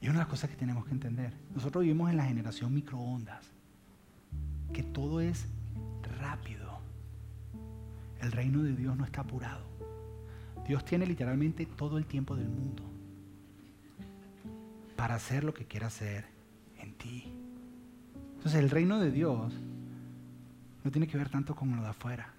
Y 0.00 0.06
una 0.06 0.14
de 0.14 0.18
las 0.20 0.28
cosas 0.28 0.48
que 0.48 0.56
tenemos 0.56 0.86
que 0.86 0.92
entender, 0.92 1.34
nosotros 1.54 1.82
vivimos 1.82 2.08
en 2.08 2.16
la 2.16 2.24
generación 2.24 2.72
microondas, 2.72 3.44
que 4.72 4.82
todo 4.82 5.20
es 5.20 5.46
rápido. 6.18 6.80
El 8.22 8.32
reino 8.32 8.62
de 8.62 8.74
Dios 8.74 8.96
no 8.96 9.04
está 9.04 9.20
apurado. 9.20 9.69
Dios 10.70 10.84
tiene 10.84 11.04
literalmente 11.04 11.66
todo 11.66 11.98
el 11.98 12.06
tiempo 12.06 12.36
del 12.36 12.48
mundo 12.48 12.84
para 14.94 15.16
hacer 15.16 15.42
lo 15.42 15.52
que 15.52 15.64
quiera 15.64 15.88
hacer 15.88 16.26
en 16.78 16.92
ti. 16.92 17.24
Entonces 18.36 18.60
el 18.60 18.70
reino 18.70 19.00
de 19.00 19.10
Dios 19.10 19.52
no 20.84 20.90
tiene 20.92 21.08
que 21.08 21.18
ver 21.18 21.28
tanto 21.28 21.56
con 21.56 21.74
lo 21.74 21.82
de 21.82 21.88
afuera. 21.88 22.32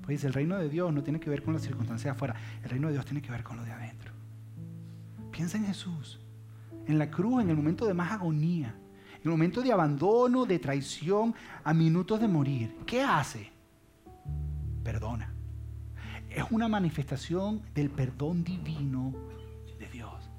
Pues 0.00 0.24
el 0.24 0.32
reino 0.32 0.56
de 0.56 0.70
Dios 0.70 0.90
no 0.94 1.02
tiene 1.02 1.20
que 1.20 1.28
ver 1.28 1.42
con 1.42 1.52
las 1.52 1.62
circunstancias 1.62 2.04
de 2.04 2.16
afuera. 2.16 2.34
El 2.62 2.70
reino 2.70 2.86
de 2.86 2.94
Dios 2.94 3.04
tiene 3.04 3.20
que 3.20 3.30
ver 3.30 3.42
con 3.42 3.58
lo 3.58 3.64
de 3.64 3.72
adentro. 3.72 4.10
Piensa 5.30 5.58
en 5.58 5.66
Jesús, 5.66 6.18
en 6.86 6.98
la 6.98 7.10
cruz, 7.10 7.42
en 7.42 7.50
el 7.50 7.56
momento 7.56 7.84
de 7.84 7.92
más 7.92 8.10
agonía, 8.10 8.74
en 9.16 9.22
el 9.22 9.30
momento 9.32 9.60
de 9.60 9.70
abandono, 9.70 10.46
de 10.46 10.58
traición, 10.60 11.34
a 11.62 11.74
minutos 11.74 12.22
de 12.22 12.26
morir. 12.26 12.74
¿Qué 12.86 13.02
hace? 13.02 13.52
Perdona 14.82 15.34
es 16.30 16.44
una 16.50 16.68
manifestación 16.68 17.62
del 17.74 17.90
perdón 17.90 18.44
divino 18.44 19.12
de 19.78 19.86
Dios. 19.88 20.30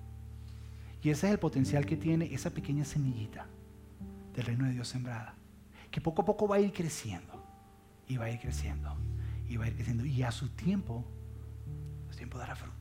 Y 1.04 1.10
ese 1.10 1.28
es 1.28 1.34
el 1.34 1.39
potencial 1.39 1.86
que 1.86 1.98
tiene 1.98 2.34
esa 2.34 2.52
pequeña 2.52 2.86
semillita 2.86 3.48
del 4.34 4.46
reino 4.46 4.66
de 4.66 4.72
Dios 4.72 4.88
sembrada, 4.88 5.36
que 5.89 6.00
poco 6.00 6.22
a 6.22 6.26
poco 6.26 6.48
va 6.48 6.58
a 6.58 6.60
ir 6.60 6.72
creciendo, 6.72 7.44
y 8.08 8.18
va 8.18 8.26
a 8.26 8.32
ir 8.32 8.39
creciendo, 8.39 8.96
y 9.50 9.58
va 9.58 9.66
a 9.66 9.68
ir 9.68 9.76
creciendo, 9.76 10.06
y 10.06 10.24
a 10.24 10.32
su 10.32 10.50
tiempo, 10.50 11.06
su 12.10 12.18
tiempo 12.18 12.38
dará 12.38 12.56
fruto. 12.56 12.80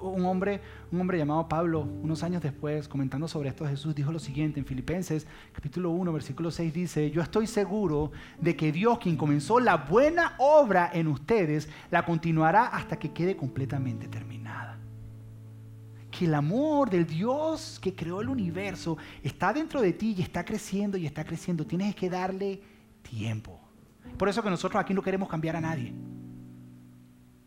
Un 0.00 0.24
hombre, 0.26 0.60
un 0.92 1.00
hombre 1.00 1.18
llamado 1.18 1.48
Pablo, 1.48 1.80
unos 1.80 2.22
años 2.22 2.42
después, 2.42 2.86
comentando 2.86 3.26
sobre 3.26 3.48
esto, 3.48 3.66
Jesús 3.66 3.94
dijo 3.94 4.12
lo 4.12 4.18
siguiente 4.20 4.60
en 4.60 4.66
Filipenses 4.66 5.26
capítulo 5.52 5.90
1, 5.90 6.12
versículo 6.12 6.50
6, 6.50 6.72
dice, 6.72 7.10
yo 7.10 7.20
estoy 7.20 7.46
seguro 7.46 8.12
de 8.40 8.54
que 8.54 8.70
Dios, 8.70 8.98
quien 8.98 9.16
comenzó 9.16 9.58
la 9.58 9.76
buena 9.76 10.36
obra 10.38 10.90
en 10.92 11.08
ustedes, 11.08 11.68
la 11.90 12.04
continuará 12.04 12.66
hasta 12.66 12.98
que 12.98 13.12
quede 13.12 13.36
completamente 13.36 14.06
terminada. 14.06 14.78
Que 16.10 16.26
el 16.26 16.34
amor 16.34 16.90
del 16.90 17.06
Dios 17.06 17.78
que 17.82 17.94
creó 17.94 18.20
el 18.20 18.28
universo 18.28 18.98
está 19.22 19.52
dentro 19.52 19.80
de 19.80 19.92
ti 19.92 20.14
y 20.16 20.22
está 20.22 20.44
creciendo 20.44 20.96
y 20.96 21.06
está 21.06 21.24
creciendo. 21.24 21.66
Tienes 21.66 21.94
que 21.94 22.08
darle 22.08 22.62
tiempo. 23.02 23.60
Por 24.16 24.28
eso 24.28 24.42
que 24.42 24.50
nosotros 24.50 24.80
aquí 24.80 24.94
no 24.94 25.02
queremos 25.02 25.28
cambiar 25.28 25.56
a 25.56 25.60
nadie. 25.60 25.92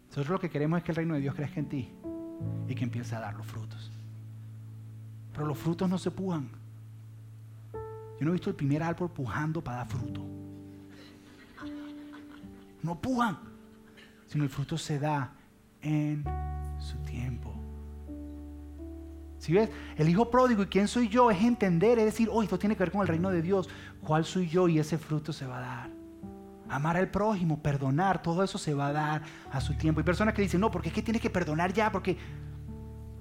Nosotros 0.09 0.29
lo 0.29 0.39
que 0.39 0.49
queremos 0.49 0.77
es 0.77 0.83
que 0.83 0.91
el 0.91 0.97
reino 0.97 1.15
de 1.15 1.21
Dios 1.21 1.33
crezca 1.33 1.59
en 1.59 1.69
ti 1.69 1.89
y 2.67 2.75
que 2.75 2.83
empiece 2.83 3.15
a 3.15 3.19
dar 3.19 3.35
los 3.35 3.45
frutos. 3.45 3.91
Pero 5.33 5.45
los 5.45 5.57
frutos 5.57 5.89
no 5.89 5.97
se 5.97 6.11
pujan. 6.11 6.49
Yo 7.73 8.25
no 8.25 8.29
he 8.29 8.33
visto 8.33 8.49
el 8.49 8.55
primer 8.55 8.83
árbol 8.83 9.09
pujando 9.09 9.63
para 9.63 9.77
dar 9.77 9.87
fruto. 9.87 10.21
No 12.83 12.99
pujan, 12.99 13.37
sino 14.27 14.43
el 14.43 14.49
fruto 14.49 14.77
se 14.77 14.99
da 14.99 15.33
en 15.81 16.23
su 16.79 16.97
tiempo. 16.99 17.53
Si 19.37 19.53
ves, 19.53 19.69
el 19.97 20.07
hijo 20.07 20.29
pródigo 20.29 20.63
y 20.63 20.67
quién 20.67 20.87
soy 20.87 21.09
yo 21.09 21.31
es 21.31 21.41
entender, 21.41 21.97
es 21.97 22.05
decir, 22.05 22.29
oh, 22.31 22.43
esto 22.43 22.59
tiene 22.59 22.75
que 22.75 22.83
ver 22.83 22.91
con 22.91 23.01
el 23.01 23.07
reino 23.07 23.31
de 23.31 23.41
Dios. 23.41 23.69
¿Cuál 24.03 24.23
soy 24.23 24.47
yo? 24.47 24.67
Y 24.67 24.77
ese 24.77 24.99
fruto 24.99 25.33
se 25.33 25.47
va 25.47 25.57
a 25.57 25.61
dar. 25.61 26.00
Amar 26.71 26.95
al 26.95 27.09
prójimo, 27.09 27.61
perdonar, 27.61 28.21
todo 28.21 28.43
eso 28.43 28.57
se 28.57 28.73
va 28.73 28.87
a 28.87 28.93
dar 28.93 29.23
a 29.51 29.59
su 29.59 29.75
tiempo. 29.75 29.99
Hay 29.99 30.05
personas 30.05 30.33
que 30.33 30.41
dicen, 30.41 30.61
no, 30.61 30.71
porque 30.71 30.89
es 30.89 30.95
que 30.95 31.01
tienes 31.01 31.21
que 31.21 31.29
perdonar 31.29 31.73
ya, 31.73 31.91
porque 31.91 32.17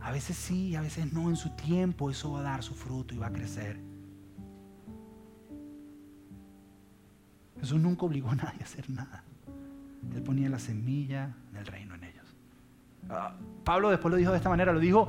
a 0.00 0.12
veces 0.12 0.36
sí, 0.36 0.76
a 0.76 0.80
veces 0.80 1.12
no, 1.12 1.28
en 1.28 1.36
su 1.36 1.50
tiempo 1.50 2.10
eso 2.10 2.32
va 2.32 2.40
a 2.40 2.42
dar 2.42 2.62
su 2.62 2.74
fruto 2.74 3.14
y 3.14 3.18
va 3.18 3.26
a 3.26 3.32
crecer. 3.32 3.80
Jesús 7.60 7.80
nunca 7.80 8.06
obligó 8.06 8.30
a 8.30 8.36
nadie 8.36 8.60
a 8.60 8.64
hacer 8.64 8.88
nada. 8.88 9.24
Él 10.14 10.22
ponía 10.22 10.48
la 10.48 10.58
semilla 10.58 11.34
del 11.52 11.66
reino 11.66 11.94
en 11.96 12.04
ellos. 12.04 12.36
Ah, 13.10 13.34
Pablo 13.64 13.90
después 13.90 14.10
lo 14.10 14.16
dijo 14.16 14.30
de 14.30 14.38
esta 14.38 14.48
manera, 14.48 14.72
lo 14.72 14.80
dijo, 14.80 15.08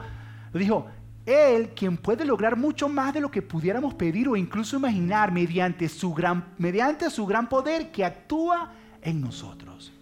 lo 0.51 0.59
dijo, 0.59 0.87
Él 1.25 1.69
quien 1.75 1.97
puede 1.97 2.25
lograr 2.25 2.57
mucho 2.57 2.89
más 2.89 3.13
de 3.13 3.21
lo 3.21 3.29
que 3.29 3.41
pudiéramos 3.41 3.93
pedir 3.93 4.27
o 4.27 4.35
incluso 4.35 4.77
imaginar 4.77 5.31
mediante 5.31 5.87
su 5.87 6.13
gran, 6.13 6.53
mediante 6.57 7.09
su 7.09 7.25
gran 7.25 7.47
poder 7.47 7.91
que 7.91 8.03
actúa 8.03 8.71
en 9.01 9.21
nosotros. 9.21 9.93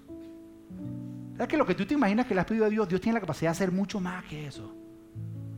¿Sabes 1.33 1.47
que 1.47 1.57
lo 1.57 1.65
que 1.65 1.75
tú 1.75 1.85
te 1.85 1.93
imaginas 1.93 2.25
que 2.25 2.33
le 2.33 2.41
has 2.41 2.47
pedido 2.47 2.65
a 2.65 2.69
Dios, 2.69 2.87
Dios 2.87 3.01
tiene 3.01 3.15
la 3.15 3.21
capacidad 3.21 3.49
de 3.49 3.57
hacer 3.57 3.71
mucho 3.71 3.99
más 3.99 4.23
que 4.25 4.47
eso? 4.47 4.73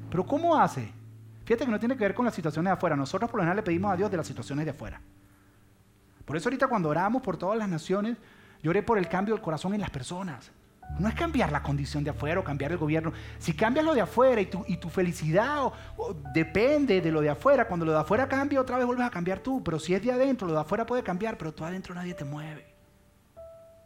Pero 0.10 0.26
¿cómo 0.26 0.58
hace? 0.58 0.92
Fíjate 1.46 1.66
que 1.66 1.72
no 1.72 1.80
tiene 1.80 1.96
que 1.96 2.04
ver 2.04 2.14
con 2.14 2.26
las 2.26 2.36
situaciones 2.36 2.70
de 2.70 2.74
afuera. 2.74 2.96
Nosotros 2.96 3.30
por 3.30 3.40
lo 3.40 3.44
general 3.44 3.58
le 3.58 3.64
pedimos 3.64 3.92
a 3.92 3.98
Dios 3.98 4.10
de 4.10 4.18
las 4.18 4.28
situaciones 4.28 4.66
de 4.66 4.72
afuera. 4.72 5.02
Por 6.26 6.38
eso 6.38 6.50
ahorita 6.50 6.68
cuando 6.68 6.90
oramos 6.90 7.22
por 7.22 7.38
todas 7.38 7.58
las 7.58 7.68
naciones, 7.68 8.18
lloré 8.62 8.84
por 8.84 8.98
el 8.98 9.08
cambio 9.08 9.36
del 9.36 9.44
corazón 9.44 9.74
en 9.74 9.82
las 9.82 9.90
personas. 9.90 10.52
No 11.00 11.08
es 11.08 11.16
cambiar 11.16 11.52
la 11.52 11.64
condición 11.64 12.04
de 12.04 12.12
afuera 12.12 12.40
o 12.40 12.44
cambiar 12.44 12.72
el 12.72 12.78
gobierno. 12.78 13.12
Si 13.40 13.54
cambias 13.54 13.86
lo 13.86 13.94
de 13.94 14.02
afuera 14.02 14.42
y 14.42 14.46
tu, 14.46 14.64
y 14.68 14.78
tu 14.78 14.90
felicidad 14.90 15.72
depende 16.34 17.02
de 17.02 17.12
lo 17.12 17.22
de 17.22 17.30
afuera, 17.30 17.68
cuando 17.68 17.86
lo 17.86 17.94
de 17.94 18.00
afuera 18.00 18.28
cambia, 18.28 18.62
otra 18.62 18.78
vez 18.78 18.86
vuelves 18.86 19.08
a 19.08 19.10
cambiar 19.10 19.40
tú. 19.40 19.64
Pero 19.64 19.80
si 19.80 19.94
es 19.96 20.04
de 20.04 20.12
adentro, 20.12 20.48
lo 20.48 20.54
de 20.54 20.60
afuera 20.60 20.86
puede 20.86 21.04
cambiar, 21.04 21.38
pero 21.38 21.54
tú 21.54 21.64
adentro 21.66 21.96
nadie 21.96 22.14
te 22.14 22.26
mueve. 22.26 22.72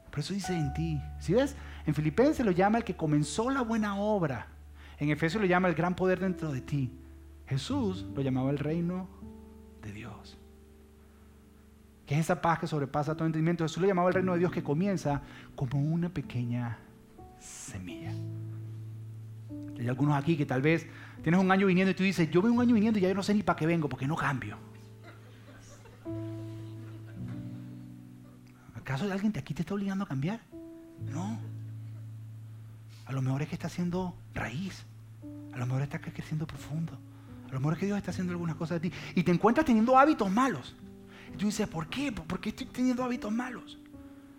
Por 0.10 0.20
eso 0.20 0.34
dice 0.34 0.54
en 0.54 0.74
ti. 0.74 1.02
Si 1.20 1.34
ves, 1.34 1.56
en 1.86 1.94
Filipenses 1.94 2.46
lo 2.46 2.52
llama 2.52 2.78
el 2.78 2.84
que 2.84 2.96
comenzó 2.96 3.50
la 3.50 3.62
buena 3.62 3.98
obra. 3.98 4.48
En 4.98 5.10
Efesios 5.10 5.42
lo 5.42 5.48
llama 5.48 5.68
el 5.68 5.76
gran 5.76 5.96
poder 5.96 6.20
dentro 6.20 6.52
de 6.52 6.62
ti. 6.62 6.98
Jesús 7.48 8.06
lo 8.16 8.22
llamaba 8.22 8.50
el 8.50 8.58
reino 8.58 9.10
de 9.82 9.92
Dios. 9.92 10.38
Que 12.06 12.16
es 12.16 12.22
esa 12.22 12.42
paz 12.42 12.60
que 12.60 12.68
sobrepasa 12.68 13.16
todo 13.16 13.26
entendimiento. 13.26 13.66
Jesús 13.66 13.82
lo 13.82 13.88
llamaba 13.88 14.08
el 14.08 14.16
reino 14.16 14.34
de 14.34 14.40
Dios 14.40 14.52
que 14.52 14.64
comienza 14.64 15.22
como 15.56 15.82
una 15.82 16.10
pequeña 16.10 16.78
semilla. 17.46 18.12
Hay 19.80 19.88
algunos 19.88 20.16
aquí 20.16 20.38
que 20.38 20.46
tal 20.46 20.62
vez 20.62 20.88
tienes 21.22 21.40
un 21.40 21.52
año 21.52 21.68
viniendo 21.68 21.92
y 21.92 21.94
tú 21.96 22.04
dices, 22.04 22.30
yo 22.32 22.42
veo 22.42 22.52
un 22.52 22.62
año 22.62 22.74
viniendo 22.74 23.00
y 23.00 23.02
ya 23.02 23.10
yo 23.10 23.16
no 23.16 23.24
sé 23.24 23.34
ni 23.34 23.44
para 23.44 23.58
qué 23.58 23.66
vengo 23.66 23.90
porque 23.90 24.08
no 24.08 24.16
cambio. 24.16 24.58
¿Acaso 28.76 29.12
alguien 29.12 29.32
de 29.32 29.40
aquí 29.40 29.54
te 29.54 29.64
está 29.64 29.74
obligando 29.74 30.04
a 30.04 30.08
cambiar? 30.08 30.40
No. 31.12 31.40
A 33.06 33.12
lo 33.12 33.22
mejor 33.22 33.42
es 33.42 33.50
que 33.50 33.56
está 33.56 33.68
haciendo 33.68 34.16
raíz. 34.34 34.86
A 35.54 35.58
lo 35.58 35.66
mejor 35.66 35.82
está 35.82 36.00
creciendo 36.00 36.46
profundo. 36.46 36.98
A 37.50 37.54
lo 37.54 37.60
mejor 37.60 37.74
es 37.74 37.80
que 37.80 37.86
Dios 37.86 37.98
está 37.98 38.12
haciendo 38.12 38.32
algunas 38.34 38.56
cosas 38.56 38.82
de 38.82 38.90
ti. 38.90 38.96
Y 39.16 39.24
te 39.24 39.32
encuentras 39.32 39.66
teniendo 39.66 39.98
hábitos 39.98 40.30
malos. 40.32 40.76
Y 41.34 41.38
tú 41.38 41.46
dices, 41.46 41.68
¿por 41.68 41.88
qué? 41.88 42.12
¿Por 42.12 42.40
qué 42.40 42.50
estoy 42.50 42.68
teniendo 42.68 43.04
hábitos 43.04 43.32
malos? 43.32 43.78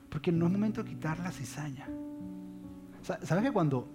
Porque 0.09 0.31
no 0.31 0.47
es 0.47 0.53
momento 0.53 0.83
de 0.83 0.91
quitar 0.91 1.19
la 1.19 1.33
cizaña. 1.33 1.89
¿Sabes 3.07 3.45
que 3.45 3.53
cuando 3.53 3.89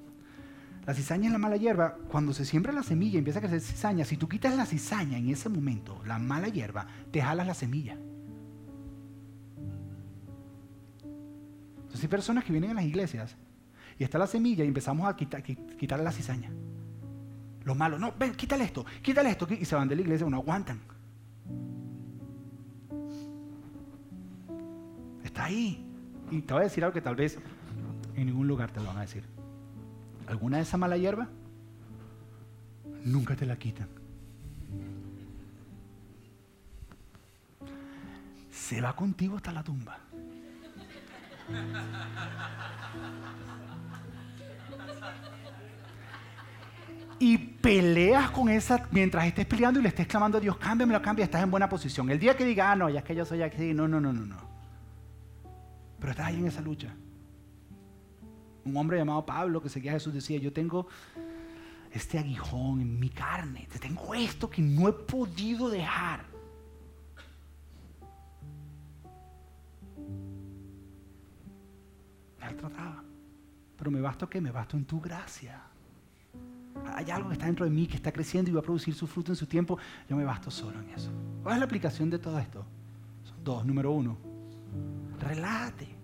la 0.86 0.94
cizaña 0.94 1.28
es 1.28 1.34
la 1.34 1.38
mala 1.38 1.58
hierba, 1.58 1.98
cuando 2.10 2.34
se 2.34 2.46
siembra 2.46 2.72
la 2.72 2.82
semilla 2.82 3.18
empieza 3.20 3.40
a 3.40 3.42
crecer 3.42 3.60
cizaña, 3.60 4.06
si 4.06 4.16
tú 4.16 4.30
quitas 4.30 4.56
la 4.56 4.66
cizaña 4.66 5.18
en 5.18 5.30
ese 5.30 5.50
momento, 5.50 6.02
la 6.06 6.18
mala 6.18 6.48
hierba, 6.48 6.88
te 7.12 7.22
jalas 7.22 7.46
la 7.46 7.54
semilla. 7.54 7.98
Entonces 11.76 12.04
hay 12.04 12.08
personas 12.08 12.46
que 12.46 12.54
vienen 12.54 12.72
a 12.72 12.76
las 12.76 12.86
iglesias 12.86 13.36
y 14.00 14.06
está 14.06 14.18
la 14.18 14.28
semilla 14.28 14.64
y 14.64 14.68
empezamos 14.68 15.08
a 15.08 15.16
quitar, 15.16 15.44
quitarle 15.44 16.06
la 16.06 16.12
cizaña. 16.14 16.50
Lo 17.66 17.76
malo, 17.76 18.00
no, 18.00 18.14
ven, 18.18 18.34
quítale 18.34 18.64
esto, 18.64 18.86
quítale 19.02 19.30
esto, 19.30 19.46
y 19.52 19.66
se 19.66 19.76
van 19.76 19.90
de 19.90 19.96
la 19.96 20.02
iglesia, 20.02 20.26
no 20.28 20.38
aguantan. 20.38 20.80
Está 25.24 25.44
ahí. 25.44 25.86
Y 26.32 26.42
te 26.42 26.54
voy 26.54 26.62
a 26.62 26.64
decir 26.64 26.84
algo 26.84 26.94
que 26.94 27.02
tal 27.02 27.16
vez 27.16 27.38
en 28.16 28.26
ningún 28.26 28.48
lugar 28.48 28.72
te 28.72 28.80
lo 28.80 28.88
van 28.88 28.98
a 28.98 29.02
decir. 29.02 29.24
¿Alguna 30.28 30.58
de 30.58 30.64
esa 30.64 30.78
mala 30.78 30.98
hierba? 30.98 31.28
Nunca 33.04 33.36
te 33.36 33.46
la 33.46 33.56
quitan. 33.56 33.88
Se 38.50 38.82
va 38.82 38.96
contigo 38.96 39.38
hasta 39.38 39.52
la 39.52 39.64
tumba. 39.64 39.98
Y 47.20 47.38
peleas 47.38 48.32
con 48.32 48.50
esa 48.50 48.88
mientras 48.92 49.26
estés 49.26 49.46
peleando 49.46 49.80
y 49.80 49.84
le 49.84 49.90
estés 49.90 50.08
clamando 50.08 50.38
a 50.38 50.42
Dios, 50.42 50.58
cámbiame 50.58 50.94
lo 50.94 51.02
cambia, 51.02 51.26
estás 51.26 51.44
en 51.44 51.52
buena 51.52 51.70
posición. 51.70 52.10
El 52.10 52.20
día 52.20 52.36
que 52.36 52.46
diga, 52.46 52.72
ah, 52.72 52.76
no, 52.76 52.90
ya 52.90 53.00
es 53.00 53.06
que 53.06 53.14
yo 53.14 53.26
soy 53.26 53.44
aquí, 53.44 53.74
no, 53.74 53.88
no, 53.88 54.02
no, 54.02 54.12
no, 54.12 54.26
no. 54.26 54.38
Pero 56.00 56.12
estás 56.12 56.28
ahí 56.28 56.40
en 56.40 56.48
esa 56.48 56.62
lucha. 56.62 56.96
Un 58.64 58.78
hombre 58.78 58.98
llamado 58.98 59.26
Pablo 59.26 59.62
que 59.62 59.70
seguía 59.70 59.92
a 59.92 59.94
Jesús 59.96 60.14
decía, 60.14 60.38
yo 60.38 60.54
tengo 60.54 60.88
este 61.92 62.20
aguijón 62.20 62.82
en 62.82 63.00
mi 63.00 63.10
carne, 63.10 63.68
tengo 63.80 64.14
esto 64.14 64.50
que 64.50 64.62
no 64.62 64.88
he 64.88 64.94
podido 64.94 65.70
dejar. 65.70 66.26
Él 72.42 72.56
trataba. 72.56 73.04
Pero 73.78 73.92
me 73.92 74.02
basto 74.02 74.30
que 74.30 74.40
me 74.40 74.52
basto 74.52 74.78
en 74.78 74.86
tu 74.86 75.02
gracia. 75.02 75.62
Hay 76.96 77.10
algo 77.12 77.30
que 77.30 77.34
está 77.34 77.46
dentro 77.46 77.66
de 77.66 77.72
mí 77.72 77.88
que 77.88 77.96
está 77.96 78.12
creciendo 78.12 78.50
y 78.50 78.54
va 78.54 78.60
a 78.60 78.64
producir 78.64 78.94
su 78.94 79.08
fruto 79.08 79.32
en 79.32 79.36
su 79.36 79.46
tiempo. 79.46 79.78
Yo 80.10 80.16
me 80.16 80.24
basto 80.24 80.50
solo 80.50 80.80
en 80.80 80.90
eso. 80.92 81.12
¿Cuál 81.44 81.56
es 81.56 81.60
la 81.60 81.66
aplicación 81.66 82.10
de 82.10 82.20
todo 82.20 82.40
esto? 82.40 82.66
Son 83.24 83.44
dos. 83.44 83.66
Número 83.66 83.92
uno, 83.92 84.18
relájate. 85.20 86.01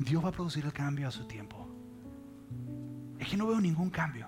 Dios 0.00 0.24
va 0.24 0.30
a 0.30 0.32
producir 0.32 0.64
el 0.64 0.72
cambio 0.72 1.06
a 1.06 1.10
su 1.10 1.24
tiempo. 1.24 1.68
Es 3.18 3.28
que 3.28 3.36
no 3.36 3.46
veo 3.46 3.60
ningún 3.60 3.90
cambio. 3.90 4.26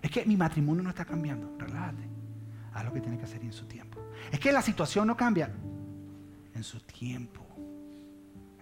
Es 0.00 0.10
que 0.10 0.24
mi 0.24 0.38
matrimonio 0.38 0.82
no 0.82 0.88
está 0.88 1.04
cambiando. 1.04 1.54
Relájate. 1.58 2.08
Haz 2.72 2.84
lo 2.86 2.92
que 2.94 3.02
tiene 3.02 3.18
que 3.18 3.24
hacer 3.24 3.42
en 3.42 3.52
su 3.52 3.66
tiempo. 3.66 4.00
Es 4.30 4.40
que 4.40 4.50
la 4.50 4.62
situación 4.62 5.06
no 5.06 5.14
cambia. 5.14 5.50
En 6.54 6.64
su 6.64 6.80
tiempo. 6.80 7.46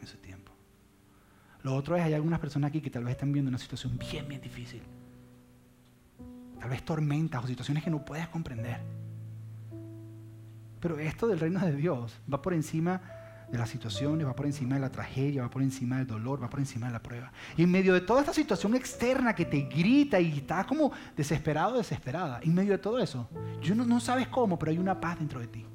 En 0.01 0.07
su 0.09 0.17
tiempo. 0.17 0.51
Lo 1.63 1.77
otro 1.77 1.97
es, 1.97 2.03
hay 2.03 2.15
algunas 2.15 2.41
personas 2.41 2.71
aquí 2.71 2.81
que 2.81 2.91
tal 2.91 3.05
vez 3.05 3.13
están 3.13 3.33
viendo 3.33 3.49
una 3.49 3.59
situación 3.59 3.97
bien, 3.97 4.27
bien 4.27 4.41
difícil. 4.41 4.83
Tal 6.59 6.69
vez 6.69 6.85
tormentas 6.85 7.45
o 7.45 7.47
situaciones 7.47 7.85
que 7.85 7.91
no 7.91 8.05
puedes 8.05 8.27
comprender. 8.27 8.81
Pero 10.81 10.99
esto 10.99 11.29
del 11.29 11.39
reino 11.39 11.61
de 11.61 11.77
Dios 11.77 12.19
va 12.33 12.43
por 12.43 12.55
encima 12.55 13.20
de 13.51 13.59
las 13.59 13.69
situaciones, 13.69 14.27
va 14.27 14.35
por 14.35 14.47
encima 14.47 14.77
de 14.77 14.81
la 14.81 14.91
tragedia, 14.91 15.43
va 15.43 15.51
por 15.51 15.63
encima 15.63 15.99
del 15.99 16.07
dolor, 16.07 16.43
va 16.43 16.49
por 16.49 16.61
encima 16.61 16.87
de 16.87 16.93
la 16.93 17.03
prueba. 17.03 17.33
Y 17.57 17.65
en 17.65 17.71
medio 17.71 17.93
de 17.95 18.01
toda 18.01 18.21
esta 18.21 18.33
situación 18.33 18.75
externa 18.77 19.35
que 19.35 19.45
te 19.45 19.63
grita 19.63 20.21
y 20.21 20.39
estás 20.39 20.67
como 20.67 20.93
desesperado, 21.17 21.77
desesperada, 21.77 22.41
en 22.43 22.55
medio 22.55 22.73
de 22.73 22.79
todo 22.79 23.01
eso, 23.01 23.29
yo 23.61 23.75
no, 23.75 23.85
no 23.85 23.99
sabes 23.99 24.29
cómo, 24.29 24.59
pero 24.59 24.71
hay 24.71 24.79
una 24.79 25.01
paz 25.01 25.19
dentro 25.19 25.41
de 25.41 25.49
ti. 25.49 25.67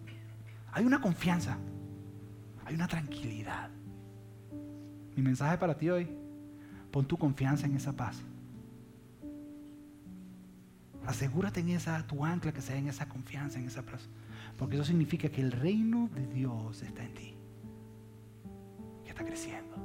Hay 0.71 0.85
una 0.85 1.01
confianza, 1.01 1.57
hay 2.65 2.75
una 2.75 2.87
tranquilidad. 2.87 3.69
Mi 5.15 5.21
mensaje 5.21 5.57
para 5.57 5.77
ti 5.77 5.89
hoy, 5.89 6.07
pon 6.91 7.05
tu 7.05 7.17
confianza 7.17 7.65
en 7.65 7.75
esa 7.75 7.91
paz. 7.91 8.21
Asegúrate 11.05 11.59
en 11.59 11.69
esa, 11.69 12.07
tu 12.07 12.25
ancla 12.25 12.51
que 12.51 12.61
sea 12.61 12.77
en 12.77 12.87
esa 12.87 13.07
confianza, 13.07 13.59
en 13.59 13.67
esa 13.67 13.83
paz. 13.83 14.09
Porque 14.57 14.75
eso 14.75 14.85
significa 14.85 15.29
que 15.29 15.41
el 15.41 15.51
reino 15.51 16.09
de 16.15 16.25
Dios 16.27 16.81
está 16.81 17.03
en 17.03 17.13
ti 17.13 17.34
está 19.15 19.23
creciendo, 19.25 19.77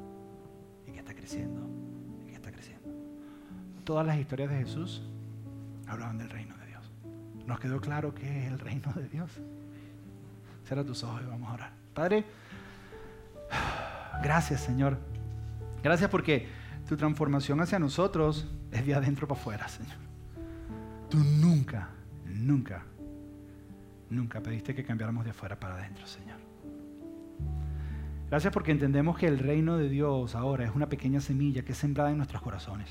y 0.89 0.91
que 0.91 0.99
está 0.99 1.15
creciendo, 1.15 1.61
y 2.25 2.31
que 2.31 2.35
está 2.35 2.51
creciendo. 2.51 2.89
Todas 3.85 4.05
las 4.05 4.19
historias 4.19 4.51
de 4.51 4.57
Jesús 4.57 5.03
hablaban 5.87 6.19
del 6.19 6.29
reino 6.31 6.57
de 6.59 6.67
Dios. 6.67 6.91
¿Nos 7.47 7.61
quedó 7.61 7.81
claro 7.81 8.13
que 8.13 8.27
es 8.27 8.51
el 8.51 8.59
reino 8.59 8.93
de 8.93 9.09
Dios? 9.09 9.31
Cierra 10.67 10.83
tus 10.83 11.05
ojos 11.05 11.23
y 11.23 11.27
vamos 11.27 11.49
a 11.49 11.55
orar. 11.55 11.73
Padre, 11.95 12.25
gracias 14.21 14.63
Señor. 14.63 14.99
Gracias 15.81 16.11
porque 16.11 16.49
tu 16.89 16.97
transformación 16.97 17.61
hacia 17.61 17.79
nosotros 17.79 18.49
es 18.73 18.85
de 18.85 18.95
adentro 18.95 19.29
para 19.29 19.41
afuera, 19.41 19.69
Señor. 19.69 19.97
Tú 21.09 21.19
nunca, 21.19 21.89
nunca, 22.27 22.83
nunca 24.11 24.41
pediste 24.41 24.75
que 24.75 24.83
cambiáramos 24.83 25.25
de 25.25 25.31
afuera 25.31 25.59
para 25.59 25.77
adentro, 25.77 26.05
Señor. 26.09 26.50
Gracias 28.31 28.53
porque 28.53 28.71
entendemos 28.71 29.19
que 29.19 29.27
el 29.27 29.41
reino 29.41 29.77
de 29.77 29.89
Dios 29.89 30.37
ahora 30.37 30.65
es 30.65 30.71
una 30.73 30.89
pequeña 30.89 31.21
semilla 31.21 31.65
que 31.65 31.73
es 31.73 31.79
sembrada 31.79 32.13
en 32.13 32.17
nuestros 32.17 32.41
corazones 32.41 32.89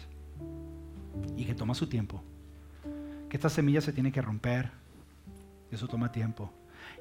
y 1.38 1.46
que 1.46 1.56
toma 1.56 1.74
su 1.76 1.88
tiempo. 1.88 2.22
Que 3.30 3.38
esta 3.38 3.50
semilla 3.50 3.80
se 3.80 3.94
tiene 3.94 4.12
que 4.12 4.22
romper, 4.22 4.70
eso 5.72 5.88
toma 5.88 6.12
tiempo. 6.12 6.52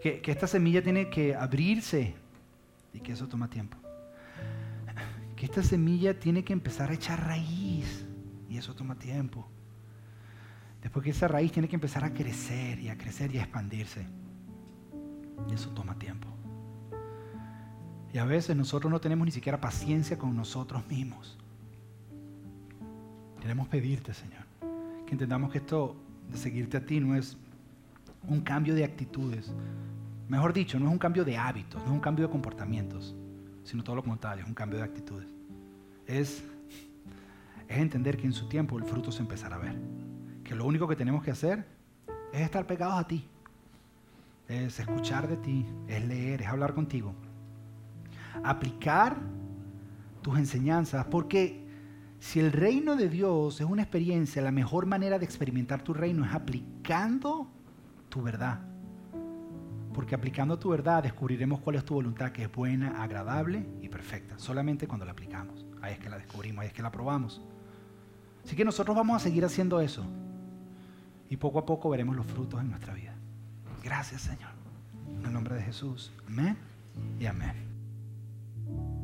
Que, 0.00 0.20
que 0.20 0.30
esta 0.30 0.46
semilla 0.46 0.80
tiene 0.82 1.10
que 1.10 1.34
abrirse 1.34 2.14
y 2.94 3.00
que 3.00 3.10
eso 3.10 3.26
toma 3.26 3.50
tiempo. 3.50 3.76
Que 5.34 5.46
esta 5.46 5.64
semilla 5.64 6.18
tiene 6.18 6.44
que 6.44 6.52
empezar 6.52 6.90
a 6.90 6.94
echar 6.94 7.26
raíz 7.26 8.06
y 8.48 8.56
eso 8.56 8.72
toma 8.72 8.94
tiempo. 8.94 9.48
Después 10.80 11.02
que 11.02 11.10
esa 11.10 11.26
raíz 11.26 11.50
tiene 11.50 11.68
que 11.68 11.74
empezar 11.74 12.04
a 12.04 12.14
crecer 12.14 12.78
y 12.78 12.88
a 12.88 12.96
crecer 12.96 13.34
y 13.34 13.38
a 13.38 13.42
expandirse. 13.42 14.06
Y 15.50 15.54
eso 15.54 15.70
toma 15.70 15.98
tiempo. 15.98 16.37
Y 18.12 18.18
a 18.18 18.24
veces 18.24 18.56
nosotros 18.56 18.90
no 18.90 19.00
tenemos 19.00 19.26
ni 19.26 19.32
siquiera 19.32 19.60
paciencia 19.60 20.18
con 20.18 20.34
nosotros 20.34 20.86
mismos. 20.88 21.36
Queremos 23.40 23.68
pedirte, 23.68 24.14
Señor, 24.14 24.44
que 25.06 25.12
entendamos 25.12 25.52
que 25.52 25.58
esto 25.58 25.96
de 26.30 26.36
seguirte 26.38 26.76
a 26.76 26.84
ti 26.84 27.00
no 27.00 27.14
es 27.14 27.36
un 28.26 28.40
cambio 28.40 28.74
de 28.74 28.84
actitudes. 28.84 29.52
Mejor 30.28 30.52
dicho, 30.52 30.78
no 30.78 30.86
es 30.86 30.92
un 30.92 30.98
cambio 30.98 31.24
de 31.24 31.36
hábitos, 31.36 31.80
no 31.82 31.88
es 31.88 31.92
un 31.92 32.00
cambio 32.00 32.26
de 32.26 32.32
comportamientos, 32.32 33.14
sino 33.64 33.82
todo 33.82 33.96
lo 33.96 34.02
contrario, 34.02 34.42
es 34.42 34.48
un 34.48 34.54
cambio 34.54 34.78
de 34.78 34.84
actitudes. 34.84 35.28
Es, 36.06 36.42
entender 37.68 38.16
que 38.16 38.26
en 38.26 38.32
su 38.32 38.48
tiempo 38.48 38.78
el 38.78 38.84
fruto 38.84 39.12
se 39.12 39.20
empezará 39.20 39.56
a 39.56 39.58
ver. 39.58 39.76
Que 40.42 40.54
lo 40.54 40.64
único 40.64 40.88
que 40.88 40.96
tenemos 40.96 41.22
que 41.22 41.30
hacer 41.30 41.66
es 42.32 42.40
estar 42.40 42.66
pegados 42.66 42.98
a 42.98 43.06
ti. 43.06 43.26
Es 44.48 44.80
escuchar 44.80 45.28
de 45.28 45.36
ti, 45.36 45.66
es 45.86 46.04
leer, 46.06 46.42
es 46.42 46.48
hablar 46.48 46.74
contigo. 46.74 47.14
Aplicar 48.42 49.16
tus 50.22 50.38
enseñanzas, 50.38 51.06
porque 51.06 51.66
si 52.20 52.40
el 52.40 52.52
reino 52.52 52.96
de 52.96 53.08
Dios 53.08 53.60
es 53.60 53.66
una 53.66 53.82
experiencia, 53.82 54.42
la 54.42 54.50
mejor 54.50 54.86
manera 54.86 55.18
de 55.18 55.24
experimentar 55.24 55.82
tu 55.82 55.94
reino 55.94 56.24
es 56.24 56.32
aplicando 56.32 57.48
tu 58.08 58.22
verdad. 58.22 58.60
Porque 59.94 60.14
aplicando 60.14 60.58
tu 60.58 60.70
verdad 60.70 61.02
descubriremos 61.02 61.60
cuál 61.60 61.76
es 61.76 61.84
tu 61.84 61.94
voluntad, 61.94 62.30
que 62.30 62.42
es 62.42 62.52
buena, 62.52 63.02
agradable 63.02 63.66
y 63.80 63.88
perfecta. 63.88 64.38
Solamente 64.38 64.86
cuando 64.86 65.04
la 65.04 65.12
aplicamos. 65.12 65.64
Ahí 65.80 65.94
es 65.94 65.98
que 65.98 66.08
la 66.08 66.18
descubrimos, 66.18 66.62
ahí 66.62 66.68
es 66.68 66.72
que 66.72 66.82
la 66.82 66.90
probamos. 66.90 67.40
Así 68.44 68.56
que 68.56 68.64
nosotros 68.64 68.96
vamos 68.96 69.16
a 69.16 69.20
seguir 69.20 69.44
haciendo 69.44 69.80
eso. 69.80 70.04
Y 71.30 71.36
poco 71.36 71.58
a 71.58 71.66
poco 71.66 71.90
veremos 71.90 72.16
los 72.16 72.26
frutos 72.26 72.60
en 72.60 72.70
nuestra 72.70 72.94
vida. 72.94 73.14
Gracias 73.82 74.22
Señor. 74.22 74.50
En 75.18 75.26
el 75.26 75.32
nombre 75.32 75.54
de 75.54 75.62
Jesús. 75.62 76.12
Amén 76.26 76.56
y 77.20 77.26
amén. 77.26 77.67
thank 78.68 78.80
you 78.80 78.97